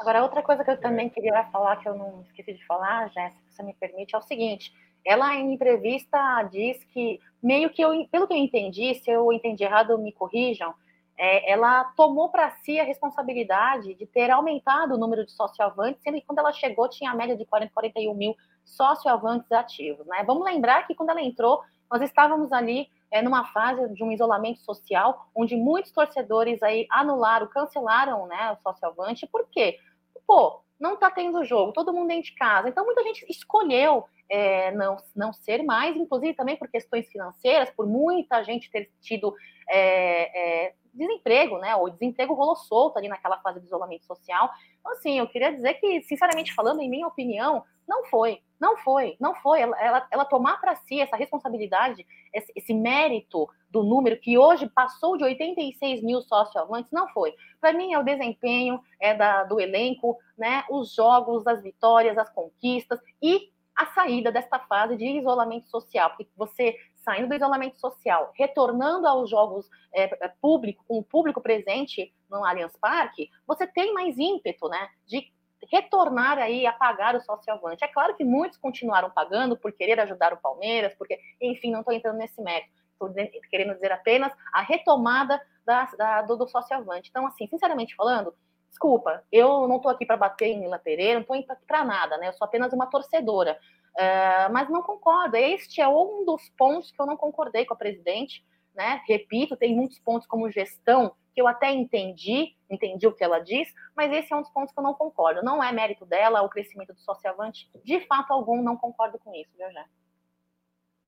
Agora, 0.00 0.24
outra 0.24 0.42
coisa 0.42 0.64
que 0.64 0.70
eu 0.72 0.80
também 0.80 1.08
queria 1.08 1.44
falar, 1.52 1.76
que 1.76 1.88
eu 1.88 1.94
não 1.94 2.22
esqueci 2.22 2.54
de 2.54 2.66
falar, 2.66 3.08
Jéssica, 3.10 3.40
se 3.46 3.54
você 3.54 3.62
me 3.62 3.72
permite, 3.74 4.16
é 4.16 4.18
o 4.18 4.22
seguinte: 4.22 4.72
ela 5.06 5.32
em 5.36 5.54
entrevista 5.54 6.42
diz 6.50 6.82
que, 6.86 7.20
meio 7.40 7.70
que 7.70 7.82
eu, 7.82 7.90
pelo 8.10 8.26
que 8.26 8.34
eu 8.34 8.38
entendi, 8.38 8.96
se 8.96 9.08
eu 9.08 9.32
entendi 9.32 9.62
errado, 9.62 9.96
me 9.98 10.10
corrijam, 10.10 10.74
é, 11.16 11.52
ela 11.52 11.84
tomou 11.96 12.30
para 12.30 12.50
si 12.64 12.80
a 12.80 12.84
responsabilidade 12.84 13.94
de 13.94 14.06
ter 14.06 14.28
aumentado 14.32 14.94
o 14.94 14.98
número 14.98 15.24
de 15.24 15.30
socioavantes, 15.30 16.02
sendo 16.02 16.18
que 16.18 16.26
quando 16.26 16.40
ela 16.40 16.52
chegou 16.52 16.88
tinha 16.88 17.12
a 17.12 17.14
média 17.14 17.36
de 17.36 17.46
40, 17.46 17.72
41 17.72 18.12
mil 18.12 18.34
socioavantes 18.64 19.50
ativos. 19.52 20.06
Né? 20.06 20.22
Vamos 20.26 20.44
lembrar 20.44 20.86
que 20.86 20.94
quando 20.94 21.10
ela 21.10 21.22
entrou, 21.22 21.62
nós 21.90 22.02
estávamos 22.02 22.52
ali 22.52 22.88
é, 23.10 23.20
numa 23.20 23.44
fase 23.46 23.92
de 23.94 24.02
um 24.02 24.10
isolamento 24.10 24.60
social, 24.60 25.28
onde 25.34 25.54
muitos 25.54 25.92
torcedores 25.92 26.62
aí 26.62 26.86
anularam, 26.90 27.46
cancelaram 27.46 28.26
né, 28.26 28.52
o 28.52 28.62
socioavante. 28.62 29.26
Por 29.26 29.46
quê? 29.50 29.78
Pô, 30.26 30.62
não 30.80 30.94
está 30.94 31.10
tendo 31.10 31.44
jogo, 31.44 31.72
todo 31.72 31.92
mundo 31.92 32.08
dentro 32.08 32.24
de 32.24 32.34
casa. 32.34 32.68
Então, 32.68 32.84
muita 32.84 33.02
gente 33.04 33.24
escolheu 33.28 34.04
é, 34.28 34.72
não, 34.72 34.96
não 35.14 35.32
ser 35.32 35.62
mais, 35.62 35.94
inclusive 35.94 36.34
também 36.34 36.56
por 36.56 36.68
questões 36.68 37.06
financeiras, 37.08 37.70
por 37.70 37.86
muita 37.86 38.42
gente 38.42 38.70
ter 38.70 38.90
tido 39.00 39.34
é, 39.70 40.66
é, 40.66 40.74
desemprego, 40.92 41.58
né? 41.58 41.76
O 41.76 41.88
desemprego 41.88 42.34
rolou 42.34 42.56
solto 42.56 42.96
ali 42.96 43.08
naquela 43.08 43.38
fase 43.38 43.60
de 43.60 43.66
isolamento 43.66 44.04
social. 44.06 44.50
Então, 44.80 44.92
assim, 44.92 45.18
eu 45.18 45.28
queria 45.28 45.52
dizer 45.52 45.74
que, 45.74 46.02
sinceramente 46.02 46.54
falando, 46.54 46.80
em 46.80 46.90
minha 46.90 47.06
opinião, 47.06 47.62
não 47.86 48.04
foi, 48.06 48.42
não 48.62 48.76
foi, 48.76 49.16
não 49.18 49.34
foi. 49.34 49.60
Ela, 49.60 49.76
ela, 49.82 50.08
ela 50.08 50.24
tomar 50.24 50.60
para 50.60 50.76
si 50.76 51.00
essa 51.00 51.16
responsabilidade, 51.16 52.06
esse, 52.32 52.52
esse, 52.54 52.72
mérito 52.72 53.48
do 53.68 53.82
número 53.82 54.16
que 54.20 54.38
hoje 54.38 54.68
passou 54.68 55.16
de 55.16 55.24
86 55.24 56.00
mil 56.00 56.22
socioavantes, 56.22 56.92
não 56.92 57.08
foi. 57.08 57.34
Para 57.60 57.72
mim, 57.72 57.92
é 57.92 57.98
o 57.98 58.04
desempenho 58.04 58.80
é 59.00 59.14
da, 59.14 59.42
do 59.42 59.60
elenco, 59.60 60.16
né? 60.38 60.62
Os 60.70 60.94
jogos, 60.94 61.44
as 61.44 61.60
vitórias, 61.60 62.16
as 62.16 62.30
conquistas 62.30 63.00
e 63.20 63.50
a 63.74 63.86
saída 63.86 64.30
desta 64.30 64.60
fase 64.60 64.96
de 64.96 65.06
isolamento 65.06 65.68
social, 65.68 66.10
porque 66.10 66.30
você 66.36 66.76
saindo 66.98 67.30
do 67.30 67.34
isolamento 67.34 67.80
social, 67.80 68.30
retornando 68.36 69.08
aos 69.08 69.28
jogos 69.28 69.68
é, 69.92 70.04
é, 70.24 70.28
público, 70.40 70.84
com 70.86 70.98
o 70.98 71.02
público 71.02 71.40
presente 71.40 72.14
no 72.30 72.44
Allianz 72.44 72.76
Parque, 72.80 73.28
você 73.44 73.66
tem 73.66 73.92
mais 73.92 74.16
ímpeto, 74.16 74.68
né, 74.68 74.88
de 75.04 75.32
retornar 75.70 76.38
aí 76.38 76.66
a 76.66 76.72
pagar 76.72 77.14
o 77.14 77.20
socialvante. 77.20 77.84
É 77.84 77.88
claro 77.88 78.14
que 78.14 78.24
muitos 78.24 78.58
continuaram 78.58 79.10
pagando 79.10 79.56
por 79.56 79.72
querer 79.72 80.00
ajudar 80.00 80.32
o 80.32 80.40
Palmeiras, 80.40 80.94
porque, 80.94 81.18
enfim, 81.40 81.70
não 81.70 81.80
estou 81.80 81.94
entrando 81.94 82.18
nesse 82.18 82.40
mérito. 82.42 82.70
Estou 82.92 83.10
querendo 83.50 83.74
dizer 83.74 83.92
apenas 83.92 84.32
a 84.52 84.62
retomada 84.62 85.40
da, 85.64 85.84
da, 85.96 86.22
do, 86.22 86.36
do 86.36 86.48
socialvante. 86.48 87.10
Então, 87.10 87.26
assim, 87.26 87.46
sinceramente 87.48 87.94
falando, 87.96 88.34
desculpa, 88.68 89.22
eu 89.30 89.66
não 89.66 89.76
estou 89.76 89.90
aqui 89.90 90.06
para 90.06 90.16
bater 90.16 90.46
em 90.46 90.60
Mila 90.60 90.78
Pereira, 90.78 91.14
não 91.14 91.36
estou 91.36 91.54
aqui 91.54 91.66
para 91.66 91.84
nada, 91.84 92.16
né? 92.16 92.28
Eu 92.28 92.32
sou 92.32 92.44
apenas 92.44 92.72
uma 92.72 92.86
torcedora. 92.86 93.58
Uh, 93.92 94.52
mas 94.52 94.70
não 94.70 94.82
concordo. 94.82 95.36
Este 95.36 95.80
é 95.80 95.88
um 95.88 96.24
dos 96.24 96.48
pontos 96.56 96.90
que 96.90 97.00
eu 97.00 97.06
não 97.06 97.16
concordei 97.16 97.66
com 97.66 97.74
a 97.74 97.76
presidente. 97.76 98.44
Né? 98.74 99.02
Repito, 99.06 99.56
tem 99.56 99.74
muitos 99.74 99.98
pontos 99.98 100.26
como 100.26 100.50
gestão 100.50 101.14
que 101.34 101.40
eu 101.40 101.46
até 101.46 101.70
entendi, 101.70 102.54
entendi 102.70 103.06
o 103.06 103.12
que 103.12 103.24
ela 103.24 103.38
diz, 103.38 103.68
mas 103.96 104.12
esse 104.12 104.32
é 104.32 104.36
um 104.36 104.42
dos 104.42 104.50
pontos 104.50 104.72
que 104.72 104.78
eu 104.78 104.84
não 104.84 104.94
concordo. 104.94 105.42
Não 105.42 105.62
é 105.62 105.72
mérito 105.72 106.04
dela 106.04 106.42
o 106.42 106.48
crescimento 106.48 106.92
do 106.92 107.00
socialvante. 107.00 107.70
De 107.84 108.00
fato 108.06 108.32
algum, 108.32 108.62
não 108.62 108.76
concordo 108.76 109.18
com 109.18 109.34
isso, 109.34 109.50
viu, 109.56 109.70
já. 109.72 109.86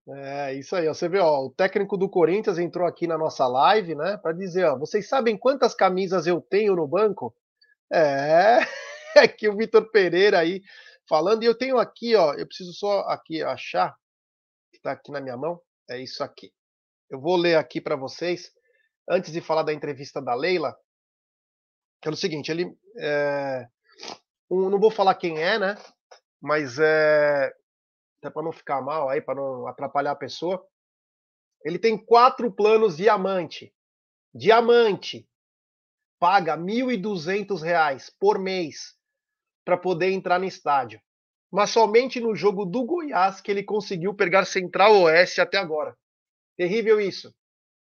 É, 0.09 0.55
isso 0.55 0.77
aí. 0.77 0.87
Você 0.87 1.09
vê, 1.09 1.19
ó, 1.19 1.45
o 1.45 1.51
técnico 1.51 1.97
do 1.97 2.09
Corinthians 2.09 2.59
entrou 2.59 2.87
aqui 2.87 3.07
na 3.07 3.17
nossa 3.17 3.47
live, 3.47 3.95
né, 3.95 4.17
para 4.17 4.33
dizer, 4.33 4.65
ó, 4.65 4.79
vocês 4.79 5.09
sabem 5.09 5.37
quantas 5.37 5.75
camisas 5.75 6.27
eu 6.27 6.41
tenho 6.41 6.77
no 6.77 6.87
banco? 6.87 7.35
É, 7.91 8.59
é 9.17 9.29
que 9.29 9.49
o 9.49 9.57
Vitor 9.57 9.91
Pereira 9.91 10.39
aí 10.39 10.63
falando. 11.09 11.43
E 11.43 11.47
eu 11.47 11.57
tenho 11.57 11.79
aqui, 11.79 12.15
ó, 12.17 12.35
eu 12.35 12.47
preciso 12.47 12.73
só 12.73 13.01
aqui 13.01 13.43
achar, 13.43 13.95
que 14.71 14.79
está 14.79 14.93
aqui 14.93 15.11
na 15.11 15.21
minha 15.21 15.37
mão, 15.37 15.61
é 15.89 15.99
isso 15.99 16.23
aqui. 16.23 16.53
Eu 17.15 17.21
vou 17.21 17.37
ler 17.37 17.55
aqui 17.55 17.81
para 17.81 17.95
vocês, 17.95 18.51
antes 19.09 19.33
de 19.33 19.41
falar 19.41 19.63
da 19.63 19.73
entrevista 19.73 20.21
da 20.21 20.35
Leila, 20.35 20.77
que 22.03 22.09
é 22.09 22.11
o 22.11 22.17
seguinte, 22.17 22.51
ele, 22.51 22.77
é, 22.99 23.69
um, 24.51 24.69
não 24.69 24.81
vou 24.81 24.91
falar 24.91 25.15
quem 25.15 25.41
é, 25.41 25.57
né, 25.57 25.77
mas 26.43 26.77
é, 26.81 27.55
até 28.19 28.31
para 28.31 28.43
não 28.43 28.51
ficar 28.51 28.83
mal 28.83 29.09
aí, 29.09 29.21
para 29.21 29.37
não 29.37 29.69
atrapalhar 29.69 30.11
a 30.11 30.17
pessoa, 30.17 30.67
ele 31.65 31.79
tem 31.79 31.97
quatro 31.97 32.51
planos 32.51 32.97
diamante. 32.97 33.73
Diamante. 34.35 35.25
Paga 36.19 36.57
R$ 36.57 36.63
1.200 36.63 38.11
por 38.19 38.41
mês 38.41 38.97
para 39.65 39.79
poder 39.79 40.11
entrar 40.11 40.41
no 40.41 40.47
estádio. 40.47 41.01
Mas 41.49 41.71
somente 41.71 42.19
no 42.19 42.35
jogo 42.35 42.65
do 42.65 42.85
Goiás 42.85 43.41
que 43.41 43.53
ele 43.53 43.63
conseguiu 43.63 44.15
pegar 44.15 44.45
Central 44.47 45.01
Oeste 45.03 45.41
até 45.41 45.59
agora. 45.59 45.97
Terrível 46.57 47.01
isso. 47.01 47.35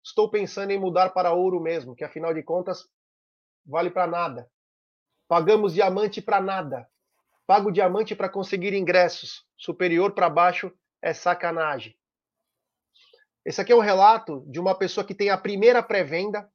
Estou 0.04 0.30
pensando 0.30 0.72
em 0.72 0.80
mudar 0.80 1.10
para 1.10 1.34
ouro 1.34 1.60
mesmo, 1.60 1.96
que 1.96 2.04
afinal 2.04 2.34
de 2.34 2.44
contas 2.44 2.88
vale 3.66 3.90
para 3.90 4.08
nada. 4.08 4.50
Pagamos 5.28 5.74
diamante 5.74 6.22
para 6.22 6.40
nada. 6.40 6.88
Pago 7.48 7.72
diamante 7.72 8.16
para 8.16 8.30
conseguir 8.30 8.74
ingressos. 8.74 9.46
Superior 9.58 10.14
para 10.14 10.30
baixo 10.30 10.72
é 11.02 11.14
sacanagem. 11.14 11.98
Esse 13.44 13.62
aqui 13.62 13.72
é 13.72 13.76
um 13.76 13.80
relato 13.80 14.44
de 14.48 14.60
uma 14.60 14.76
pessoa 14.76 15.06
que 15.06 15.14
tem 15.14 15.30
a 15.30 15.38
primeira 15.38 15.84
pré-venda, 15.84 16.50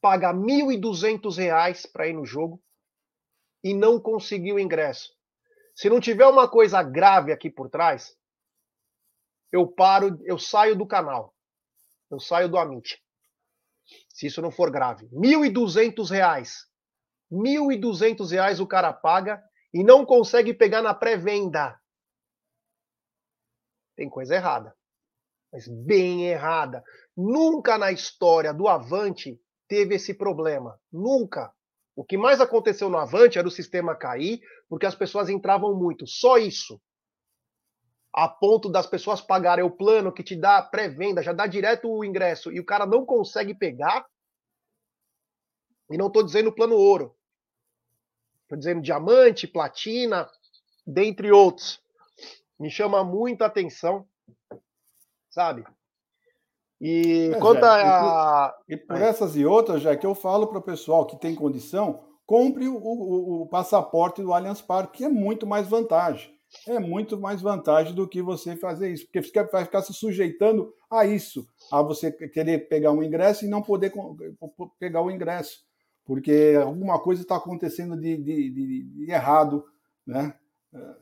paga 0.00 0.32
R$ 0.32 0.38
1.200 0.38 1.90
para 1.92 2.08
ir 2.08 2.12
no 2.12 2.26
jogo 2.26 2.60
e 3.62 3.72
não 3.72 4.00
conseguiu 4.00 4.58
ingresso. 4.58 5.12
Se 5.74 5.88
não 5.88 6.00
tiver 6.00 6.26
uma 6.26 6.48
coisa 6.48 6.82
grave 6.82 7.32
aqui 7.32 7.48
por 7.48 7.70
trás, 7.70 8.16
eu 9.54 9.66
paro, 9.66 10.20
eu 10.24 10.38
saio 10.38 10.76
do 10.76 10.86
canal. 10.86 11.34
Eu 12.10 12.20
saio 12.20 12.48
do 12.48 12.58
Amit. 12.58 13.02
Se 14.08 14.26
isso 14.26 14.40
não 14.40 14.50
for 14.50 14.70
grave. 14.70 15.06
R$ 15.06 15.50
1.200. 15.50 16.48
R$ 17.30 17.38
1.200 17.38 18.60
o 18.60 18.66
cara 18.66 18.92
paga 18.92 19.42
e 19.72 19.82
não 19.82 20.04
consegue 20.04 20.54
pegar 20.54 20.82
na 20.82 20.94
pré-venda. 20.94 21.78
Tem 23.96 24.08
coisa 24.08 24.34
errada 24.34 24.74
mas 25.54 25.68
bem 25.68 26.26
errada. 26.26 26.82
Nunca 27.16 27.78
na 27.78 27.92
história 27.92 28.52
do 28.52 28.66
Avante 28.66 29.40
teve 29.68 29.94
esse 29.94 30.12
problema. 30.12 30.76
Nunca. 30.92 31.52
O 31.94 32.04
que 32.04 32.18
mais 32.18 32.40
aconteceu 32.40 32.90
no 32.90 32.98
Avante 32.98 33.38
era 33.38 33.46
o 33.46 33.52
sistema 33.52 33.94
cair, 33.94 34.40
porque 34.68 34.84
as 34.84 34.96
pessoas 34.96 35.28
entravam 35.28 35.76
muito. 35.76 36.08
Só 36.08 36.38
isso. 36.38 36.80
A 38.14 38.28
ponto 38.28 38.70
das 38.70 38.86
pessoas 38.86 39.20
pagarem 39.20 39.64
o 39.64 39.70
plano 39.70 40.12
que 40.12 40.22
te 40.22 40.36
dá 40.36 40.62
pré-venda, 40.62 41.22
já 41.22 41.32
dá 41.32 41.46
direto 41.46 41.90
o 41.90 42.04
ingresso, 42.04 42.52
e 42.52 42.60
o 42.60 42.64
cara 42.64 42.86
não 42.86 43.04
consegue 43.04 43.54
pegar. 43.54 44.06
E 45.90 45.98
não 45.98 46.06
estou 46.06 46.22
dizendo 46.22 46.52
plano 46.52 46.76
ouro. 46.76 47.14
Estou 48.42 48.56
dizendo 48.56 48.80
diamante, 48.80 49.48
platina, 49.48 50.30
dentre 50.86 51.32
outros. 51.32 51.82
Me 52.58 52.70
chama 52.70 53.02
muita 53.02 53.46
atenção 53.46 54.06
sabe? 55.34 55.64
E 56.80 57.32
é, 57.34 57.38
quanto 57.40 57.64
a. 57.64 58.54
E 58.68 58.76
por, 58.76 58.96
essas 58.96 59.36
e 59.36 59.44
outras, 59.44 59.82
já 59.82 59.96
que 59.96 60.06
eu 60.06 60.14
falo 60.14 60.46
para 60.46 60.58
o 60.58 60.62
pessoal 60.62 61.06
que 61.06 61.16
tem 61.16 61.34
condição, 61.34 62.04
compre 62.24 62.68
o, 62.68 62.76
o, 62.76 63.42
o, 63.42 63.46
passaporte 63.46 64.22
do 64.22 64.32
Allianz 64.32 64.60
Parque, 64.60 64.98
que 64.98 65.04
é 65.04 65.08
muito 65.08 65.46
mais 65.46 65.66
vantagem. 65.66 66.33
É 66.66 66.78
muito 66.78 67.18
mais 67.20 67.42
vantagem 67.42 67.94
do 67.94 68.08
que 68.08 68.22
você 68.22 68.56
fazer 68.56 68.92
isso, 68.92 69.04
porque 69.04 69.22
você 69.22 69.44
vai 69.44 69.64
ficar 69.64 69.82
se 69.82 69.92
sujeitando 69.92 70.72
a 70.90 71.04
isso, 71.04 71.46
a 71.70 71.82
você 71.82 72.10
querer 72.10 72.68
pegar 72.68 72.92
um 72.92 73.02
ingresso 73.02 73.44
e 73.44 73.48
não 73.48 73.60
poder 73.60 73.92
pegar 74.78 75.02
o 75.02 75.10
ingresso, 75.10 75.64
porque 76.04 76.54
alguma 76.62 76.98
coisa 77.00 77.22
está 77.22 77.36
acontecendo 77.36 77.96
de, 77.96 78.16
de, 78.16 78.50
de, 78.50 78.82
de 78.84 79.10
errado, 79.10 79.64
né? 80.06 80.34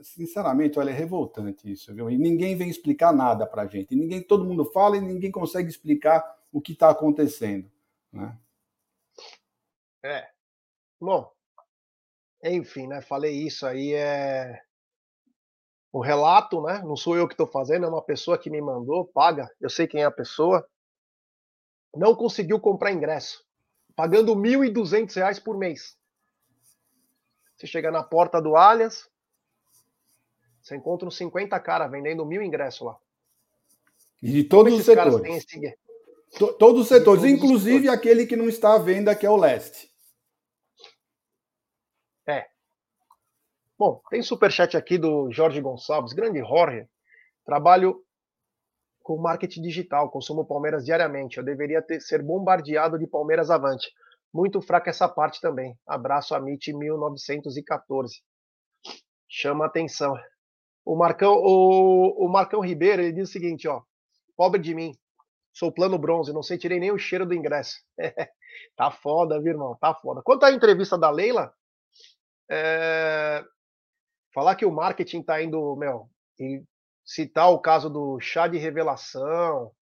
Sinceramente, 0.02 0.78
olha, 0.78 0.90
é 0.90 0.94
revoltante 0.94 1.70
isso, 1.70 1.94
viu? 1.94 2.10
E 2.10 2.18
ninguém 2.18 2.56
vem 2.56 2.68
explicar 2.68 3.12
nada 3.12 3.46
para 3.46 3.62
a 3.62 3.66
gente. 3.66 3.96
Ninguém, 3.96 4.22
todo 4.22 4.44
mundo 4.44 4.66
fala 4.66 4.96
e 4.96 5.00
ninguém 5.00 5.30
consegue 5.30 5.68
explicar 5.68 6.22
o 6.52 6.60
que 6.60 6.72
está 6.72 6.90
acontecendo, 6.90 7.70
né? 8.12 8.36
É. 10.04 10.28
Bom, 11.00 11.32
enfim, 12.42 12.86
né? 12.86 13.00
Falei 13.00 13.46
isso 13.46 13.64
aí 13.64 13.94
é 13.94 14.62
o 15.92 16.00
relato, 16.00 16.62
né? 16.62 16.82
Não 16.82 16.96
sou 16.96 17.16
eu 17.16 17.28
que 17.28 17.34
estou 17.34 17.46
fazendo, 17.46 17.84
é 17.84 17.88
uma 17.88 18.02
pessoa 18.02 18.38
que 18.38 18.48
me 18.48 18.60
mandou, 18.60 19.04
paga. 19.06 19.50
Eu 19.60 19.68
sei 19.68 19.86
quem 19.86 20.02
é 20.02 20.06
a 20.06 20.10
pessoa. 20.10 20.66
Não 21.94 22.14
conseguiu 22.14 22.58
comprar 22.58 22.90
ingresso, 22.90 23.44
pagando 23.94 24.32
R$ 24.32 24.40
1.200 24.40 25.42
por 25.42 25.58
mês. 25.58 25.98
Você 27.54 27.66
chega 27.66 27.90
na 27.90 28.02
porta 28.02 28.40
do 28.40 28.56
Allianz, 28.56 29.08
você 30.62 30.76
encontra 30.76 31.06
uns 31.06 31.16
50 31.16 31.58
caras 31.60 31.90
vendendo 31.90 32.24
mil 32.24 32.42
ingressos 32.42 32.86
lá. 32.86 32.96
E 34.22 34.32
de 34.32 34.44
todos 34.44 34.72
os 34.72 34.84
setores. 34.84 35.44
Esse... 35.44 35.78
Todos 36.58 36.82
os 36.82 36.88
setores, 36.88 37.20
todos 37.20 37.24
inclusive 37.24 37.76
os 37.76 37.82
setores. 37.82 37.98
aquele 37.98 38.26
que 38.26 38.36
não 38.36 38.48
está 38.48 38.74
à 38.74 38.78
venda, 38.78 39.14
que 39.14 39.26
é 39.26 39.30
o 39.30 39.36
leste. 39.36 39.92
É. 42.26 42.48
Bom, 43.84 44.00
tem 44.10 44.22
superchat 44.22 44.76
aqui 44.76 44.96
do 44.96 45.28
Jorge 45.32 45.60
Gonçalves, 45.60 46.12
grande 46.12 46.38
Jorge. 46.38 46.86
Trabalho 47.44 48.00
com 49.02 49.20
marketing 49.20 49.60
digital, 49.60 50.08
consumo 50.08 50.46
Palmeiras 50.46 50.84
diariamente. 50.84 51.38
Eu 51.38 51.44
deveria 51.44 51.82
ter, 51.82 52.00
ser 52.00 52.22
bombardeado 52.22 52.96
de 52.96 53.08
Palmeiras 53.08 53.50
avante. 53.50 53.90
Muito 54.32 54.62
fraca 54.62 54.90
essa 54.90 55.08
parte 55.08 55.40
também. 55.40 55.76
Abraço 55.84 56.32
a 56.32 56.38
MIT 56.38 56.72
1914. 56.74 58.22
Chama 59.28 59.66
atenção. 59.66 60.14
O 60.84 60.94
Marcão, 60.94 61.34
o, 61.34 62.24
o 62.24 62.28
Marcão 62.28 62.60
Ribeiro, 62.60 63.02
ele 63.02 63.12
diz 63.12 63.30
o 63.30 63.32
seguinte, 63.32 63.66
ó. 63.66 63.82
Pobre 64.36 64.60
de 64.60 64.76
mim. 64.76 64.92
Sou 65.52 65.72
plano 65.72 65.98
bronze, 65.98 66.32
não 66.32 66.40
sentirei 66.40 66.78
nem 66.78 66.92
o 66.92 66.98
cheiro 66.98 67.26
do 67.26 67.34
ingresso. 67.34 67.80
tá 68.76 68.92
foda, 68.92 69.40
viu, 69.40 69.54
irmão? 69.54 69.76
Tá 69.80 69.92
foda. 69.92 70.22
Quanto 70.22 70.44
à 70.44 70.52
entrevista 70.52 70.96
da 70.96 71.10
Leila, 71.10 71.52
é... 72.48 73.44
falar 74.34 74.56
que 74.56 74.66
o 74.66 74.72
marketing 74.72 75.22
tá 75.22 75.42
indo, 75.42 75.76
meu, 75.76 76.08
e 76.38 76.62
citar 77.04 77.50
o 77.50 77.60
caso 77.60 77.90
do 77.90 78.18
chá 78.20 78.46
de 78.48 78.58
revelação, 78.58 79.72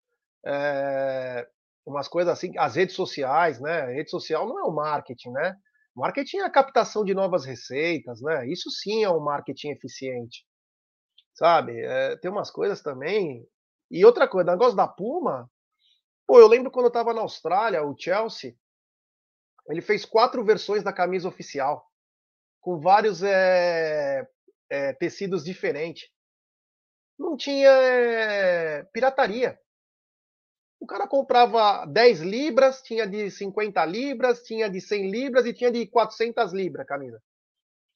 é... 0.44 1.46
umas 1.86 2.08
coisas 2.08 2.32
assim, 2.32 2.56
as 2.58 2.76
redes 2.76 2.94
sociais, 2.94 3.60
né? 3.60 3.82
A 3.82 3.86
rede 3.86 4.10
social 4.10 4.46
não 4.48 4.58
é 4.58 4.62
o 4.64 4.72
marketing, 4.72 5.30
né? 5.30 5.56
Marketing 5.94 6.38
é 6.38 6.44
a 6.44 6.50
captação 6.50 7.04
de 7.04 7.14
novas 7.14 7.44
receitas, 7.44 8.20
né? 8.22 8.46
Isso 8.48 8.70
sim 8.70 9.04
é 9.04 9.10
um 9.10 9.20
marketing 9.20 9.70
eficiente 9.70 10.44
sabe? 11.40 11.80
É, 11.80 12.16
tem 12.18 12.30
umas 12.30 12.50
coisas 12.50 12.82
também. 12.82 13.46
E 13.90 14.04
outra 14.04 14.28
coisa, 14.28 14.50
negócio 14.50 14.76
da 14.76 14.86
Puma, 14.86 15.50
pô, 16.26 16.38
eu 16.38 16.46
lembro 16.46 16.70
quando 16.70 16.86
eu 16.86 16.92
tava 16.92 17.14
na 17.14 17.22
Austrália, 17.22 17.82
o 17.82 17.96
Chelsea, 17.98 18.54
ele 19.68 19.80
fez 19.80 20.04
quatro 20.04 20.44
versões 20.44 20.82
da 20.82 20.92
camisa 20.92 21.26
oficial, 21.26 21.82
com 22.60 22.78
vários 22.78 23.22
é, 23.22 24.28
é, 24.70 24.92
tecidos 24.94 25.44
diferentes. 25.44 26.08
Não 27.18 27.36
tinha 27.36 27.70
pirataria. 28.92 29.58
O 30.80 30.86
cara 30.86 31.06
comprava 31.06 31.84
10 31.84 32.20
libras, 32.22 32.80
tinha 32.80 33.06
de 33.06 33.30
50 33.30 33.84
libras, 33.84 34.42
tinha 34.42 34.70
de 34.70 34.80
100 34.80 35.10
libras 35.10 35.44
e 35.44 35.52
tinha 35.52 35.70
de 35.70 35.86
400 35.86 36.54
libras 36.54 36.84
a 36.84 36.88
camisa. 36.88 37.22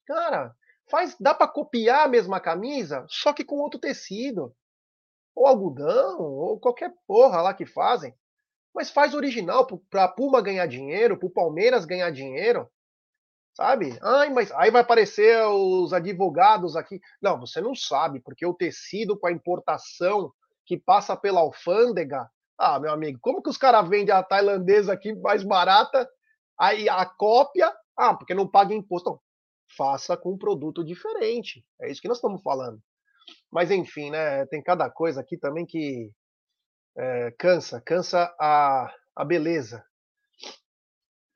Cara, 0.07 0.55
Faz, 0.91 1.17
dá 1.19 1.35
para 1.35 1.49
copiar 1.49 2.05
a 2.05 2.09
mesma 2.09 2.39
camisa, 2.41 3.07
só 3.09 3.33
que 3.33 3.45
com 3.45 3.57
outro 3.57 3.81
tecido. 3.81 4.55
Ou 5.35 5.47
algodão, 5.47 6.21
ou 6.21 6.61
qualquer 6.61 6.93
porra 7.07 7.43
lá 7.43 7.55
que 7.55 7.67
fazem. 7.67 8.15
Mas 8.75 8.91
faz 8.91 9.15
original 9.15 9.67
para 9.91 10.09
Puma 10.09 10.43
ganhar 10.43 10.67
dinheiro, 10.67 11.19
para 11.19 11.27
o 11.27 11.33
Palmeiras 11.33 11.85
ganhar 11.85 12.11
dinheiro. 12.11 12.71
Sabe? 13.55 13.97
Ai, 14.03 14.31
mas 14.31 14.51
aí 14.53 14.71
vai 14.71 14.83
aparecer 14.83 15.41
os 15.47 15.93
advogados 15.93 16.75
aqui. 16.75 17.01
Não, 17.23 17.39
você 17.39 17.61
não 17.61 17.75
sabe, 17.75 18.21
porque 18.21 18.45
o 18.45 18.53
tecido 18.53 19.17
com 19.19 19.29
a 19.29 19.33
importação 19.33 20.33
que 20.67 20.77
passa 20.77 21.17
pela 21.17 21.41
alfândega. 21.41 22.29
Ah, 22.59 22.81
meu 22.81 22.93
amigo, 22.93 23.19
como 23.23 23.43
que 23.43 23.51
os 23.51 23.57
caras 23.57 23.89
vendem 23.89 24.15
a 24.15 24.23
tailandesa 24.23 24.93
aqui 24.93 25.15
mais 25.15 25.45
barata? 25.45 26.09
Aí 26.59 26.89
a 26.89 27.07
cópia, 27.07 27.73
ah, 27.97 28.15
porque 28.15 28.35
não 28.35 28.49
paga 28.49 28.75
imposto. 28.75 29.11
Não, 29.11 29.21
faça 29.77 30.17
com 30.17 30.33
um 30.33 30.39
produto 30.39 30.85
diferente. 30.85 31.65
É 31.81 31.91
isso 31.91 32.01
que 32.01 32.09
nós 32.09 32.19
estamos 32.19 32.43
falando. 32.43 32.81
Mas 33.51 33.71
enfim, 33.71 34.11
né? 34.11 34.47
Tem 34.47 34.63
cada 34.63 34.91
coisa 34.91 35.21
aqui 35.21 35.37
também 35.39 35.65
que 35.65 36.11
é, 36.97 37.31
cansa, 37.39 37.81
cansa 37.81 38.35
a, 38.39 38.93
a 39.17 39.25
beleza. 39.25 39.85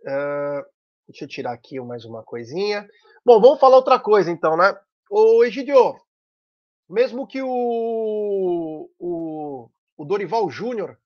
Uh, 0.01 0.78
deixa 1.09 1.25
eu 1.25 1.29
tirar 1.29 1.53
aqui 1.53 1.81
mais 1.81 2.05
uma 2.05 2.23
coisinha. 2.23 2.89
Bom, 3.25 3.41
vamos 3.41 3.59
falar 3.59 3.77
outra 3.77 3.99
coisa 3.99 4.31
então, 4.31 4.57
né? 4.57 4.79
Ô, 5.11 5.43
Egidio, 5.43 5.99
mesmo 6.89 7.27
que 7.27 7.41
o, 7.43 8.91
o, 8.99 9.71
o 9.97 10.05
Dorival 10.05 10.49
Júnior 10.51 10.99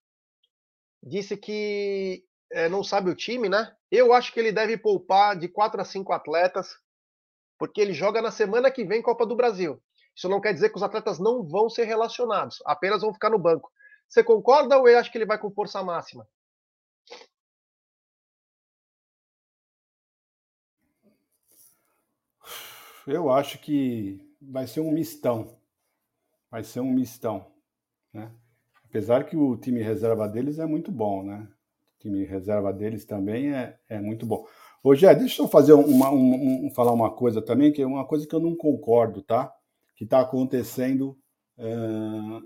disse 1.02 1.36
que 1.36 2.24
é, 2.50 2.68
não 2.68 2.82
sabe 2.82 3.10
o 3.10 3.14
time, 3.14 3.48
né? 3.48 3.74
Eu 3.90 4.12
acho 4.12 4.32
que 4.32 4.40
ele 4.40 4.52
deve 4.52 4.76
poupar 4.76 5.38
de 5.38 5.48
quatro 5.48 5.80
a 5.80 5.84
cinco 5.84 6.12
atletas, 6.12 6.76
porque 7.58 7.80
ele 7.80 7.92
joga 7.92 8.20
na 8.20 8.30
semana 8.30 8.70
que 8.70 8.84
vem 8.84 9.00
Copa 9.00 9.24
do 9.24 9.36
Brasil. 9.36 9.80
Isso 10.14 10.28
não 10.28 10.40
quer 10.40 10.52
dizer 10.52 10.70
que 10.70 10.76
os 10.76 10.82
atletas 10.82 11.18
não 11.18 11.42
vão 11.42 11.70
ser 11.70 11.84
relacionados, 11.84 12.58
apenas 12.66 13.02
vão 13.02 13.14
ficar 13.14 13.30
no 13.30 13.38
banco. 13.38 13.70
Você 14.08 14.22
concorda 14.22 14.78
ou 14.78 14.88
eu 14.88 14.98
acho 14.98 15.10
que 15.10 15.16
ele 15.16 15.26
vai 15.26 15.38
com 15.38 15.50
força 15.50 15.82
máxima? 15.82 16.26
Eu 23.06 23.30
acho 23.30 23.58
que 23.58 24.20
vai 24.40 24.66
ser 24.66 24.80
um 24.80 24.92
mistão. 24.92 25.56
Vai 26.50 26.62
ser 26.62 26.80
um 26.80 26.92
mistão, 26.92 27.46
né? 28.12 28.30
Apesar 28.84 29.24
que 29.24 29.36
o 29.36 29.56
time 29.56 29.82
reserva 29.82 30.28
deles 30.28 30.58
é 30.58 30.66
muito 30.66 30.92
bom, 30.92 31.22
né? 31.22 31.48
O 31.96 32.02
time 32.02 32.24
reserva 32.24 32.72
deles 32.72 33.04
também 33.04 33.52
é, 33.52 33.78
é 33.88 33.98
muito 33.98 34.26
bom. 34.26 34.46
Gé, 34.94 35.14
deixa 35.14 35.40
eu 35.40 35.48
fazer 35.48 35.72
uma, 35.72 36.10
um, 36.10 36.66
um, 36.66 36.70
falar 36.70 36.92
uma 36.92 37.10
coisa 37.10 37.40
também, 37.40 37.72
que 37.72 37.80
é 37.80 37.86
uma 37.86 38.04
coisa 38.04 38.26
que 38.26 38.34
eu 38.34 38.40
não 38.40 38.54
concordo, 38.54 39.22
tá? 39.22 39.50
Que 39.96 40.04
está 40.04 40.20
acontecendo 40.20 41.16
uh, 41.56 42.42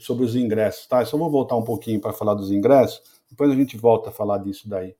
sobre 0.00 0.24
os 0.24 0.34
ingressos, 0.34 0.86
tá? 0.86 1.02
Eu 1.02 1.06
só 1.06 1.16
vou 1.16 1.30
voltar 1.30 1.56
um 1.56 1.64
pouquinho 1.64 2.00
para 2.00 2.12
falar 2.12 2.34
dos 2.34 2.50
ingressos, 2.50 3.00
depois 3.28 3.50
a 3.50 3.54
gente 3.54 3.76
volta 3.76 4.08
a 4.08 4.12
falar 4.12 4.38
disso 4.38 4.68
daí. 4.68 4.96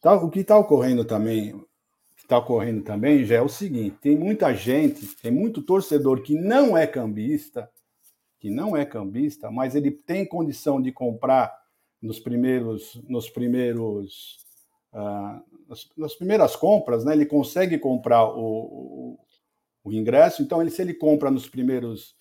Tá? 0.00 0.14
O 0.14 0.28
que 0.28 0.40
está 0.40 0.58
ocorrendo 0.58 1.04
também, 1.04 1.58
está 2.24 2.38
ocorrendo 2.38 2.82
também 2.82 3.24
já 3.24 3.36
é 3.36 3.40
o 3.40 3.48
seguinte: 3.48 3.96
tem 4.00 4.16
muita 4.16 4.52
gente, 4.54 5.06
tem 5.16 5.30
muito 5.30 5.62
torcedor 5.62 6.22
que 6.22 6.34
não 6.34 6.76
é 6.76 6.86
cambista, 6.86 7.70
que 8.40 8.50
não 8.50 8.76
é 8.76 8.84
cambista, 8.84 9.50
mas 9.50 9.74
ele 9.74 9.90
tem 9.90 10.26
condição 10.26 10.80
de 10.80 10.90
comprar 10.90 11.54
nos 12.02 12.18
primeiros, 12.18 13.00
nos 13.08 13.30
primeiros, 13.30 14.38
uh, 14.92 15.42
nas, 15.68 15.88
nas, 15.96 16.14
primeiras 16.14 16.56
compras, 16.56 17.04
né? 17.04 17.14
Ele 17.14 17.26
consegue 17.26 17.78
comprar 17.78 18.24
o, 18.24 18.38
o, 18.40 19.18
o 19.84 19.92
ingresso. 19.92 20.42
Então, 20.42 20.60
ele, 20.60 20.70
se 20.70 20.82
ele 20.82 20.92
compra 20.92 21.30
nos 21.30 21.48
primeiros 21.48 22.14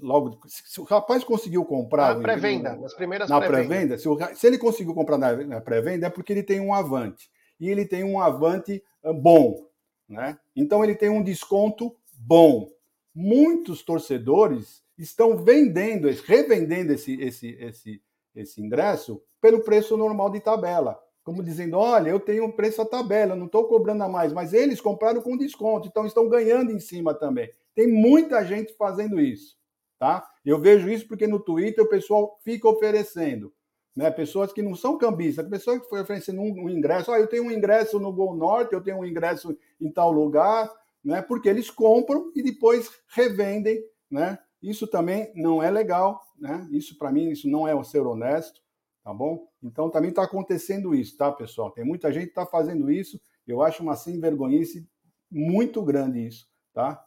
logo 0.00 0.40
se 0.46 0.80
o 0.80 0.84
rapaz 0.84 1.22
conseguiu 1.24 1.62
comprar 1.62 2.16
na 2.16 2.22
pré-venda, 2.22 2.76
nas 2.76 2.94
primeiras 2.94 3.28
na 3.28 3.38
pré-venda, 3.38 3.98
se, 3.98 4.08
se, 4.34 4.46
ele 4.46 4.56
conseguiu 4.56 4.94
comprar 4.94 5.18
na, 5.18 5.36
na 5.36 5.60
pré-venda 5.60 6.06
é 6.06 6.10
porque 6.10 6.32
ele 6.32 6.42
tem 6.42 6.58
um 6.58 6.72
avante 6.72 7.28
e 7.58 7.68
ele 7.68 7.86
tem 7.86 8.04
um 8.04 8.20
avante 8.20 8.82
ah, 9.02 9.12
bom, 9.12 9.66
né? 10.08 10.38
Então 10.54 10.82
ele 10.82 10.94
tem 10.94 11.08
um 11.08 11.22
desconto 11.22 11.94
bom. 12.18 12.70
Muitos 13.14 13.82
torcedores 13.82 14.82
estão 14.98 15.36
vendendo, 15.36 16.08
revendendo 16.24 16.92
esse, 16.92 17.20
esse, 17.20 17.48
esse, 17.60 18.02
esse 18.34 18.60
ingresso 18.60 19.22
pelo 19.40 19.62
preço 19.62 19.96
normal 19.96 20.30
de 20.30 20.40
tabela. 20.40 21.00
Como 21.22 21.42
dizendo, 21.42 21.78
olha, 21.78 22.10
eu 22.10 22.20
tenho 22.20 22.52
preço 22.52 22.82
a 22.82 22.86
tabela, 22.86 23.34
não 23.34 23.46
estou 23.46 23.64
cobrando 23.66 24.04
a 24.04 24.08
mais, 24.08 24.32
mas 24.32 24.52
eles 24.52 24.80
compraram 24.80 25.22
com 25.22 25.36
desconto, 25.36 25.88
então 25.88 26.06
estão 26.06 26.28
ganhando 26.28 26.70
em 26.70 26.78
cima 26.78 27.14
também. 27.14 27.50
Tem 27.74 27.88
muita 27.88 28.44
gente 28.44 28.74
fazendo 28.74 29.18
isso, 29.18 29.56
tá? 29.98 30.28
Eu 30.44 30.60
vejo 30.60 30.88
isso 30.90 31.08
porque 31.08 31.26
no 31.26 31.40
Twitter 31.40 31.82
o 31.82 31.88
pessoal 31.88 32.38
fica 32.42 32.68
oferecendo, 32.68 33.52
né? 33.94 34.10
Pessoas 34.10 34.52
que 34.52 34.62
não 34.62 34.74
são 34.74 34.98
cambistas, 34.98 35.48
pessoas 35.48 35.80
que 35.80 35.94
oferecendo 35.94 36.40
um, 36.40 36.64
um 36.64 36.68
ingresso, 36.68 37.12
ah, 37.12 37.18
eu 37.18 37.26
tenho 37.26 37.44
um 37.44 37.50
ingresso 37.50 37.98
no 37.98 38.12
Gol 38.12 38.36
Norte, 38.36 38.72
eu 38.72 38.82
tenho 38.82 38.98
um 38.98 39.04
ingresso 39.04 39.56
em 39.80 39.90
tal 39.90 40.10
lugar, 40.10 40.70
né? 41.04 41.22
Porque 41.22 41.48
eles 41.48 41.70
compram 41.70 42.32
e 42.34 42.42
depois 42.42 42.90
revendem, 43.08 43.82
né? 44.10 44.38
Isso 44.62 44.86
também 44.86 45.30
não 45.34 45.62
é 45.62 45.70
legal, 45.70 46.20
né? 46.38 46.66
Isso 46.70 46.98
para 46.98 47.12
mim 47.12 47.30
isso 47.30 47.48
não 47.48 47.68
é 47.68 47.84
ser 47.84 48.00
honesto, 48.00 48.60
tá 49.02 49.12
bom? 49.12 49.46
Então 49.62 49.90
também 49.90 50.10
está 50.10 50.24
acontecendo 50.24 50.94
isso, 50.94 51.16
tá, 51.16 51.30
pessoal? 51.30 51.70
Tem 51.70 51.84
muita 51.84 52.10
gente 52.10 52.24
que 52.24 52.30
está 52.30 52.46
fazendo 52.46 52.90
isso. 52.90 53.20
Eu 53.46 53.62
acho 53.62 53.82
uma 53.82 53.94
sem 53.94 54.18
vergonhice 54.18 54.88
muito 55.30 55.82
grande 55.82 56.26
isso, 56.26 56.48
tá? 56.72 57.04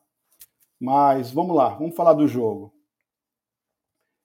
Mas 0.80 1.32
vamos 1.32 1.56
lá, 1.56 1.70
vamos 1.70 1.96
falar 1.96 2.14
do 2.14 2.28
jogo. 2.28 2.76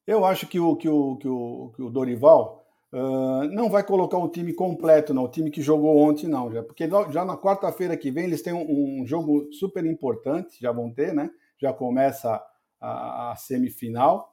Eu 0.06 0.24
acho 0.24 0.46
que 0.46 0.58
o, 0.58 0.76
que 0.76 0.88
o, 0.88 1.16
que 1.16 1.28
o, 1.28 1.72
que 1.74 1.82
o 1.82 1.90
Dorival 1.90 2.64
uh, 2.92 3.44
não 3.52 3.70
vai 3.70 3.84
colocar 3.84 4.18
o 4.18 4.28
time 4.28 4.52
completo, 4.52 5.14
não, 5.14 5.24
o 5.24 5.28
time 5.28 5.50
que 5.50 5.62
jogou 5.62 5.96
ontem, 5.96 6.26
não, 6.26 6.50
já, 6.50 6.62
porque 6.62 6.88
já 7.10 7.24
na 7.24 7.36
quarta-feira 7.36 7.96
que 7.96 8.10
vem 8.10 8.24
eles 8.24 8.42
têm 8.42 8.52
um, 8.52 9.02
um 9.02 9.06
jogo 9.06 9.52
super 9.52 9.84
importante, 9.86 10.58
já 10.60 10.72
vão 10.72 10.92
ter, 10.92 11.14
né? 11.14 11.30
Já 11.60 11.72
começa 11.72 12.42
a, 12.80 13.30
a 13.30 13.36
semifinal. 13.36 14.32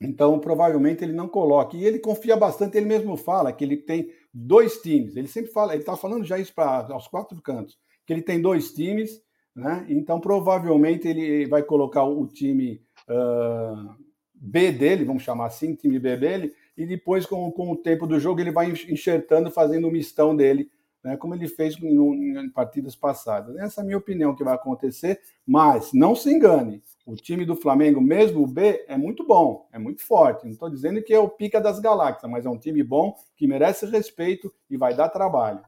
Então, 0.00 0.38
provavelmente 0.38 1.02
ele 1.02 1.12
não 1.12 1.28
coloca. 1.28 1.76
E 1.76 1.84
ele 1.84 1.98
confia 1.98 2.36
bastante, 2.36 2.76
ele 2.76 2.86
mesmo 2.86 3.16
fala 3.16 3.52
que 3.52 3.64
ele 3.64 3.76
tem 3.76 4.10
dois 4.32 4.80
times. 4.80 5.16
Ele 5.16 5.28
sempre 5.28 5.50
fala, 5.50 5.72
ele 5.72 5.82
está 5.82 5.96
falando 5.96 6.24
já 6.24 6.38
isso 6.38 6.54
para 6.54 6.92
aos 6.92 7.08
quatro 7.08 7.40
cantos, 7.40 7.78
que 8.06 8.12
ele 8.12 8.22
tem 8.22 8.40
dois 8.40 8.72
times, 8.72 9.22
né? 9.54 9.84
Então, 9.88 10.20
provavelmente 10.20 11.08
ele 11.08 11.46
vai 11.46 11.62
colocar 11.62 12.04
o 12.04 12.26
time 12.26 12.82
uh, 13.08 14.03
B 14.44 14.72
dele, 14.72 15.04
vamos 15.04 15.22
chamar 15.22 15.46
assim, 15.46 15.74
time 15.74 15.98
B 15.98 16.16
dele, 16.16 16.54
e 16.76 16.86
depois, 16.86 17.24
com, 17.26 17.50
com 17.52 17.70
o 17.70 17.76
tempo 17.76 18.06
do 18.06 18.18
jogo, 18.18 18.40
ele 18.40 18.50
vai 18.50 18.70
enxertando, 18.70 19.50
fazendo 19.50 19.88
o 19.88 19.90
mistão 19.90 20.34
dele 20.34 20.70
né, 21.04 21.18
como 21.18 21.34
ele 21.34 21.46
fez 21.46 21.76
em, 21.80 22.38
em, 22.38 22.50
partidas 22.50 22.96
passadas. 22.96 23.54
Essa 23.56 23.80
é 23.80 23.82
a 23.82 23.84
minha 23.84 23.98
opinião 23.98 24.34
que 24.34 24.42
vai 24.42 24.54
acontecer, 24.54 25.20
mas 25.46 25.92
não 25.92 26.16
se 26.16 26.32
engane, 26.32 26.82
o 27.06 27.14
time 27.14 27.44
do 27.44 27.54
Flamengo, 27.54 28.00
mesmo 28.00 28.42
o 28.42 28.46
B, 28.46 28.82
é 28.88 28.96
muito 28.96 29.26
bom, 29.26 29.68
é 29.70 29.78
muito 29.78 30.02
forte. 30.02 30.44
Não 30.44 30.52
estou 30.52 30.70
dizendo 30.70 31.02
que 31.02 31.12
é 31.12 31.18
o 31.18 31.28
pica 31.28 31.60
das 31.60 31.78
galáxias, 31.78 32.30
mas 32.30 32.46
é 32.46 32.48
um 32.48 32.58
time 32.58 32.82
bom 32.82 33.14
que 33.36 33.46
merece 33.46 33.84
respeito 33.84 34.52
e 34.70 34.78
vai 34.78 34.94
dar 34.94 35.10
trabalho. 35.10 35.62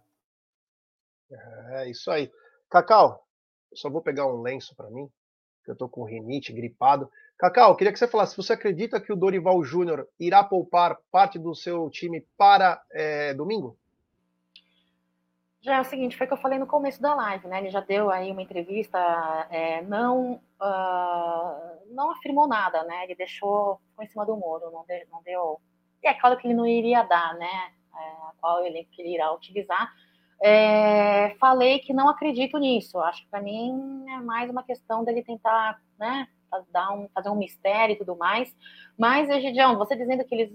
É 1.70 1.91
isso 1.91 2.11
aí. 2.11 2.33
Cacau, 2.70 3.27
só 3.74 3.91
vou 3.91 4.01
pegar 4.01 4.27
um 4.27 4.41
lenço 4.41 4.74
para 4.74 4.89
mim, 4.89 5.11
que 5.62 5.70
eu 5.70 5.74
estou 5.74 5.89
com 5.89 6.05
rinite, 6.05 6.55
gripado. 6.55 7.11
Cacau, 7.39 7.76
queria 7.76 7.93
que 7.93 7.99
você 7.99 8.09
falasse, 8.09 8.37
você 8.37 8.55
acredita 8.55 9.01
que 9.01 9.12
o 9.12 9.16
Dorival 9.16 9.62
Júnior 9.62 10.09
irá 10.18 10.43
poupar 10.43 10.97
parte 11.12 11.39
do 11.39 11.55
seu 11.55 11.91
time 11.91 12.24
para 12.37 12.80
é, 12.93 13.34
domingo? 13.34 13.76
Já 15.61 15.76
é 15.76 15.80
o 15.80 15.84
seguinte, 15.84 16.16
foi 16.16 16.26
o 16.26 16.28
que 16.28 16.34
eu 16.34 16.41
falei 16.41 16.59
no 16.59 16.66
começo 16.66 17.03
da 17.03 17.14
live, 17.14 17.49
né? 17.49 17.59
Ele 17.59 17.70
já 17.70 17.80
deu 17.80 18.09
aí 18.09 18.30
uma 18.30 18.41
entrevista, 18.41 18.99
é, 19.51 19.82
não, 19.82 20.34
uh, 20.34 21.93
não 21.93 22.12
afirmou 22.12 22.47
nada, 22.47 22.84
né? 22.84 23.05
Ele 23.05 23.16
deixou 23.16 23.80
ficou 23.91 24.05
em 24.05 24.09
cima 24.09 24.24
do 24.24 24.37
muro, 24.37 24.70
não 24.70 24.84
deu, 24.87 25.07
não 25.11 25.22
deu. 25.22 25.61
E 26.03 26.07
é 26.07 26.14
claro 26.14 26.37
que 26.37 26.47
ele 26.47 26.55
não 26.55 26.66
iria 26.66 27.03
dar, 27.03 27.34
né? 27.34 27.72
É, 27.99 28.41
qual 28.41 28.64
ele 28.64 28.84
que 28.93 29.03
ele 29.03 29.14
irá 29.14 29.32
utilizar. 29.32 29.93
É, 30.41 31.34
falei 31.41 31.80
que 31.80 31.93
não 31.93 32.09
acredito 32.09 32.59
nisso. 32.59 32.99
Acho 33.01 33.22
que 33.22 33.28
para 33.28 33.41
mim 33.41 34.05
é 34.09 34.20
mais 34.20 34.49
uma 34.49 34.62
questão 34.62 35.03
dele 35.03 35.24
tentar, 35.24 35.80
né? 35.99 36.28
Dar 36.71 36.93
um, 36.93 37.09
fazer 37.09 37.29
um 37.29 37.37
mistério 37.37 37.95
e 37.95 37.99
tudo 37.99 38.17
mais. 38.17 38.55
Mas, 38.99 39.29
Egidião, 39.29 39.77
você 39.77 39.95
dizendo 39.95 40.25
que 40.25 40.35
eles, 40.35 40.53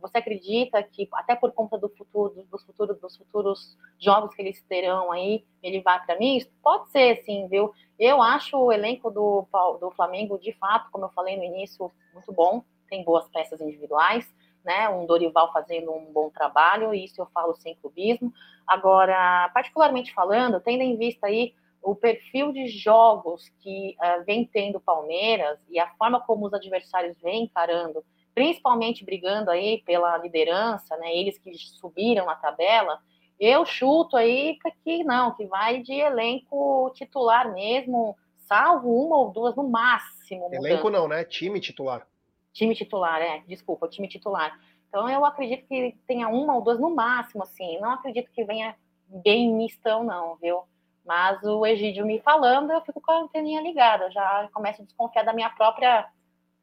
você 0.00 0.18
acredita 0.18 0.82
que 0.82 1.08
até 1.12 1.34
por 1.34 1.52
conta 1.52 1.76
do 1.76 1.88
futuro, 1.88 2.46
dos 2.50 2.64
futuros, 2.64 2.98
dos 2.98 3.16
futuros 3.16 3.76
jogos 3.98 4.34
que 4.34 4.42
eles 4.42 4.62
terão 4.62 5.12
aí, 5.12 5.44
ele 5.62 5.80
vai 5.80 6.04
para 6.04 6.18
mim? 6.18 6.44
Pode 6.62 6.90
ser, 6.90 7.22
sim, 7.24 7.46
viu? 7.48 7.72
Eu 7.98 8.22
acho 8.22 8.56
o 8.56 8.72
elenco 8.72 9.10
do, 9.10 9.46
do 9.80 9.90
Flamengo, 9.90 10.38
de 10.38 10.52
fato, 10.54 10.90
como 10.90 11.04
eu 11.04 11.10
falei 11.10 11.36
no 11.36 11.44
início, 11.44 11.90
muito 12.12 12.32
bom. 12.32 12.62
Tem 12.88 13.04
boas 13.04 13.28
peças 13.28 13.60
individuais, 13.60 14.26
né? 14.64 14.88
Um 14.88 15.06
Dorival 15.06 15.52
fazendo 15.52 15.92
um 15.92 16.12
bom 16.12 16.30
trabalho, 16.30 16.94
isso 16.94 17.20
eu 17.20 17.26
falo 17.26 17.54
sem 17.54 17.76
clubismo. 17.76 18.32
Agora, 18.66 19.50
particularmente 19.52 20.12
falando, 20.14 20.60
tendo 20.60 20.82
em 20.82 20.96
vista 20.96 21.26
aí 21.26 21.54
o 21.82 21.94
perfil 21.94 22.52
de 22.52 22.66
jogos 22.68 23.48
que 23.60 23.96
uh, 23.98 24.24
vem 24.24 24.44
tendo 24.44 24.76
o 24.76 24.80
Palmeiras 24.80 25.58
e 25.68 25.78
a 25.78 25.88
forma 25.96 26.20
como 26.20 26.46
os 26.46 26.54
adversários 26.54 27.16
vêm 27.20 27.44
encarando, 27.44 28.04
principalmente 28.34 29.04
brigando 29.04 29.50
aí 29.50 29.82
pela 29.84 30.16
liderança, 30.16 30.96
né, 30.96 31.14
eles 31.14 31.38
que 31.38 31.52
subiram 31.54 32.26
na 32.26 32.36
tabela, 32.36 33.00
eu 33.38 33.66
chuto 33.66 34.16
aí 34.16 34.56
que 34.84 35.02
não, 35.02 35.34
que 35.34 35.44
vai 35.46 35.82
de 35.82 35.94
elenco 35.94 36.90
titular 36.94 37.52
mesmo, 37.52 38.16
salvo 38.46 38.88
uma 38.88 39.16
ou 39.16 39.30
duas 39.32 39.56
no 39.56 39.68
máximo. 39.68 40.48
Elenco 40.52 40.88
não, 40.88 41.08
né? 41.08 41.24
Time 41.24 41.58
titular. 41.58 42.06
Time 42.52 42.74
titular, 42.74 43.20
é, 43.20 43.40
desculpa, 43.48 43.88
time 43.88 44.06
titular. 44.06 44.56
Então 44.88 45.08
eu 45.08 45.24
acredito 45.24 45.66
que 45.66 45.96
tenha 46.06 46.28
uma 46.28 46.54
ou 46.54 46.62
duas 46.62 46.78
no 46.78 46.94
máximo, 46.94 47.42
assim. 47.42 47.80
Não 47.80 47.90
acredito 47.90 48.30
que 48.30 48.44
venha 48.44 48.76
bem 49.08 49.52
mistão, 49.52 50.04
não, 50.04 50.36
viu? 50.36 50.62
Mas 51.04 51.42
o 51.42 51.66
Egídio 51.66 52.06
me 52.06 52.20
falando, 52.20 52.70
eu 52.70 52.80
fico 52.82 53.00
com 53.00 53.10
a 53.10 53.22
anteninha 53.22 53.60
ligada, 53.60 54.10
já 54.10 54.48
começo 54.52 54.82
a 54.82 54.84
desconfiar 54.84 55.24
da 55.24 55.32
minha 55.32 55.50
própria, 55.50 56.06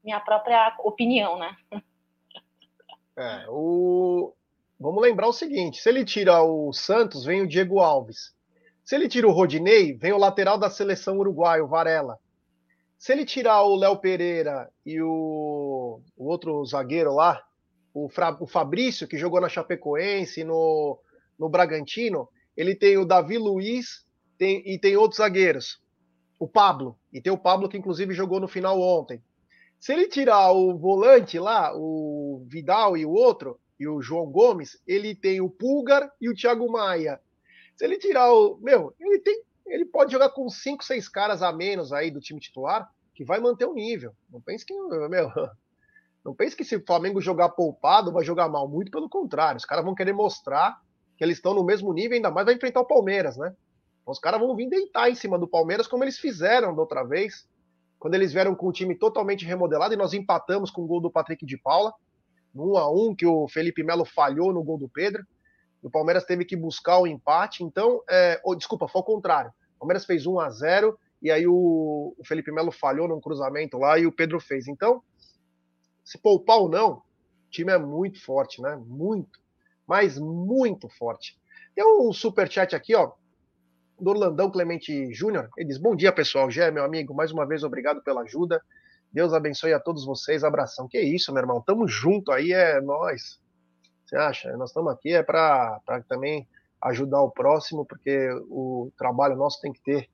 minha 0.04 0.20
própria 0.20 0.74
opinião, 0.80 1.38
né? 1.38 1.56
É, 3.18 3.46
o... 3.50 4.34
Vamos 4.80 5.02
lembrar 5.02 5.28
o 5.28 5.34
seguinte: 5.34 5.82
se 5.82 5.90
ele 5.90 6.06
tira 6.06 6.42
o 6.42 6.72
Santos, 6.72 7.26
vem 7.26 7.42
o 7.42 7.48
Diego 7.48 7.80
Alves. 7.80 8.34
Se 8.84 8.96
ele 8.96 9.10
tira 9.10 9.28
o 9.28 9.32
Rodinei, 9.32 9.94
vem 9.94 10.14
o 10.14 10.18
lateral 10.18 10.58
da 10.58 10.70
seleção 10.70 11.20
uruguaia, 11.20 11.64
o 11.64 11.68
Varela. 11.68 12.18
Se 12.98 13.12
ele 13.12 13.26
tirar 13.26 13.62
o 13.64 13.76
Léo 13.76 13.98
Pereira 13.98 14.70
e 14.86 15.02
o, 15.02 16.02
o 16.18 16.26
outro 16.26 16.66
zagueiro 16.66 17.14
lá, 17.14 17.42
o, 17.94 18.10
Fra, 18.10 18.36
o, 18.40 18.48
Fabrício, 18.48 19.08
que 19.08 19.18
jogou 19.18 19.40
na 19.40 19.48
Chapecoense, 19.48 20.44
no, 20.44 20.98
no 21.38 21.50
Bragantino, 21.50 22.28
ele 22.58 22.74
tem 22.74 22.98
o 22.98 23.06
Davi 23.06 23.38
Luiz 23.38 24.06
tem, 24.40 24.64
e 24.66 24.80
tem 24.80 24.98
outros 24.98 25.18
zagueiros. 25.18 25.80
O 26.40 26.48
Pablo, 26.48 26.98
e 27.14 27.22
tem 27.22 27.32
o 27.32 27.38
Pablo 27.38 27.70
que 27.70 27.78
inclusive 27.78 28.14
jogou 28.14 28.40
no 28.40 28.48
final 28.48 28.82
ontem. 28.82 29.22
Se 29.78 29.94
ele 29.94 30.08
tirar 30.08 30.52
o 30.52 30.78
volante 30.78 31.38
lá, 31.38 31.74
o 31.76 32.46
Vidal 32.48 32.98
e 32.98 33.06
o 33.06 33.12
outro, 33.12 33.60
e 33.80 33.88
o 33.88 34.02
João 34.02 34.26
Gomes, 34.26 34.82
ele 34.88 35.14
tem 35.14 35.42
o 35.42 35.50
Pulgar 35.50 36.12
e 36.20 36.30
o 36.30 36.34
Thiago 36.34 36.72
Maia. 36.72 37.20
Se 37.76 37.86
ele 37.86 37.98
tirar 37.98 38.32
o. 38.34 38.58
Meu, 38.62 38.94
ele 39.00 39.20
tem 39.20 39.44
ele 39.70 39.86
pode 39.86 40.12
jogar 40.12 40.30
com 40.30 40.50
cinco, 40.50 40.84
seis 40.84 41.08
caras 41.08 41.44
a 41.44 41.54
menos 41.54 41.94
aí 41.94 42.10
do 42.10 42.20
time 42.20 42.40
titular, 42.40 42.90
que 43.14 43.24
vai 43.24 43.40
manter 43.40 43.66
o 43.66 43.74
nível. 43.74 44.14
Não 44.30 44.42
pense 44.42 44.66
que, 44.66 44.74
meu, 44.74 45.32
não 46.26 46.34
pense 46.34 46.56
que 46.56 46.64
se 46.64 46.76
o 46.76 46.86
Flamengo 46.86 47.22
jogar 47.22 47.50
poupado 47.50 48.12
vai 48.12 48.24
jogar 48.24 48.50
mal. 48.50 48.68
Muito 48.68 48.92
pelo 48.92 49.08
contrário, 49.08 49.58
os 49.58 49.66
caras 49.66 49.86
vão 49.86 49.94
querer 49.96 50.14
mostrar 50.14 50.82
que 51.16 51.24
eles 51.24 51.38
estão 51.38 51.54
no 51.54 51.64
mesmo 51.64 51.94
nível, 51.94 52.16
ainda 52.16 52.32
mais 52.32 52.46
vai 52.46 52.56
enfrentar 52.56 52.82
o 52.82 52.86
Palmeiras, 52.86 53.38
né? 53.38 53.56
Os 54.10 54.20
caras 54.20 54.40
vão 54.40 54.56
vir 54.56 54.68
deitar 54.68 55.10
em 55.10 55.16
cima 55.16 55.38
do 55.38 55.48
Palmeiras, 55.48 55.88
como 55.88 56.04
eles 56.04 56.18
fizeram 56.18 56.74
da 56.74 56.82
outra 56.82 57.04
vez, 57.04 57.48
quando 58.00 58.16
eles 58.16 58.34
vieram 58.34 58.56
com 58.56 58.68
o 58.68 58.72
time 58.72 58.96
totalmente 58.96 59.46
remodelado 59.46 59.94
e 59.94 59.98
nós 59.98 60.14
empatamos 60.14 60.72
com 60.72 60.84
o 60.84 60.88
gol 60.88 61.00
do 61.00 61.12
Patrick 61.12 61.46
de 61.46 61.58
Paula, 61.58 61.94
no 62.54 62.74
1 62.74 62.78
a 62.78 62.92
1 62.92 63.16
que 63.16 63.26
o 63.26 63.48
Felipe 63.48 63.84
Melo 63.84 64.06
falhou 64.06 64.52
no 64.52 64.64
gol 64.64 64.80
do 64.80 64.90
Pedro. 64.90 65.24
O 65.84 65.90
Palmeiras 65.90 66.26
teve 66.26 66.44
que 66.44 66.56
buscar 66.56 66.98
o 66.98 67.06
empate, 67.06 67.64
então, 67.64 68.02
é, 68.10 68.42
ou, 68.44 68.56
desculpa, 68.56 68.88
foi 68.88 69.02
o 69.02 69.06
contrário. 69.06 69.52
O 69.76 69.80
Palmeiras 69.80 70.06
fez 70.06 70.26
1 70.26 70.40
a 70.40 70.50
0 70.50 71.00
e 71.22 71.30
aí 71.30 71.46
o, 71.46 72.16
o 72.18 72.26
Felipe 72.26 72.52
Melo 72.52 72.72
falhou 72.72 73.08
num 73.08 73.22
cruzamento 73.22 73.78
lá 73.78 74.00
e 74.00 74.08
o 74.08 74.12
Pedro 74.12 74.40
fez. 74.40 74.68
Então, 74.68 75.04
se 76.04 76.18
poupar 76.18 76.58
ou 76.58 76.68
não, 76.68 76.94
o 76.94 77.04
time 77.52 77.72
é 77.72 77.78
muito 77.78 78.24
forte, 78.24 78.62
né? 78.62 78.76
Muito, 78.88 79.40
mas 79.86 80.18
muito 80.18 80.90
forte. 80.90 81.38
Tem 81.76 81.86
um 81.86 82.12
super 82.12 82.52
chat 82.52 82.76
aqui, 82.76 82.96
ó, 82.96 83.12
do 84.00 84.10
Orlandão 84.10 84.50
Clemente 84.52 85.14
Júnior. 85.14 85.50
Ele 85.58 85.68
diz: 85.68 85.78
Bom 85.78 85.96
dia, 85.96 86.12
pessoal. 86.12 86.50
Gé, 86.50 86.72
meu 86.72 86.84
amigo, 86.84 87.14
mais 87.14 87.32
uma 87.32 87.46
vez 87.46 87.64
obrigado 87.64 88.02
pela 88.04 88.22
ajuda. 88.22 88.62
Deus 89.12 89.34
abençoe 89.34 89.74
a 89.74 89.80
todos 89.80 90.06
vocês. 90.06 90.44
Abração. 90.44 90.88
Que 90.88 91.00
isso, 91.00 91.34
meu 91.34 91.42
irmão. 91.42 91.62
Tamo 91.62 91.88
junto 91.88 92.32
aí, 92.32 92.52
é 92.52 92.80
nós. 92.80 93.40
Você 94.06 94.16
acha? 94.16 94.58
Nós 94.58 94.70
estamos 94.70 94.92
aqui 94.92 95.14
é 95.14 95.24
para 95.24 95.80
também 96.08 96.48
ajudar 96.82 97.22
o 97.22 97.32
próximo, 97.32 97.86
porque 97.86 98.30
o 98.50 98.92
trabalho 98.98 99.36
nosso 99.36 99.60
tem 99.62 99.72
que 99.72 99.82
ter 99.82 100.10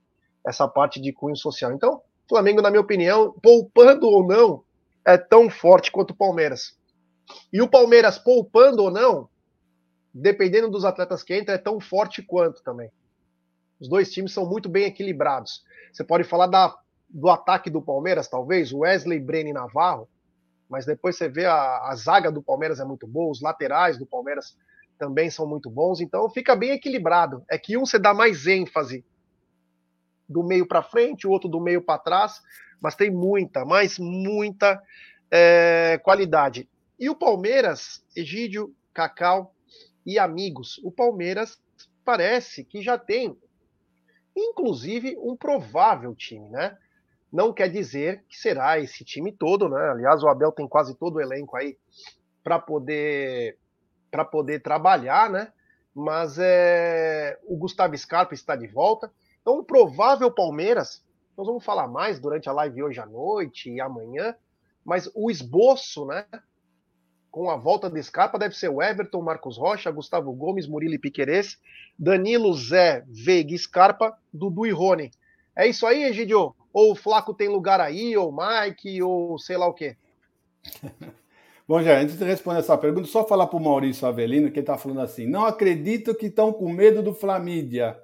essa 0.45 0.67
parte 0.67 0.99
de 0.99 1.13
cunho 1.13 1.36
social. 1.36 1.71
Então, 1.71 2.01
Flamengo, 2.27 2.61
na 2.61 2.69
minha 2.69 2.81
opinião, 2.81 3.33
poupando 3.41 4.07
ou 4.07 4.25
não, 4.25 4.63
é 5.05 5.17
tão 5.17 5.49
forte 5.49 5.91
quanto 5.91 6.11
o 6.11 6.15
Palmeiras. 6.15 6.77
E 7.51 7.61
o 7.61 7.69
Palmeiras, 7.69 8.17
poupando 8.17 8.83
ou 8.83 8.91
não, 8.91 9.29
dependendo 10.13 10.69
dos 10.69 10.86
atletas 10.86 11.23
que 11.23 11.38
entram, 11.38 11.55
é 11.55 11.57
tão 11.57 11.79
forte 11.79 12.21
quanto 12.21 12.63
também. 12.63 12.89
Os 13.80 13.89
dois 13.89 14.11
times 14.11 14.34
são 14.34 14.45
muito 14.45 14.69
bem 14.69 14.86
equilibrados. 14.86 15.63
Você 15.91 16.03
pode 16.03 16.23
falar 16.23 16.47
da, 16.47 16.76
do 17.09 17.30
ataque 17.30 17.69
do 17.69 17.82
Palmeiras, 17.82 18.28
talvez, 18.28 18.71
Wesley, 18.71 19.19
Breno 19.19 19.49
e 19.49 19.53
Navarro, 19.53 20.07
mas 20.69 20.86
depois 20.86 21.15
você 21.15 21.30
vê 21.30 21.45
a, 21.45 21.88
a 21.88 21.95
zaga 21.95 22.32
do 22.32 22.41
Palmeiras 22.41 22.80
é 22.80 22.86
muito 22.86 23.05
boa, 23.05 23.32
os 23.32 23.41
laterais 23.41 23.97
do 23.97 24.05
Palmeiras 24.05 24.57
também 24.97 25.30
são 25.30 25.45
muito 25.45 25.69
bons, 25.69 25.99
então 26.01 26.30
fica 26.30 26.55
bem 26.55 26.71
equilibrado. 26.71 27.43
É 27.49 27.57
que 27.57 27.78
um 27.78 27.86
você 27.86 27.99
dá 27.99 28.13
mais 28.13 28.47
ênfase 28.47 29.05
do 30.28 30.43
meio 30.43 30.67
para 30.67 30.82
frente, 30.82 31.28
o 31.28 31.32
outro 31.32 31.49
do 31.49 31.61
meio 31.61 31.82
para 31.82 31.99
trás, 31.99 32.41
mas 32.82 32.95
tem 32.95 33.11
muita, 33.11 33.63
mas 33.65 33.99
muita 33.99 34.82
é, 35.30 35.99
qualidade. 36.03 36.67
E 36.99 37.09
o 37.09 37.15
Palmeiras, 37.15 38.03
Egídio, 38.15 38.73
Cacau 38.93 39.53
e 40.05 40.17
amigos, 40.17 40.80
o 40.84 40.91
Palmeiras 40.91 41.59
parece 42.03 42.63
que 42.63 42.82
já 42.82 42.97
tem, 42.97 43.38
inclusive, 44.36 45.17
um 45.19 45.36
provável 45.36 46.13
time, 46.15 46.49
né? 46.49 46.77
Não 47.31 47.53
quer 47.53 47.69
dizer 47.69 48.23
que 48.29 48.38
será 48.38 48.79
esse 48.79 49.03
time 49.03 49.31
todo, 49.31 49.69
né? 49.69 49.89
Aliás, 49.91 50.23
o 50.23 50.27
Abel 50.27 50.51
tem 50.51 50.67
quase 50.67 50.95
todo 50.95 51.15
o 51.15 51.21
elenco 51.21 51.55
aí 51.55 51.77
para 52.43 52.59
poder 52.59 53.57
para 54.11 54.23
poder 54.23 54.61
trabalhar, 54.61 55.29
né? 55.29 55.51
Mas 55.93 56.38
é, 56.39 57.38
o 57.43 57.57
Gustavo 57.57 57.97
Scarpa 57.97 58.33
está 58.33 58.55
de 58.55 58.67
volta. 58.67 59.11
Então, 59.41 59.59
o 59.59 59.63
provável 59.63 60.31
Palmeiras, 60.31 61.03
nós 61.38 61.45
vamos 61.45 61.65
falar 61.65 61.88
mais 61.88 62.19
durante 62.19 62.47
a 62.47 62.53
live 62.53 62.83
hoje 62.83 62.99
à 62.99 63.05
noite 63.05 63.69
e 63.69 63.81
amanhã, 63.81 64.33
mas 64.86 65.09
o 65.13 65.29
esboço, 65.29 66.05
né? 66.05 66.25
Com 67.36 67.49
a 67.49 67.57
volta 67.57 67.89
do 67.89 68.01
Scarpa, 68.01 68.39
deve 68.39 68.55
ser 68.55 68.69
o 68.69 68.81
Everton, 68.81 69.21
Marcos 69.21 69.57
Rocha, 69.57 69.91
Gustavo 69.91 70.31
Gomes, 70.31 70.69
Murilo 70.69 70.97
Piquerez, 70.97 71.59
Danilo, 71.99 72.53
Zé, 72.53 73.03
Veiga, 73.09 73.57
Scarpa, 73.57 74.17
Dudu 74.33 74.65
e 74.65 74.71
Rony. 74.71 75.11
É 75.53 75.67
isso 75.67 75.86
aí, 75.86 76.05
Egidio? 76.05 76.55
Ou 76.71 76.93
o 76.93 76.95
Flaco 76.95 77.33
tem 77.33 77.49
lugar 77.49 77.81
aí, 77.81 78.15
ou 78.15 78.33
Mike, 78.33 79.03
ou 79.03 79.38
sei 79.38 79.57
lá 79.57 79.67
o 79.67 79.73
quê? 79.73 79.97
Bom, 81.67 81.81
já, 81.83 81.99
antes 81.99 82.17
de 82.17 82.23
responder 82.23 82.59
essa 82.59 82.77
pergunta, 82.77 83.05
só 83.05 83.27
falar 83.27 83.47
para 83.47 83.57
o 83.57 83.61
Maurício 83.61 84.07
Avelino, 84.07 84.49
que 84.49 84.59
ele 84.59 84.61
está 84.61 84.77
falando 84.77 85.01
assim: 85.01 85.27
não 85.27 85.45
acredito 85.45 86.15
que 86.15 86.27
estão 86.27 86.53
com 86.53 86.71
medo 86.71 87.03
do 87.03 87.13
Flamídia. 87.13 87.99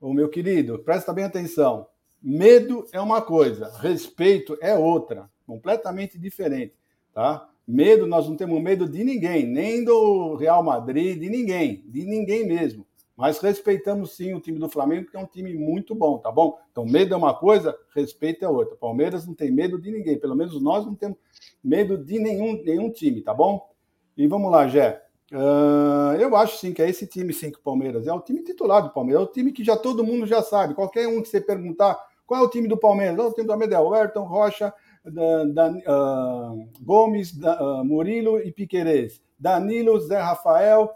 O 0.00 0.14
meu 0.14 0.28
querido, 0.28 0.78
presta 0.78 1.12
bem 1.12 1.24
atenção. 1.24 1.88
Medo 2.22 2.86
é 2.92 3.00
uma 3.00 3.22
coisa, 3.22 3.76
respeito 3.80 4.56
é 4.60 4.72
outra, 4.76 5.28
completamente 5.44 6.16
diferente, 6.16 6.74
tá? 7.12 7.48
Medo, 7.68 8.06
nós 8.06 8.26
não 8.26 8.34
temos 8.34 8.62
medo 8.62 8.88
de 8.88 9.04
ninguém, 9.04 9.46
nem 9.46 9.84
do 9.84 10.36
Real 10.36 10.62
Madrid, 10.62 11.20
de 11.20 11.28
ninguém, 11.28 11.84
de 11.86 12.02
ninguém 12.06 12.46
mesmo. 12.46 12.86
Mas 13.14 13.40
respeitamos 13.40 14.16
sim 14.16 14.32
o 14.32 14.40
time 14.40 14.58
do 14.58 14.70
Flamengo, 14.70 15.10
que 15.10 15.16
é 15.18 15.20
um 15.20 15.26
time 15.26 15.52
muito 15.52 15.94
bom, 15.94 16.16
tá 16.16 16.32
bom? 16.32 16.58
Então, 16.72 16.86
medo 16.86 17.12
é 17.12 17.16
uma 17.16 17.34
coisa, 17.34 17.76
respeito 17.94 18.42
é 18.42 18.48
outra. 18.48 18.74
Palmeiras 18.74 19.26
não 19.26 19.34
tem 19.34 19.50
medo 19.50 19.78
de 19.78 19.90
ninguém, 19.90 20.18
pelo 20.18 20.34
menos 20.34 20.58
nós 20.62 20.86
não 20.86 20.94
temos 20.94 21.18
medo 21.62 21.98
de 21.98 22.18
nenhum, 22.18 22.62
nenhum 22.64 22.90
time, 22.90 23.20
tá 23.20 23.34
bom? 23.34 23.68
E 24.16 24.26
vamos 24.26 24.50
lá, 24.50 24.66
Jé. 24.66 25.02
Uh, 25.30 26.16
eu 26.18 26.34
acho 26.36 26.56
sim 26.56 26.72
que 26.72 26.80
é 26.80 26.88
esse 26.88 27.06
time 27.06 27.34
sim 27.34 27.50
que 27.50 27.58
o 27.58 27.62
Palmeiras 27.62 28.06
é 28.06 28.12
o 28.14 28.20
time 28.20 28.42
titular 28.42 28.82
do 28.82 28.94
Palmeiras, 28.94 29.20
é 29.20 29.24
o 29.26 29.30
time 29.30 29.52
que 29.52 29.62
já 29.62 29.76
todo 29.76 30.02
mundo 30.02 30.26
já 30.26 30.40
sabe. 30.40 30.74
Qualquer 30.74 31.06
um 31.06 31.20
que 31.20 31.28
você 31.28 31.38
perguntar 31.38 32.02
qual 32.26 32.42
é 32.42 32.46
o 32.46 32.48
time 32.48 32.66
do 32.66 32.78
Palmeiras, 32.78 33.18
o 33.18 33.32
time 33.32 33.46
do 33.46 33.50
Palmeiras 33.50 33.74
é 33.74 33.80
o 33.80 33.92
Ayrton, 33.92 34.22
Rocha, 34.22 34.72
da, 35.10 35.44
da, 35.44 35.70
uh, 35.70 36.68
Gomes, 36.80 37.36
da, 37.36 37.80
uh, 37.80 37.84
Murilo 37.84 38.38
e 38.38 38.52
Piquerez, 38.52 39.20
Danilo, 39.38 40.00
Zé 40.00 40.18
Rafael, 40.18 40.94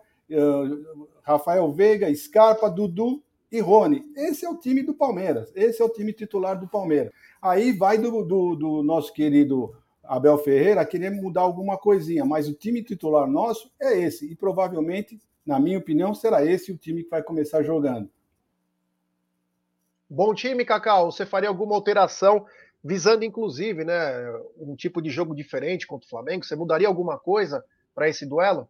Rafael 1.22 1.70
Veiga, 1.72 2.12
Scarpa, 2.14 2.70
Dudu 2.70 3.22
e 3.50 3.60
Rony. 3.60 4.02
Esse 4.16 4.46
é 4.46 4.48
o 4.48 4.56
time 4.56 4.82
do 4.82 4.94
Palmeiras. 4.94 5.52
Esse 5.54 5.82
é 5.82 5.84
o 5.84 5.90
time 5.90 6.12
titular 6.12 6.58
do 6.58 6.66
Palmeiras. 6.66 7.12
Aí 7.40 7.72
vai 7.72 7.98
do, 7.98 8.24
do, 8.24 8.56
do 8.56 8.82
nosso 8.82 9.12
querido 9.12 9.74
Abel 10.02 10.38
Ferreira 10.38 10.84
querer 10.84 11.10
mudar 11.10 11.42
alguma 11.42 11.76
coisinha, 11.76 12.24
mas 12.24 12.48
o 12.48 12.54
time 12.54 12.82
titular 12.82 13.28
nosso 13.28 13.70
é 13.80 13.98
esse. 13.98 14.30
E 14.30 14.34
provavelmente, 14.34 15.20
na 15.44 15.60
minha 15.60 15.78
opinião, 15.78 16.14
será 16.14 16.44
esse 16.44 16.72
o 16.72 16.78
time 16.78 17.04
que 17.04 17.10
vai 17.10 17.22
começar 17.22 17.62
jogando. 17.62 18.10
Bom 20.08 20.34
time, 20.34 20.64
Cacau. 20.64 21.10
Você 21.10 21.24
faria 21.24 21.48
alguma 21.48 21.74
alteração 21.74 22.44
visando, 22.82 23.24
inclusive, 23.24 23.84
né, 23.84 23.94
um 24.58 24.74
tipo 24.74 25.00
de 25.00 25.10
jogo 25.10 25.34
diferente 25.34 25.86
contra 25.86 26.06
o 26.06 26.10
Flamengo? 26.10 26.44
Você 26.44 26.56
mudaria 26.56 26.88
alguma 26.88 27.18
coisa 27.18 27.64
para 27.94 28.08
esse 28.08 28.26
duelo? 28.26 28.68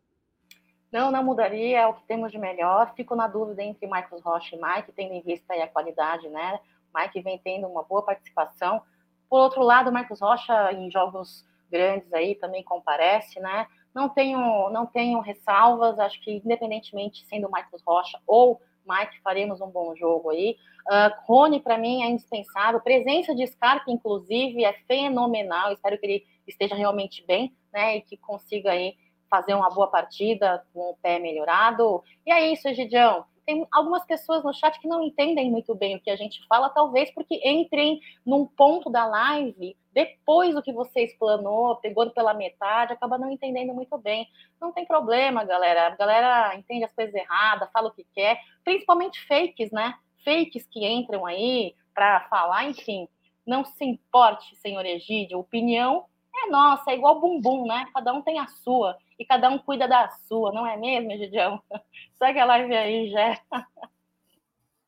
Não, 0.92 1.10
não 1.10 1.24
mudaria, 1.24 1.80
é 1.80 1.86
o 1.86 1.94
que 1.94 2.06
temos 2.06 2.30
de 2.30 2.38
melhor. 2.38 2.92
Fico 2.94 3.16
na 3.16 3.26
dúvida 3.26 3.62
entre 3.62 3.86
Marcos 3.86 4.20
Rocha 4.20 4.54
e 4.54 4.60
Mike, 4.60 4.92
tendo 4.92 5.14
em 5.14 5.22
vista 5.22 5.54
a 5.54 5.66
qualidade, 5.66 6.28
né? 6.28 6.60
Mike 6.94 7.22
vem 7.22 7.38
tendo 7.38 7.66
uma 7.66 7.82
boa 7.82 8.02
participação. 8.02 8.82
Por 9.30 9.40
outro 9.40 9.62
lado, 9.62 9.90
Marcos 9.90 10.20
Rocha, 10.20 10.70
em 10.72 10.90
jogos 10.90 11.46
grandes 11.70 12.12
aí, 12.12 12.34
também 12.34 12.62
comparece, 12.62 13.40
né? 13.40 13.66
Não 13.94 14.10
tenho, 14.10 14.68
não 14.68 14.84
tenho 14.84 15.20
ressalvas, 15.20 15.98
acho 15.98 16.20
que 16.20 16.42
independentemente 16.44 17.24
sendo 17.26 17.48
Marcos 17.48 17.82
Rocha 17.82 18.20
ou 18.26 18.60
Mike, 18.86 19.20
faremos 19.22 19.60
um 19.60 19.68
bom 19.68 19.94
jogo 19.96 20.30
aí. 20.30 20.56
Uh, 20.88 21.12
Rony, 21.26 21.60
para 21.60 21.78
mim, 21.78 22.02
é 22.02 22.08
indispensável. 22.08 22.80
Presença 22.80 23.34
de 23.34 23.46
Scarpa, 23.46 23.90
inclusive, 23.90 24.64
é 24.64 24.72
fenomenal. 24.86 25.72
Espero 25.72 25.98
que 25.98 26.06
ele 26.06 26.26
esteja 26.46 26.74
realmente 26.74 27.24
bem, 27.26 27.54
né? 27.72 27.96
E 27.96 28.00
que 28.02 28.16
consiga 28.16 28.72
aí 28.72 28.96
fazer 29.30 29.54
uma 29.54 29.70
boa 29.70 29.86
partida 29.86 30.64
com 30.74 30.90
o 30.90 30.96
pé 31.00 31.18
melhorado. 31.18 32.02
E 32.26 32.30
é 32.32 32.52
isso, 32.52 32.68
Egidião. 32.68 33.24
Tem 33.45 33.66
algumas 33.72 34.05
pessoas 34.05 34.45
no 34.45 34.53
chat 34.55 34.78
que 34.80 34.86
não 34.86 35.03
entendem 35.03 35.51
muito 35.51 35.74
bem 35.74 35.97
o 35.97 36.01
que 36.01 36.11
a 36.11 36.16
gente 36.16 36.47
fala, 36.47 36.70
talvez 36.70 37.11
porque 37.12 37.40
entrem 37.45 38.01
num 38.24 38.47
ponto 38.47 38.88
da 38.88 39.05
live 39.07 39.76
depois 39.93 40.55
do 40.55 40.62
que 40.62 40.72
você 40.72 41.05
explanou, 41.05 41.76
pegou 41.76 42.09
pela 42.11 42.32
metade, 42.32 42.93
acaba 42.93 43.18
não 43.18 43.30
entendendo 43.30 43.74
muito 43.74 43.99
bem. 43.99 44.26
Não 44.61 44.72
tem 44.72 44.86
problema, 44.86 45.45
galera. 45.45 45.88
A 45.88 45.97
galera 45.97 46.57
entende 46.57 46.84
as 46.84 46.93
coisas 46.95 47.14
erradas, 47.14 47.70
fala 47.72 47.88
o 47.88 47.93
que 47.93 48.07
quer, 48.14 48.40
principalmente 48.64 49.20
fakes, 49.26 49.70
né? 49.70 49.95
fakes 50.24 50.66
que 50.66 50.86
entram 50.86 51.26
aí 51.26 51.74
para 51.95 52.20
falar, 52.28 52.68
enfim, 52.68 53.09
não 53.47 53.64
se 53.64 53.84
importe, 53.84 54.57
senhor 54.57 54.84
Egídio, 54.86 55.38
opinião 55.38 56.07
é 56.34 56.49
nossa, 56.49 56.90
é 56.90 56.95
igual 56.95 57.20
bumbum, 57.20 57.66
né? 57.66 57.86
Cada 57.93 58.12
um 58.12 58.22
tem 58.22 58.38
a 58.38 58.47
sua 58.47 58.97
e 59.22 59.26
cada 59.26 59.48
um 59.48 59.58
cuida 59.58 59.86
da 59.86 60.10
sua, 60.28 60.52
não 60.52 60.66
é 60.66 60.76
mesmo, 60.76 61.12
Egidião? 61.12 61.62
Segue 62.18 62.40
a 62.40 62.44
live 62.44 62.74
aí, 62.74 63.10
já. 63.10 63.40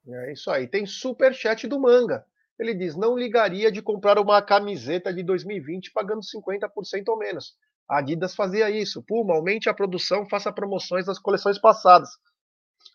É 0.07 0.33
isso 0.33 0.51
aí. 0.51 0.67
Tem 0.67 0.85
super 0.85 1.33
chat 1.33 1.67
do 1.67 1.81
Manga. 1.81 2.25
Ele 2.59 2.75
diz: 2.75 2.97
não 2.97 3.17
ligaria 3.17 3.71
de 3.71 3.81
comprar 3.81 4.19
uma 4.19 4.43
camiseta 4.43 5.13
de 5.15 5.23
2020 5.23 5.93
pagando 5.93 6.21
50% 6.21 7.09
ou 7.09 7.17
menos. 7.17 7.57
A 7.89 7.99
Adidas 7.99 8.35
fazia 8.35 8.69
isso. 8.71 9.03
Puma, 9.03 9.35
aumente 9.35 9.69
a 9.69 9.75
produção, 9.75 10.29
faça 10.29 10.53
promoções 10.53 11.07
das 11.07 11.19
coleções 11.19 11.59
passadas. 11.59 12.11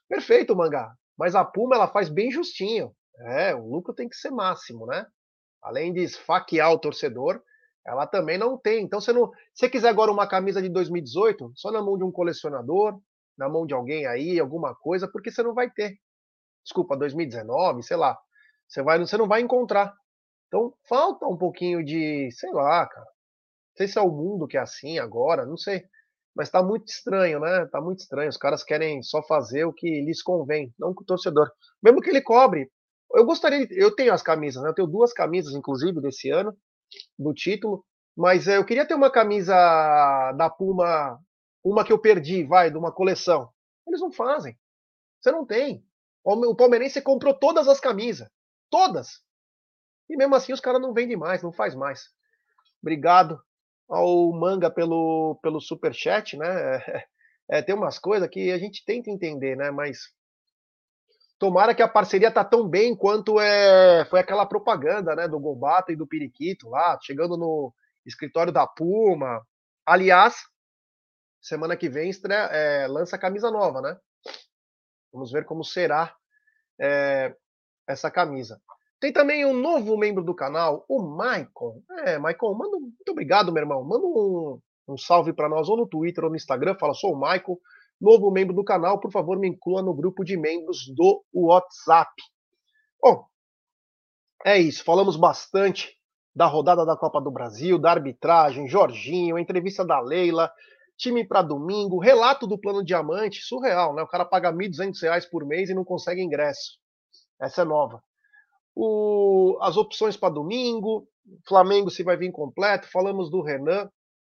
Perfeito, 0.08 0.56
Mangá. 0.56 0.94
Mas 1.18 1.36
a 1.36 1.44
Puma 1.44 1.76
ela 1.76 1.88
faz 1.88 2.10
bem 2.10 2.32
justinho. 2.32 2.94
É, 3.18 3.56
o 3.56 3.66
lucro 3.68 3.94
tem 3.94 4.08
que 4.08 4.16
ser 4.16 4.32
máximo, 4.32 4.86
né? 4.86 5.06
Além 5.62 5.94
de 5.94 6.02
esfaquear 6.02 6.72
o 6.72 6.80
torcedor, 6.80 7.42
ela 7.90 8.06
também 8.06 8.38
não 8.38 8.56
tem. 8.56 8.84
Então, 8.84 9.02
você 9.02 9.12
não, 9.12 9.32
se 9.32 9.66
você 9.66 9.70
quiser 9.70 9.90
agora 9.90 10.12
uma 10.12 10.28
camisa 10.28 10.62
de 10.62 10.70
2018, 10.70 11.54
só 11.56 11.72
na 11.72 11.82
mão 11.82 11.98
de 11.98 12.04
um 12.04 12.12
colecionador, 12.12 13.02
na 13.36 13.50
mão 13.50 13.66
de 13.66 13.74
alguém 13.74 14.06
aí, 14.06 14.40
alguma 14.40 14.76
coisa, 14.76 15.08
porque 15.12 15.32
você 15.32 15.42
não 15.42 15.56
vai 15.56 15.72
ter. 15.72 15.98
Desculpa, 16.64 16.96
2019, 16.96 17.82
sei 17.82 17.98
lá. 17.98 18.16
Você, 18.68 18.84
vai, 18.84 19.00
você 19.00 19.18
não 19.18 19.28
vai 19.28 19.42
encontrar. 19.42 19.92
Então, 20.48 20.72
falta 20.88 21.26
um 21.26 21.36
pouquinho 21.36 21.84
de, 21.84 22.30
sei 22.32 22.52
lá, 22.52 22.86
cara. 22.86 23.06
Não 23.06 23.78
sei 23.78 23.88
se 23.88 23.98
é 23.98 24.02
o 24.02 24.12
mundo 24.12 24.48
que 24.48 24.58
é 24.58 24.60
assim 24.60 25.00
agora, 25.00 25.46
não 25.46 25.58
sei. 25.58 25.84
Mas 26.36 26.52
tá 26.52 26.62
muito 26.62 26.88
estranho, 26.90 27.40
né? 27.40 27.66
Tá 27.72 27.82
muito 27.82 28.02
estranho. 28.02 28.30
Os 28.30 28.38
caras 28.38 28.64
querem 28.64 29.02
só 29.02 29.24
fazer 29.24 29.66
o 29.66 29.74
que 29.74 30.02
lhes 30.02 30.22
convém, 30.22 30.72
não 30.78 30.94
com 30.94 31.02
o 31.02 31.06
torcedor. 31.06 31.50
Mesmo 31.82 32.02
que 32.02 32.10
ele 32.12 32.22
cobre. 32.22 32.70
Eu 33.16 33.26
gostaria, 33.26 33.68
eu 33.72 33.96
tenho 33.96 34.14
as 34.14 34.22
camisas, 34.22 34.62
né? 34.62 34.70
Eu 34.70 34.76
tenho 34.76 34.88
duas 34.88 35.12
camisas, 35.12 35.56
inclusive, 35.56 36.00
desse 36.02 36.30
ano 36.30 36.56
do 37.20 37.34
título. 37.34 37.86
Mas 38.16 38.48
é, 38.48 38.58
eu 38.58 38.66
queria 38.66 38.86
ter 38.86 38.96
uma 38.96 39.12
camisa 39.12 39.54
da 40.34 40.50
Puma, 40.50 41.20
uma 41.64 41.84
que 41.84 41.92
eu 41.92 42.00
perdi, 42.00 42.44
vai, 42.44 42.72
de 42.72 42.78
uma 42.78 42.92
coleção. 42.92 43.50
Eles 43.88 44.02
não 44.02 44.12
fazem. 44.12 44.58
Você 45.20 45.32
não 45.32 45.46
tem. 45.46 45.86
O 46.24 46.56
palmeirense 46.56 47.02
comprou 47.02 47.34
todas 47.34 47.68
as 47.68 47.80
camisas. 47.80 48.30
Todas. 48.70 49.22
E 50.10 50.18
mesmo 50.18 50.36
assim 50.36 50.54
os 50.54 50.60
caras 50.60 50.82
não 50.82 50.94
vendem 50.94 51.18
mais, 51.18 51.44
não 51.44 51.52
faz 51.52 51.76
mais. 51.76 52.10
Obrigado 52.82 53.42
ao 53.88 54.32
Manga 54.32 54.70
pelo, 54.70 55.40
pelo 55.42 55.60
super 55.60 55.94
chat, 55.94 56.38
né? 56.38 56.76
É, 56.76 57.08
é, 57.60 57.62
tem 57.62 57.76
umas 57.76 58.00
coisas 58.00 58.30
que 58.30 58.52
a 58.52 58.58
gente 58.58 58.84
tenta 58.86 59.10
entender, 59.10 59.56
né? 59.56 59.72
Mas 59.72 60.00
Tomara 61.40 61.74
que 61.74 61.82
a 61.82 61.88
parceria 61.88 62.30
tá 62.30 62.44
tão 62.44 62.68
bem 62.68 62.94
quanto 62.94 63.40
é, 63.40 64.04
foi 64.10 64.20
aquela 64.20 64.46
propaganda, 64.46 65.16
né, 65.16 65.26
do 65.26 65.40
Gobata 65.40 65.90
e 65.90 65.96
do 65.96 66.06
Periquito 66.06 66.70
lá, 66.70 67.00
chegando 67.02 67.38
no 67.38 67.74
escritório 68.06 68.52
da 68.52 68.68
Puma. 68.68 69.42
Aliás, 69.86 70.36
semana 71.42 71.78
que 71.78 71.88
vem 71.88 72.10
estreia, 72.10 72.50
é, 72.52 72.88
lança 72.88 73.18
camisa 73.18 73.50
nova, 73.50 73.82
né? 73.82 73.98
Vamos 75.14 75.32
ver 75.32 75.46
como 75.46 75.64
será 75.64 76.14
é, 76.80 77.34
essa 77.88 78.12
camisa. 78.12 78.62
Tem 79.00 79.14
também 79.14 79.46
um 79.46 79.54
novo 79.54 79.98
membro 79.98 80.22
do 80.22 80.36
canal, 80.36 80.84
o 80.90 81.02
Maicon. 81.02 81.82
É, 82.06 82.20
Maicon, 82.20 82.54
manda, 82.54 82.78
muito 82.78 83.12
obrigado, 83.12 83.50
meu 83.50 83.64
irmão. 83.64 83.82
Manda 83.82 84.06
um, 84.06 84.60
um 84.90 84.98
salve 84.98 85.32
para 85.32 85.48
nós 85.48 85.70
ou 85.70 85.78
no 85.78 85.88
Twitter 85.88 86.26
ou 86.26 86.30
no 86.30 86.36
Instagram. 86.36 86.76
Fala, 86.78 86.94
sou 86.94 87.14
o 87.14 87.18
Maicon 87.18 87.58
novo 88.00 88.32
membro 88.32 88.56
do 88.56 88.64
canal, 88.64 89.00
por 89.00 89.12
favor, 89.12 89.38
me 89.38 89.50
inclua 89.50 89.82
no 89.82 89.94
grupo 89.94 90.24
de 90.24 90.38
membros 90.38 90.88
do 90.96 91.24
WhatsApp. 91.34 92.12
Bom, 93.02 93.26
é 94.46 94.58
isso. 94.58 94.84
Falamos 94.84 95.16
bastante 95.16 95.94
da 96.36 96.46
rodada 96.46 96.86
da 96.86 96.96
Copa 96.96 97.20
do 97.20 97.32
Brasil, 97.32 97.78
da 97.78 97.92
arbitragem, 97.92 98.68
Jorginho, 98.68 99.36
a 99.36 99.42
entrevista 99.42 99.84
da 99.84 100.00
Leila, 100.00 100.52
time 100.98 101.26
para 101.26 101.42
domingo, 101.42 102.00
relato 102.00 102.48
do 102.48 102.60
plano 102.60 102.84
diamante, 102.84 103.42
surreal, 103.42 103.94
né? 103.94 104.02
O 104.02 104.08
cara 104.08 104.26
paga 104.26 104.50
R$ 104.50 104.58
1.200 104.58 105.30
por 105.30 105.46
mês 105.46 105.70
e 105.70 105.74
não 105.74 105.84
consegue 105.84 106.22
ingresso. 106.22 106.78
Essa 107.42 107.62
é 107.62 107.66
nova. 107.66 108.02
O, 108.76 109.58
as 109.62 109.76
opções 109.78 110.16
para 110.16 110.34
domingo, 110.34 111.08
Flamengo 111.48 111.90
se 111.90 112.04
vai 112.04 112.16
vir 112.18 112.32
completo, 112.32 112.90
falamos 112.92 113.30
do 113.30 113.42
Renan. 113.42 113.90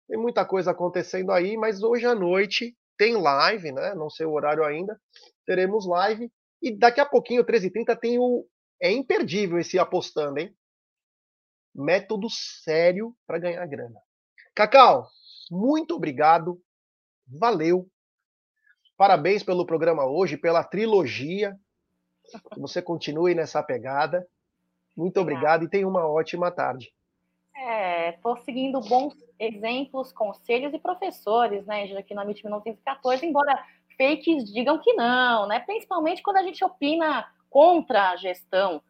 Tem 0.08 0.18
muita 0.18 0.44
coisa 0.44 0.70
acontecendo 0.70 1.32
aí, 1.32 1.56
mas 1.56 1.82
hoje 1.82 2.04
à 2.06 2.14
noite 2.14 2.76
tem 2.96 3.16
live, 3.16 3.72
né? 3.72 3.94
Não 3.94 4.08
sei 4.10 4.26
o 4.26 4.32
horário 4.32 4.64
ainda. 4.64 4.98
Teremos 5.46 5.86
live. 5.86 6.30
E 6.62 6.76
daqui 6.76 7.00
a 7.00 7.06
pouquinho, 7.06 7.44
13h30, 7.44 7.98
tem 7.98 8.18
o. 8.18 8.46
É 8.80 8.90
imperdível 8.90 9.58
esse 9.58 9.78
apostando, 9.78 10.38
hein? 10.38 10.54
Método 11.74 12.28
sério 12.30 13.14
para 13.26 13.38
ganhar 13.38 13.66
grana. 13.66 14.00
Cacau, 14.54 15.08
muito 15.50 15.94
obrigado. 15.94 16.60
Valeu. 17.26 17.88
Parabéns 18.96 19.42
pelo 19.42 19.66
programa 19.66 20.06
hoje, 20.06 20.36
pela 20.36 20.62
trilogia. 20.62 21.56
Que 22.52 22.60
você 22.60 22.80
continue 22.80 23.34
nessa 23.34 23.62
pegada. 23.62 24.26
Muito 24.96 25.20
obrigado 25.20 25.64
e 25.64 25.68
tenha 25.68 25.88
uma 25.88 26.06
ótima 26.06 26.50
tarde. 26.50 26.94
É, 27.56 28.18
seguindo 28.44 28.80
bons 28.80 29.14
exemplos, 29.38 30.12
conselhos 30.12 30.74
e 30.74 30.78
professores, 30.78 31.64
né, 31.66 31.84
aqui 31.96 32.12
na 32.12 32.22
MIT 32.22 32.42
1914, 32.42 33.24
embora 33.24 33.64
fakes 33.96 34.52
digam 34.52 34.78
que 34.78 34.92
não, 34.94 35.46
né? 35.46 35.60
Principalmente 35.60 36.22
quando 36.22 36.38
a 36.38 36.42
gente 36.42 36.64
opina 36.64 37.26
contra 37.48 38.10
a 38.10 38.16
gestão, 38.16 38.82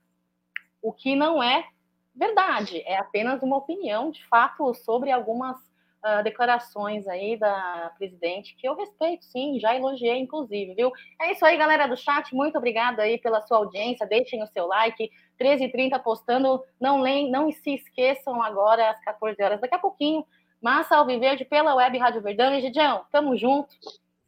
o 0.80 0.92
que 0.92 1.14
não 1.14 1.42
é 1.42 1.66
verdade, 2.14 2.82
é 2.86 2.96
apenas 2.96 3.42
uma 3.42 3.56
opinião, 3.56 4.10
de 4.10 4.24
fato, 4.26 4.72
sobre 4.74 5.10
algumas 5.10 5.56
uh, 5.58 6.22
declarações 6.22 7.06
aí 7.08 7.36
da 7.36 7.92
presidente, 7.98 8.54
que 8.56 8.68
eu 8.68 8.76
respeito, 8.76 9.24
sim, 9.24 9.58
já 9.58 9.74
elogiei, 9.74 10.18
inclusive, 10.18 10.74
viu? 10.74 10.92
É 11.20 11.32
isso 11.32 11.44
aí, 11.44 11.56
galera 11.56 11.86
do 11.86 11.96
chat, 11.96 12.34
muito 12.34 12.56
obrigada 12.56 13.02
aí 13.02 13.18
pela 13.18 13.40
sua 13.42 13.58
audiência, 13.58 14.06
deixem 14.06 14.42
o 14.42 14.46
seu 14.46 14.66
like, 14.66 15.10
13h30 15.40 16.02
postando, 16.02 16.62
não, 16.80 17.00
leem, 17.00 17.30
não 17.30 17.50
se 17.50 17.74
esqueçam 17.74 18.42
agora 18.42 18.90
às 18.90 19.00
14 19.04 19.42
horas, 19.42 19.60
daqui 19.60 19.74
a 19.74 19.78
pouquinho, 19.78 20.24
Massa 20.60 20.96
Alviverde 20.96 21.44
pela 21.44 21.74
Web 21.74 21.98
Rádio 21.98 22.22
Verdão. 22.22 22.54
E, 22.54 22.60
Gidião, 22.60 23.04
tamo 23.12 23.36
junto, 23.36 23.74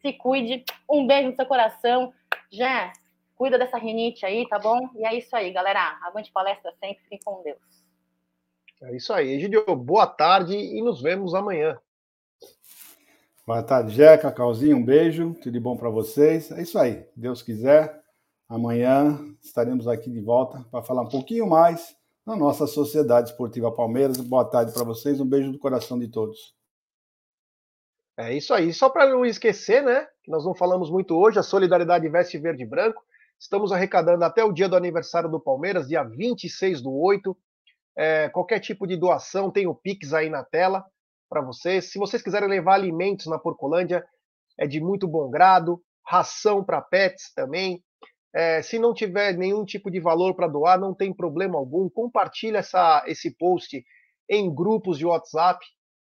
se 0.02 0.12
cuide, 0.12 0.64
um 0.90 1.06
beijo 1.06 1.30
no 1.30 1.36
seu 1.36 1.46
coração, 1.46 2.12
já 2.50 2.92
cuida 3.36 3.58
dessa 3.58 3.78
rinite 3.78 4.24
aí, 4.24 4.48
tá 4.48 4.58
bom? 4.58 4.90
E 4.96 5.06
é 5.06 5.14
isso 5.16 5.34
aí, 5.34 5.50
galera, 5.50 5.98
avante 6.02 6.32
palestra 6.32 6.72
sempre, 6.80 7.02
fiquem 7.04 7.20
com 7.24 7.42
Deus. 7.42 7.58
É 8.82 8.94
isso 8.94 9.12
aí. 9.12 9.32
Egidio, 9.32 9.64
boa 9.74 10.06
tarde 10.06 10.54
e 10.54 10.82
nos 10.82 11.00
vemos 11.00 11.34
amanhã. 11.34 11.78
Boa 13.46 13.62
tarde, 13.62 13.94
Jeca, 13.94 14.30
Cacauzinho, 14.30 14.76
um 14.76 14.84
beijo, 14.84 15.32
tudo 15.34 15.52
de 15.52 15.60
bom 15.60 15.76
para 15.76 15.88
vocês. 15.88 16.50
É 16.50 16.60
isso 16.60 16.78
aí, 16.78 17.06
Deus 17.14 17.42
quiser, 17.42 18.02
amanhã 18.48 19.18
estaremos 19.42 19.88
aqui 19.88 20.10
de 20.10 20.20
volta 20.20 20.64
para 20.70 20.82
falar 20.82 21.02
um 21.02 21.08
pouquinho 21.08 21.46
mais 21.46 21.96
da 22.26 22.36
nossa 22.36 22.66
Sociedade 22.66 23.30
Esportiva 23.30 23.72
Palmeiras. 23.72 24.18
Boa 24.18 24.44
tarde 24.44 24.72
para 24.72 24.84
vocês, 24.84 25.20
um 25.20 25.26
beijo 25.26 25.52
do 25.52 25.58
coração 25.58 25.98
de 25.98 26.08
todos. 26.08 26.54
É 28.18 28.32
isso 28.32 28.54
aí. 28.54 28.72
Só 28.72 28.88
para 28.88 29.08
não 29.08 29.24
esquecer, 29.24 29.82
né, 29.82 30.06
que 30.22 30.30
nós 30.30 30.44
não 30.44 30.54
falamos 30.54 30.90
muito 30.90 31.14
hoje, 31.14 31.38
a 31.38 31.42
Solidariedade 31.42 32.08
Veste 32.08 32.38
Verde 32.38 32.62
e 32.62 32.66
Branco. 32.66 33.02
Estamos 33.38 33.70
arrecadando 33.70 34.24
até 34.24 34.42
o 34.42 34.52
dia 34.52 34.68
do 34.68 34.76
aniversário 34.76 35.30
do 35.30 35.38
Palmeiras, 35.38 35.88
dia 35.88 36.02
26 36.02 36.80
do 36.80 36.92
8. 36.92 37.36
É, 37.98 38.28
qualquer 38.30 38.60
tipo 38.60 38.86
de 38.86 38.96
doação, 38.96 39.50
tem 39.50 39.66
o 39.66 39.74
Pix 39.74 40.12
aí 40.14 40.30
na 40.30 40.42
tela 40.42 40.84
para 41.28 41.42
vocês. 41.42 41.90
Se 41.90 41.98
vocês 41.98 42.22
quiserem 42.22 42.48
levar 42.48 42.74
alimentos 42.74 43.26
na 43.26 43.38
Porcolândia, 43.38 44.04
é 44.58 44.66
de 44.66 44.80
muito 44.80 45.06
bom 45.06 45.28
grado. 45.28 45.82
Ração 46.04 46.64
para 46.64 46.80
pets 46.80 47.32
também. 47.34 47.82
É, 48.36 48.60
se 48.60 48.78
não 48.78 48.92
tiver 48.92 49.34
nenhum 49.34 49.64
tipo 49.64 49.90
de 49.90 49.98
valor 49.98 50.34
para 50.34 50.46
doar, 50.46 50.78
não 50.78 50.92
tem 50.92 51.10
problema 51.10 51.56
algum. 51.56 51.88
Compartilhe 51.88 52.58
essa, 52.58 53.02
esse 53.06 53.34
post 53.34 53.82
em 54.28 54.54
grupos 54.54 54.98
de 54.98 55.06
WhatsApp. 55.06 55.58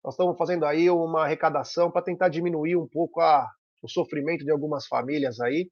Nós 0.06 0.14
estamos 0.14 0.38
fazendo 0.38 0.68
aí 0.68 0.88
uma 0.88 1.23
arrecadação 1.23 1.89
para 1.89 2.03
tentar 2.03 2.30
diminuir 2.30 2.76
um 2.76 2.88
pouco 2.88 3.19
a, 3.22 3.49
o 3.81 3.89
sofrimento 3.89 4.45
de 4.45 4.52
algumas 4.52 4.85
famílias 4.85 5.39
aí. 5.39 5.68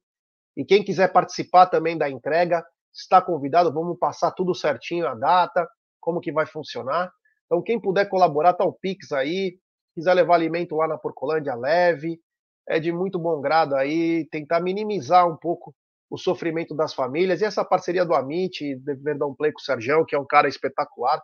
E 0.56 0.64
quem 0.64 0.82
quiser 0.82 1.12
participar 1.12 1.66
também 1.66 1.96
da 1.96 2.10
entrega, 2.10 2.64
está 2.92 3.22
convidado. 3.22 3.72
Vamos 3.72 3.96
passar 3.96 4.32
tudo 4.32 4.52
certinho 4.52 5.06
a 5.06 5.14
data, 5.14 5.68
como 6.00 6.20
que 6.20 6.32
vai 6.32 6.46
funcionar. 6.46 7.12
Então, 7.46 7.62
quem 7.62 7.80
puder 7.80 8.08
colaborar, 8.08 8.54
tá 8.54 8.64
o 8.64 8.72
Pix 8.72 9.12
aí. 9.12 9.56
Quiser 9.94 10.14
levar 10.14 10.34
alimento 10.34 10.74
lá 10.74 10.88
na 10.88 10.98
Porcolândia, 10.98 11.54
leve. 11.54 12.20
É 12.68 12.80
de 12.80 12.90
muito 12.90 13.20
bom 13.20 13.40
grado 13.40 13.76
aí, 13.76 14.26
tentar 14.32 14.58
minimizar 14.58 15.28
um 15.28 15.36
pouco 15.36 15.72
o 16.10 16.18
sofrimento 16.18 16.74
das 16.74 16.92
famílias. 16.92 17.40
E 17.40 17.44
essa 17.44 17.64
parceria 17.64 18.04
do 18.04 18.14
Amit, 18.14 18.74
Verdão 19.00 19.34
Play 19.34 19.52
com 19.52 19.60
o 19.60 19.62
Sergião, 19.62 20.04
que 20.04 20.16
é 20.16 20.18
um 20.18 20.26
cara 20.26 20.48
espetacular, 20.48 21.22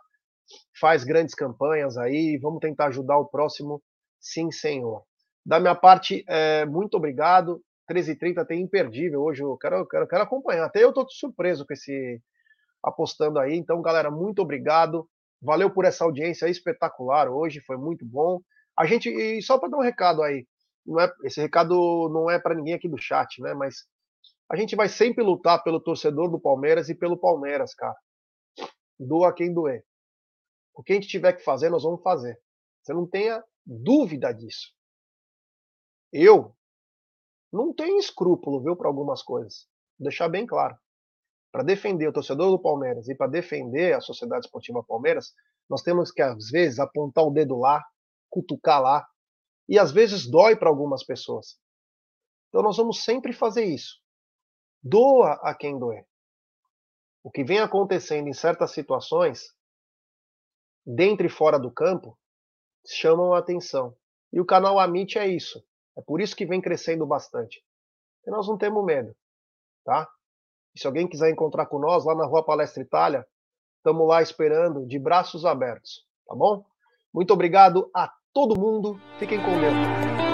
faz 0.79 1.03
grandes 1.03 1.35
campanhas 1.35 1.97
aí. 1.97 2.39
Vamos 2.41 2.59
tentar 2.59 2.87
ajudar 2.87 3.17
o 3.17 3.27
próximo, 3.27 3.83
sim, 4.19 4.49
senhor. 4.49 5.03
Da 5.45 5.59
minha 5.59 5.75
parte, 5.75 6.23
é, 6.27 6.65
muito 6.65 6.95
obrigado. 6.95 7.61
13h30 7.91 8.45
tem 8.45 8.61
imperdível 8.61 9.21
hoje. 9.21 9.43
Eu 9.43 9.57
quero, 9.57 9.85
quero, 9.87 10.07
quero 10.07 10.23
acompanhar. 10.23 10.65
Até 10.65 10.83
eu 10.83 10.93
tô 10.93 11.05
surpreso 11.09 11.65
com 11.65 11.73
esse 11.73 12.21
apostando 12.83 13.39
aí. 13.39 13.55
Então, 13.55 13.81
galera, 13.81 14.09
muito 14.09 14.41
obrigado. 14.41 15.07
Valeu 15.41 15.69
por 15.69 15.85
essa 15.85 16.03
audiência 16.03 16.47
espetacular 16.47 17.29
hoje, 17.29 17.61
foi 17.61 17.77
muito 17.77 18.05
bom. 18.05 18.39
A 18.77 18.85
gente, 18.85 19.09
e 19.09 19.41
só 19.41 19.57
para 19.57 19.69
dar 19.69 19.77
um 19.77 19.81
recado 19.81 20.23
aí, 20.23 20.47
não 20.85 20.99
é, 20.99 21.11
esse 21.23 21.41
recado 21.41 22.09
não 22.11 22.29
é 22.29 22.39
para 22.39 22.55
ninguém 22.55 22.73
aqui 22.73 22.87
do 22.87 22.97
chat, 22.97 23.41
né? 23.41 23.53
Mas 23.53 23.85
a 24.49 24.55
gente 24.55 24.75
vai 24.75 24.87
sempre 24.87 25.23
lutar 25.23 25.63
pelo 25.63 25.81
torcedor 25.81 26.29
do 26.29 26.39
Palmeiras 26.39 26.89
e 26.89 26.95
pelo 26.95 27.17
Palmeiras, 27.17 27.73
cara. 27.73 27.95
Doa 28.99 29.33
quem 29.33 29.53
doer. 29.53 29.85
O 30.73 30.81
que 30.81 30.93
a 30.93 30.95
gente 30.95 31.07
tiver 31.07 31.33
que 31.33 31.43
fazer, 31.43 31.69
nós 31.69 31.83
vamos 31.83 32.01
fazer. 32.01 32.39
Você 32.81 32.93
não 32.93 33.05
tenha 33.05 33.43
dúvida 33.65 34.31
disso. 34.31 34.73
Eu 36.11 36.55
não 37.51 37.73
tenho 37.73 37.99
escrúpulo, 37.99 38.63
viu, 38.63 38.75
para 38.75 38.87
algumas 38.87 39.21
coisas. 39.21 39.67
Vou 39.99 40.07
deixar 40.07 40.29
bem 40.29 40.45
claro. 40.45 40.77
Para 41.51 41.63
defender 41.63 42.07
o 42.07 42.13
torcedor 42.13 42.51
do 42.51 42.61
Palmeiras 42.61 43.07
e 43.09 43.15
para 43.15 43.27
defender 43.27 43.95
a 43.95 44.01
Sociedade 44.01 44.45
Esportiva 44.45 44.83
Palmeiras, 44.83 45.33
nós 45.69 45.81
temos 45.81 46.11
que, 46.11 46.21
às 46.21 46.49
vezes, 46.49 46.79
apontar 46.79 47.25
o 47.25 47.31
dedo 47.31 47.57
lá, 47.57 47.83
cutucar 48.29 48.81
lá, 48.81 49.07
e 49.67 49.77
às 49.77 49.91
vezes 49.91 50.29
dói 50.29 50.55
para 50.55 50.69
algumas 50.69 51.03
pessoas. 51.03 51.59
Então 52.49 52.61
nós 52.61 52.77
vamos 52.77 53.03
sempre 53.03 53.33
fazer 53.33 53.65
isso. 53.65 53.99
Doa 54.81 55.33
a 55.43 55.53
quem 55.53 55.77
doer. 55.77 56.05
O 57.23 57.31
que 57.31 57.43
vem 57.43 57.59
acontecendo 57.59 58.27
em 58.27 58.33
certas 58.33 58.71
situações, 58.71 59.53
dentro 60.85 61.25
e 61.25 61.29
fora 61.29 61.59
do 61.59 61.71
campo, 61.71 62.17
chamam 62.85 63.33
a 63.33 63.39
atenção. 63.39 63.95
E 64.31 64.39
o 64.39 64.45
canal 64.45 64.79
Amit 64.79 65.17
é 65.17 65.27
isso. 65.27 65.63
É 65.97 66.01
por 66.01 66.21
isso 66.21 66.35
que 66.35 66.45
vem 66.45 66.61
crescendo 66.61 67.05
bastante. 67.05 67.63
E 68.25 68.31
nós 68.31 68.47
não 68.47 68.57
temos 68.57 68.85
medo, 68.85 69.15
tá? 69.83 70.07
E 70.75 70.79
se 70.79 70.85
alguém 70.85 71.07
quiser 71.07 71.29
encontrar 71.29 71.65
com 71.65 71.79
nós 71.79 72.05
lá 72.05 72.13
na 72.13 72.25
Rua 72.25 72.45
Palestra 72.45 72.83
Itália, 72.83 73.25
estamos 73.77 74.07
lá 74.07 74.21
esperando 74.21 74.85
de 74.85 74.99
braços 74.99 75.45
abertos, 75.45 76.05
tá 76.27 76.35
bom? 76.35 76.63
Muito 77.13 77.33
obrigado 77.33 77.89
a 77.93 78.13
todo 78.31 78.59
mundo. 78.59 78.99
Fiquem 79.17 79.39
com 79.39 79.59
Deus. 79.59 80.26